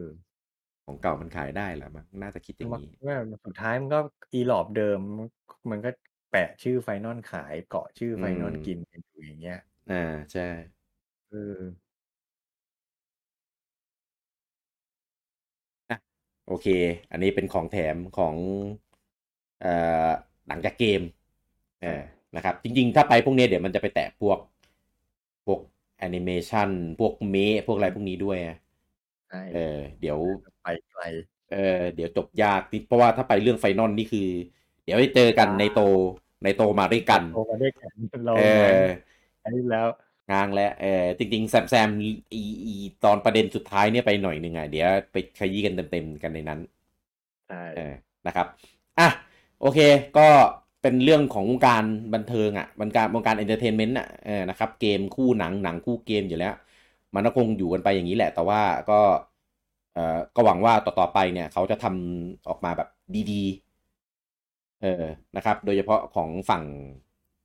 [0.88, 3.16] ของเก่ามันขายได้แหละมั้งน่าจะคิดอย่างมันงี้ ว่า
[3.46, 4.00] สุดท้ายมันก็
[4.36, 5.28] Irop เดิมมัน
[5.72, 5.90] มันก็
[6.30, 9.56] แปะชื่อ Final ขาย เกาะชื่ออื Final มกินกันอยู่อย่างเงี้ย
[9.90, 9.96] อา
[10.32, 10.42] ใช่
[11.30, 11.62] เออ
[15.90, 15.98] อะ
[16.48, 16.68] โอเค
[17.12, 18.36] อันนี้เป็นของแถมของ
[19.62, 19.74] เอ่
[20.08, 20.10] อ
[20.48, 21.02] หนังจากเกม
[21.82, 22.02] เออ
[22.36, 24.38] นะครับ จริง ๆ ถ้าไปพวกเนี้ยเดี๋ยวมันจะไปแตะพวก
[25.46, 25.60] พวก
[25.98, 26.70] แอนิเมชัน
[27.00, 28.52] พวก Mech พวกอะไรพวกนี้ด้วยไง
[29.30, 30.18] ใช่เออเดี๋ยว
[30.64, 31.04] ไปไกล
[31.54, 34.28] เออเดี๋ยวจบยากนิดเพราะว่าถ้าไปเรื่อง Final นี่คือ
[34.84, 35.82] เดี๋ยวไปเจอกันในโต
[36.44, 37.94] ในโตมาด้วยกันโตมาด้วยกัน
[38.26, 38.88] เราเอง้างอ
[39.44, 39.88] อันนี้แล้ว
[40.32, 42.74] ง้างแล้วเออจริงๆแซมๆอีอี
[43.04, 46.60] ตอนประเด็นสุดท้ายเนี่ยไปหน่อยหนึ่งอะเดี๋ยวไปขยี้กันเต็มๆกันในนั้น
[47.50, 47.94] ใช่เออ
[48.28, 48.48] นะครับ
[49.00, 49.08] อะ
[49.62, 49.80] โอเค
[50.18, 50.28] ก็
[50.82, 51.84] เป็นเรื่องของวงการ
[52.14, 56.54] บันเทิงอะวงการวงการ entertainment อะเออนะครับเกมคู่หนังหนังคู่เกมอยู่แล้ว
[57.16, 59.00] มันก็คงอยู่กันไปอย่างนี้แหละ แต่ว่าก็
[59.94, 62.90] เอ่อก็หวังว่าต่อๆไปเนี่ยเขาจะทำออกมาแบบ
[63.32, 65.04] ดีๆเออ
[65.36, 66.64] นะครับ โดยเฉพาะของฝั่ง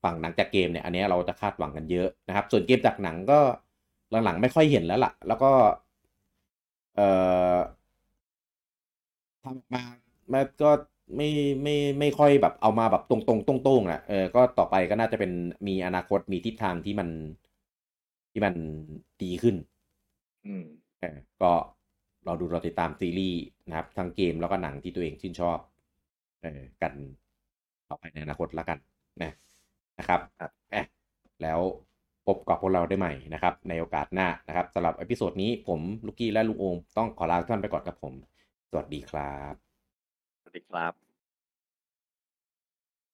[0.03, 3.41] ฝั่งหนังจากเกมเนี่ยอันนี้เราจะคาดหวังกันเยอะนะครับ ส่วนเกมจากหนังก็
[4.25, 5.51] หลังๆไม่ค่อยเห็นแล้วล่ะ แล้วก็
[6.95, 7.09] เอ่
[7.57, 7.59] อ
[9.45, 9.83] ทำออกมา
[10.33, 10.71] มันก็
[11.17, 11.29] ไม่
[11.63, 15.33] ไม่ไม่ค่อยแบบเอามาแบบตรงๆโต้งๆอะเออก็ต่อไปก็น่าจะเป็น
[15.69, 17.09] มีอนาคตมีทิศทางที่มัน
[18.33, 18.55] ที่มัน
[19.23, 19.57] ดีขึ้น
[20.47, 20.65] อืม
[21.01, 21.53] เออก็
[22.27, 25.59] รอดูรอติดตามซีรีส์นะครับ ทั้งเกมแล้วก็หนังที่ตัวเองชื่นชอบ
[26.43, 26.93] เออกัน
[27.89, 28.79] ต่อไปในอนาคตแล้วกัน
[29.23, 29.33] นะ
[29.99, 30.83] นะครับครับอะ
[31.43, 31.61] แล้ว
[32.27, 38.15] พบกับพวกเราได้ใหม่นะครับ ในโอกาสหน้านะครับสำหรับเอพิโซดนี้ผมลูกกี้และลุงโอมต้องขอลาทุกท่านไปก่อนครับผม
[38.71, 39.55] สวัสดีครับ
[40.41, 41.12] สวัสดีครับ